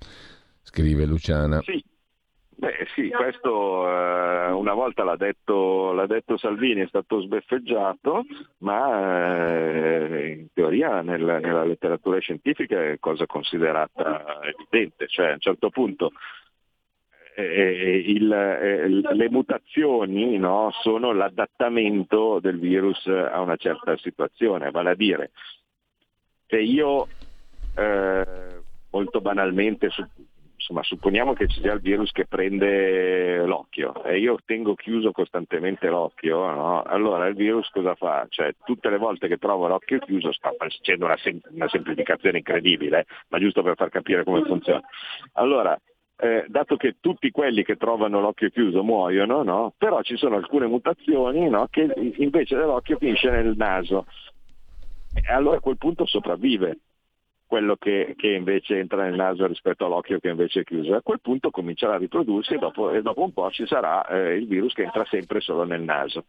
scrive 0.63 1.05
Luciana. 1.05 1.61
Sì, 1.61 1.81
Beh 2.61 2.85
sì, 2.93 3.09
questo 3.09 3.89
eh, 3.89 4.51
una 4.51 4.75
volta 4.75 5.03
l'ha 5.03 5.15
detto, 5.15 5.93
l'ha 5.93 6.05
detto, 6.05 6.37
Salvini, 6.37 6.81
è 6.81 6.87
stato 6.87 7.19
sbeffeggiato, 7.21 8.23
ma 8.59 9.47
eh, 9.47 10.37
in 10.41 10.47
teoria 10.53 11.01
nel, 11.01 11.23
nella 11.23 11.63
letteratura 11.63 12.19
scientifica 12.19 12.79
è 12.79 12.99
cosa 12.99 13.25
considerata 13.25 14.41
evidente, 14.43 15.07
cioè 15.07 15.29
a 15.29 15.33
un 15.33 15.39
certo 15.39 15.71
punto 15.71 16.11
eh, 17.33 17.43
eh 17.43 17.97
il, 17.97 18.31
eh, 18.31 18.87
le 18.87 19.29
mutazioni 19.31 20.37
no, 20.37 20.69
sono 20.83 21.13
l'adattamento 21.13 22.39
del 22.39 22.59
virus 22.59 23.07
a 23.07 23.41
una 23.41 23.55
certa 23.55 23.97
situazione, 23.97 24.69
vale 24.69 24.91
a 24.91 24.95
dire 24.95 25.31
se 26.45 26.59
io 26.59 27.07
eh, 27.75 28.61
molto 28.91 29.19
banalmente 29.19 29.89
insomma, 30.61 30.83
supponiamo 30.83 31.33
che 31.33 31.47
ci 31.47 31.59
sia 31.59 31.73
il 31.73 31.81
virus 31.81 32.11
che 32.11 32.27
prende 32.27 33.43
l'occhio 33.45 34.03
e 34.03 34.19
io 34.19 34.37
tengo 34.45 34.75
chiuso 34.75 35.11
costantemente 35.11 35.87
l'occhio, 35.87 36.37
no? 36.53 36.83
allora 36.83 37.25
il 37.25 37.35
virus 37.35 37.67
cosa 37.69 37.95
fa? 37.95 38.27
Cioè, 38.29 38.53
tutte 38.63 38.89
le 38.89 38.97
volte 38.97 39.27
che 39.27 39.37
trovo 39.37 39.67
l'occhio 39.67 39.99
chiuso, 39.99 40.31
sta 40.31 40.53
facendo 40.55 41.05
una, 41.05 41.17
sem- 41.17 41.41
una 41.49 41.67
semplificazione 41.67 42.37
incredibile, 42.37 43.07
ma 43.29 43.39
giusto 43.39 43.63
per 43.63 43.75
far 43.75 43.89
capire 43.89 44.23
come 44.23 44.43
funziona. 44.43 44.81
Allora, 45.33 45.77
eh, 46.17 46.45
dato 46.47 46.77
che 46.77 46.97
tutti 46.99 47.31
quelli 47.31 47.63
che 47.63 47.77
trovano 47.77 48.21
l'occhio 48.21 48.49
chiuso 48.49 48.83
muoiono, 48.83 49.41
no? 49.41 49.73
però 49.75 50.03
ci 50.03 50.15
sono 50.15 50.35
alcune 50.35 50.67
mutazioni 50.67 51.49
no? 51.49 51.67
che 51.71 51.91
invece 52.17 52.55
dell'occhio 52.55 52.97
finisce 52.97 53.31
nel 53.31 53.55
naso. 53.57 54.05
E 55.13 55.33
allora 55.33 55.57
a 55.57 55.61
quel 55.61 55.77
punto 55.77 56.05
sopravvive 56.05 56.77
quello 57.51 57.75
che, 57.75 58.13
che, 58.15 58.29
invece 58.29 58.79
entra 58.79 59.03
nel 59.03 59.15
naso 59.15 59.45
rispetto 59.45 59.83
all'occhio 59.83 60.19
che 60.19 60.29
invece 60.29 60.61
è 60.61 60.63
chiuso. 60.63 60.95
A 60.95 61.01
quel 61.01 61.19
punto 61.19 61.49
comincerà 61.49 61.95
a 61.95 61.97
riprodursi 61.97 62.53
e 62.53 62.57
dopo, 62.57 62.91
e 62.91 63.01
dopo 63.01 63.23
un 63.23 63.33
po' 63.33 63.51
ci 63.51 63.67
sarà 63.67 64.07
eh, 64.07 64.37
il 64.37 64.47
virus 64.47 64.71
che 64.71 64.83
entra 64.83 65.03
sempre 65.09 65.41
solo 65.41 65.65
nel 65.65 65.81
naso. 65.81 66.23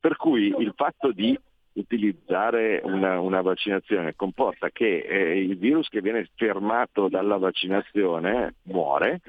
Per 0.00 0.16
cui 0.16 0.54
il 0.56 0.72
fatto 0.74 1.12
di 1.12 1.38
utilizzare 1.74 2.80
una, 2.82 3.20
una 3.20 3.42
vaccinazione 3.42 4.14
comporta 4.16 4.70
che 4.70 5.00
eh, 5.00 5.38
il 5.38 5.58
virus 5.58 5.86
che 5.88 6.00
viene 6.00 6.30
fermato 6.34 7.08
dalla 7.08 7.36
vaccinazione 7.36 8.54
muore, 8.62 9.20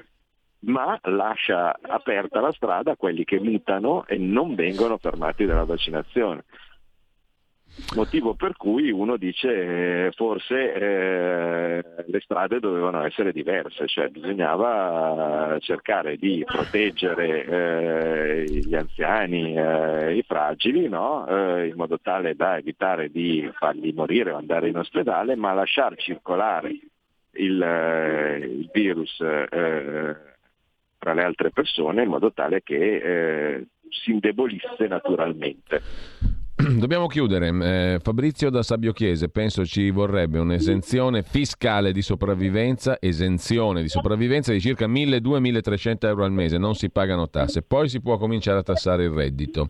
ma 0.60 0.98
lascia 1.02 1.76
aperta 1.82 2.40
la 2.40 2.52
strada 2.52 2.92
a 2.92 2.96
quelli 2.96 3.24
che 3.24 3.38
mutano 3.40 4.06
e 4.06 4.16
non 4.16 4.54
vengono 4.54 4.96
fermati 4.96 5.44
dalla 5.44 5.64
vaccinazione. 5.64 6.44
Motivo 7.94 8.34
per 8.34 8.56
cui 8.56 8.90
uno 8.90 9.16
dice 9.16 10.06
eh, 10.06 10.12
forse 10.12 10.72
eh, 10.72 11.84
le 12.06 12.20
strade 12.20 12.58
dovevano 12.58 13.04
essere 13.04 13.32
diverse, 13.32 13.86
cioè 13.86 14.08
bisognava 14.08 15.58
cercare 15.60 16.16
di 16.16 16.42
proteggere 16.44 17.44
eh, 17.44 18.44
gli 18.44 18.74
anziani, 18.74 19.54
eh, 19.56 20.16
i 20.16 20.22
fragili, 20.22 20.88
no? 20.88 21.26
Eh, 21.26 21.68
in 21.68 21.74
modo 21.76 22.00
tale 22.00 22.34
da 22.34 22.56
evitare 22.56 23.10
di 23.10 23.48
farli 23.54 23.92
morire 23.92 24.32
o 24.32 24.36
andare 24.36 24.68
in 24.68 24.78
ospedale, 24.78 25.36
ma 25.36 25.52
lasciar 25.52 25.96
circolare 25.96 26.78
il, 27.32 27.62
eh, 27.62 28.38
il 28.38 28.70
virus 28.72 29.16
tra 29.16 31.12
le 31.12 31.22
altre 31.22 31.50
persone 31.50 32.02
in 32.02 32.08
modo 32.08 32.32
tale 32.32 32.62
che 32.62 33.66
si 33.90 34.10
indebolisse 34.10 34.86
naturalmente. 34.88 36.35
Dobbiamo 36.78 37.06
chiudere. 37.06 37.48
Eh, 37.48 37.98
Fabrizio 38.00 38.48
da 38.48 38.62
Sabio 38.62 38.94
Chiese, 38.94 39.28
penso 39.28 39.66
ci 39.66 39.90
vorrebbe 39.90 40.38
un'esenzione 40.38 41.22
fiscale 41.22 41.92
di 41.92 42.00
sopravvivenza, 42.00 42.96
esenzione 42.98 43.82
di 43.82 43.88
sopravvivenza 43.88 44.52
di 44.52 44.60
circa 44.60 44.86
1.200-1.300 44.86 46.06
euro 46.06 46.24
al 46.24 46.32
mese, 46.32 46.56
non 46.56 46.74
si 46.74 46.88
pagano 46.88 47.28
tasse, 47.28 47.60
poi 47.60 47.90
si 47.90 48.00
può 48.00 48.16
cominciare 48.16 48.60
a 48.60 48.62
tassare 48.62 49.04
il 49.04 49.10
reddito. 49.10 49.66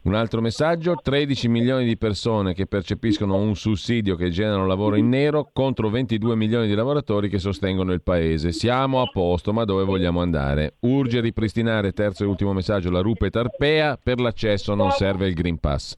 Un 0.00 0.14
altro 0.14 0.40
messaggio, 0.40 0.94
13 1.02 1.48
milioni 1.48 1.84
di 1.84 1.96
persone 1.96 2.54
che 2.54 2.66
percepiscono 2.66 3.36
un 3.36 3.56
sussidio 3.56 4.14
che 4.14 4.30
generano 4.30 4.66
lavoro 4.66 4.96
in 4.96 5.08
nero 5.08 5.50
contro 5.52 5.90
22 5.90 6.36
milioni 6.36 6.66
di 6.68 6.74
lavoratori 6.74 7.28
che 7.28 7.38
sostengono 7.38 7.92
il 7.92 8.02
paese. 8.02 8.52
Siamo 8.52 9.02
a 9.02 9.10
posto, 9.12 9.52
ma 9.52 9.64
dove 9.64 9.84
vogliamo 9.84 10.20
andare? 10.20 10.76
Urge 10.80 11.20
ripristinare, 11.20 11.92
terzo 11.92 12.22
e 12.22 12.26
ultimo 12.26 12.52
messaggio, 12.52 12.90
la 12.90 13.00
rupe 13.00 13.30
tarpea, 13.30 13.98
per 14.00 14.20
l'accesso 14.20 14.74
non 14.74 14.90
serve 14.92 15.26
il 15.26 15.34
Green 15.34 15.58
Pass. 15.58 15.96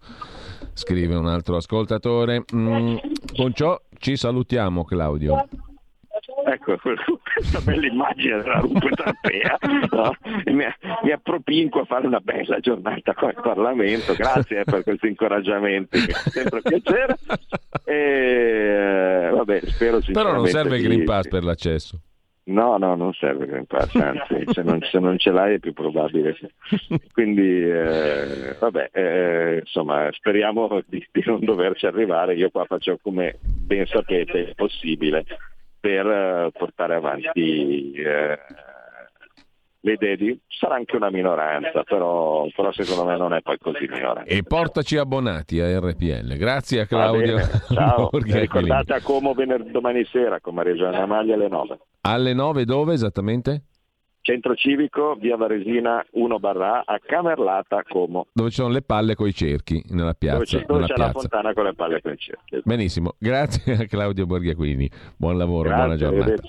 Scrive 0.73 1.15
un 1.15 1.27
altro 1.27 1.57
ascoltatore. 1.57 2.45
Mm, 2.55 2.97
con 3.37 3.53
ciò 3.53 3.79
ci 3.99 4.17
salutiamo 4.17 4.83
Claudio. 4.85 5.47
Ecco, 6.45 6.79
questa 7.35 7.61
bella 7.61 7.87
immagine 7.87 8.43
della 8.43 8.61
Rumpetarpea 8.61 9.59
no? 9.91 10.15
mi, 10.47 10.67
mi 11.03 11.11
appropinco 11.11 11.81
a 11.81 11.85
fare 11.85 12.07
una 12.07 12.21
bella 12.21 12.59
giornata 12.61 13.15
qua 13.15 13.33
in 13.33 13.41
Parlamento, 13.43 14.15
grazie 14.15 14.61
eh, 14.61 14.65
per 14.65 14.83
questi 14.83 15.09
incoraggiamenti, 15.09 15.99
fa 15.99 16.31
sempre 16.31 16.61
piacere. 16.63 17.17
E, 17.85 19.31
vabbè, 19.33 19.61
spero 19.67 20.01
Però 20.13 20.33
non 20.33 20.47
serve 20.47 20.77
il 20.77 20.83
Green 20.83 21.05
Pass 21.05 21.29
per 21.29 21.45
l'accesso. 21.45 22.01
No, 22.43 22.79
no, 22.79 22.97
non 22.97 23.13
serve 23.13 23.45
il 23.45 23.51
Green 23.51 23.67
Pass, 23.67 23.95
anzi, 23.95 24.45
se 24.47 24.63
non, 24.63 24.81
se 24.83 24.99
non, 24.99 25.19
ce 25.19 25.31
l'hai 25.31 25.55
è 25.55 25.59
più 25.59 25.73
probabile. 25.73 26.37
Quindi, 27.13 27.43
eh, 27.43 28.57
vabbè, 28.59 28.91
eh, 28.93 29.59
insomma, 29.61 30.09
speriamo 30.13 30.81
di, 30.87 31.07
di, 31.13 31.23
non 31.27 31.45
doverci 31.45 31.87
arrivare. 31.87 32.35
Io 32.35 32.51
qua 32.51 32.65
faccio 32.65 32.99
come 33.01 33.39
ben 33.41 33.87
sapete 33.87 34.39
il 34.39 34.55
possibile 34.57 35.25
per 35.81 36.07
eh, 36.07 36.51
portare 36.53 36.95
avanti 36.95 37.93
eh, 37.93 38.39
le 39.83 39.93
idee 39.93 40.17
di... 40.17 40.39
sarà 40.47 40.75
anche 40.75 40.97
una 40.97 41.11
minoranza, 41.11 41.83
però, 41.85 42.47
però, 42.55 42.71
secondo 42.71 43.05
me 43.05 43.17
non 43.17 43.33
è 43.33 43.41
poi 43.41 43.57
così 43.59 43.87
minorante. 43.89 44.29
E 44.31 44.43
portaci 44.43 44.99
abbonati 44.99 45.59
a 45.61 45.79
RPL. 45.79 46.37
Grazie 46.37 46.81
a 46.81 46.87
Claudio. 46.87 47.39
Ciao, 47.73 48.11
ricordate 48.13 48.93
a 48.93 49.01
Como 49.01 49.33
venerdì 49.33 49.71
domani 49.71 50.05
sera 50.05 50.39
con 50.41 50.55
Maria 50.55 50.75
Giovanna 50.75 51.07
Maglia 51.07 51.35
alle 51.35 51.49
9. 51.49 51.79
Alle 52.03 52.35
9 52.35 52.65
dove 52.65 52.93
esattamente? 52.93 53.63
Centro 54.23 54.55
civico, 54.55 55.17
via 55.19 55.37
Varesina 55.37 56.05
1 56.11 56.39
barra 56.39 56.83
a 56.85 56.99
Camerlata, 56.99 57.83
Como. 57.89 58.27
Dove 58.33 58.51
ci 58.51 58.57
sono 58.57 58.69
le 58.69 58.83
palle 58.83 59.15
con 59.15 59.27
i 59.27 59.35
cerchi 59.35 59.83
nella 59.91 60.15
piazza. 60.15 60.37
Dove 60.37 60.45
c'è, 60.45 60.65
dove 60.67 60.85
c'è 60.85 60.97
la 60.97 61.11
fontana 61.11 61.53
con 61.55 61.65
le 61.65 61.75
palle 61.75 62.01
con 62.03 62.13
i 62.13 62.19
cerchi. 62.19 62.61
Benissimo, 62.65 63.15
grazie 63.19 63.75
a 63.75 63.85
Claudio 63.87 64.27
Borghiaquini. 64.27 64.91
Buon 65.17 65.39
lavoro, 65.39 65.69
grazie, 65.71 65.85
buona 65.85 65.97
giornata. 65.97 66.43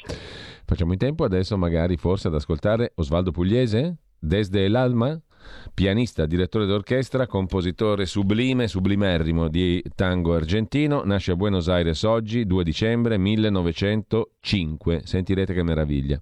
Facciamo 0.66 0.92
in 0.94 1.00
tempo 1.00 1.24
adesso 1.24 1.58
magari 1.58 1.98
forse 1.98 2.28
ad 2.28 2.36
ascoltare 2.36 2.92
Osvaldo 2.96 3.32
Pugliese, 3.32 3.98
Desde 4.24 4.68
l'Alma, 4.68 5.20
pianista, 5.74 6.28
direttore 6.28 6.68
d'orchestra, 6.68 7.26
compositore 7.26 8.06
sublime, 8.06 8.68
sublimerrimo 8.68 9.48
di 9.48 9.82
tango 9.96 10.36
argentino, 10.36 11.02
nasce 11.04 11.32
a 11.32 11.36
Buenos 11.36 11.68
Aires 11.70 12.04
oggi, 12.04 12.46
2 12.46 12.64
dicembre 12.64 13.18
1905. 13.18 15.02
Sentirete 15.04 15.56
che 15.56 15.64
meraviglia. 15.64 16.22